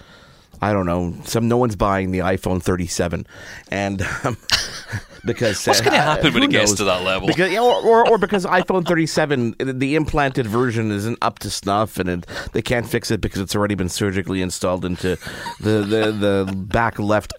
I 0.60 0.72
don't 0.72 0.86
know 0.86 1.14
some 1.24 1.48
no 1.48 1.56
one's 1.56 1.76
buying 1.76 2.10
the 2.10 2.20
iPhone 2.20 2.62
37 2.62 3.26
and 3.70 4.02
um, 4.24 4.36
because 5.26 5.66
What's 5.66 5.80
going 5.80 5.92
to 5.92 5.98
uh, 5.98 6.02
happen 6.02 6.32
when 6.32 6.44
it 6.44 6.50
gets 6.50 6.70
knows? 6.70 6.78
to 6.78 6.84
that 6.84 7.02
level? 7.02 7.26
Because, 7.26 7.52
or, 7.54 7.74
or, 7.74 8.08
or 8.08 8.18
because 8.18 8.46
iPhone 8.46 8.86
37, 8.86 9.56
the 9.58 9.96
implanted 9.96 10.46
version 10.46 10.90
isn't 10.90 11.18
up 11.20 11.40
to 11.40 11.50
snuff, 11.50 11.98
and 11.98 12.08
it, 12.08 12.26
they 12.52 12.62
can't 12.62 12.88
fix 12.88 13.10
it 13.10 13.20
because 13.20 13.40
it's 13.40 13.56
already 13.56 13.74
been 13.74 13.88
surgically 13.88 14.40
installed 14.40 14.84
into 14.84 15.18
the, 15.60 15.80
the, 15.82 16.12
the 16.12 16.52
back 16.54 16.98
left 16.98 17.32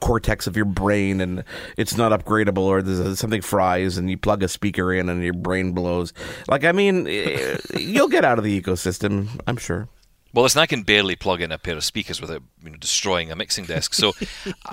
cortex 0.00 0.46
of 0.46 0.56
your 0.56 0.64
brain, 0.64 1.20
and 1.20 1.44
it's 1.76 1.96
not 1.96 2.12
upgradable, 2.12 2.64
or 2.64 2.82
there's 2.82 2.98
a, 2.98 3.16
something 3.16 3.42
fries, 3.42 3.96
and 3.96 4.10
you 4.10 4.16
plug 4.18 4.42
a 4.42 4.48
speaker 4.48 4.92
in, 4.92 5.08
and 5.08 5.22
your 5.22 5.34
brain 5.34 5.72
blows. 5.72 6.12
Like, 6.48 6.64
I 6.64 6.72
mean, 6.72 7.06
eh, 7.06 7.56
you'll 7.76 8.08
get 8.08 8.24
out 8.24 8.38
of 8.38 8.44
the 8.44 8.60
ecosystem, 8.60 9.40
I'm 9.46 9.56
sure. 9.56 9.88
Well, 10.34 10.42
listen, 10.42 10.60
I 10.60 10.66
can 10.66 10.82
barely 10.82 11.16
plug 11.16 11.40
in 11.40 11.50
a 11.50 11.58
pair 11.58 11.74
of 11.76 11.84
speakers 11.84 12.20
without 12.20 12.42
you 12.62 12.70
know, 12.70 12.76
destroying 12.76 13.30
a 13.32 13.36
mixing 13.36 13.64
desk. 13.64 13.94
So 13.94 14.12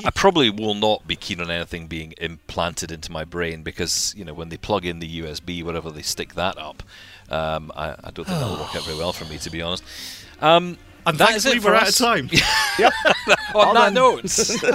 I 0.04 0.12
probably 0.12 0.50
will 0.50 0.74
not 0.74 1.08
be 1.08 1.16
keen 1.16 1.40
on 1.40 1.50
anything 1.50 1.88
being 1.88 2.14
implanted 2.18 2.92
into 2.92 3.12
my 3.12 3.24
brain 3.24 3.64
because, 3.64 4.14
you 4.18 4.26
know, 4.26 4.34
when 4.34 4.50
they 4.50 4.58
plug 4.58 4.86
in 4.86 5.00
the 5.00 5.22
USB, 5.22 5.64
wherever 5.64 5.90
they 5.90 6.02
stick 6.02 6.34
that 6.36 6.58
up, 6.58 6.84
um, 7.30 7.72
I, 7.76 7.92
I 7.92 8.12
don't 8.12 8.26
think 8.26 8.38
that'll 8.40 8.58
work 8.58 8.76
out 8.76 8.84
very 8.84 8.98
well 8.98 9.14
for 9.14 9.26
me, 9.26 9.38
to 9.40 9.50
be 9.50 9.62
honest. 9.62 9.84
Um, 10.42 10.78
And 11.08 11.18
that 11.20 11.36
is 11.36 11.46
it 11.46 11.62
for 11.62 11.70
we're 11.70 11.76
out 11.76 11.88
of 11.88 11.96
time. 11.96 12.30
on 13.56 13.74
that 13.76 13.94
note, 13.94 14.26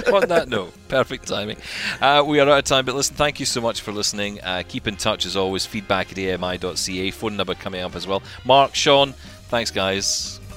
on 0.13 0.27
that 0.29 0.47
note, 0.49 0.73
perfect 0.87 1.27
timing. 1.27 1.57
Uh, 2.01 2.23
we 2.25 2.39
are 2.39 2.49
out 2.49 2.57
of 2.57 2.63
time, 2.65 2.85
but 2.85 2.95
listen, 2.95 3.15
thank 3.15 3.39
you 3.39 3.45
so 3.45 3.61
much 3.61 3.81
for 3.81 3.91
listening. 3.91 4.41
Uh, 4.41 4.63
keep 4.67 4.87
in 4.87 4.95
touch 4.95 5.25
as 5.25 5.37
always. 5.37 5.65
Feedback 5.65 6.17
at 6.17 6.41
ami.ca. 6.41 7.11
Phone 7.11 7.37
number 7.37 7.53
coming 7.53 7.81
up 7.81 7.95
as 7.95 8.07
well. 8.07 8.23
Mark, 8.43 8.73
Shaun, 8.73 9.13
thanks, 9.49 9.71
guys. 9.71 10.40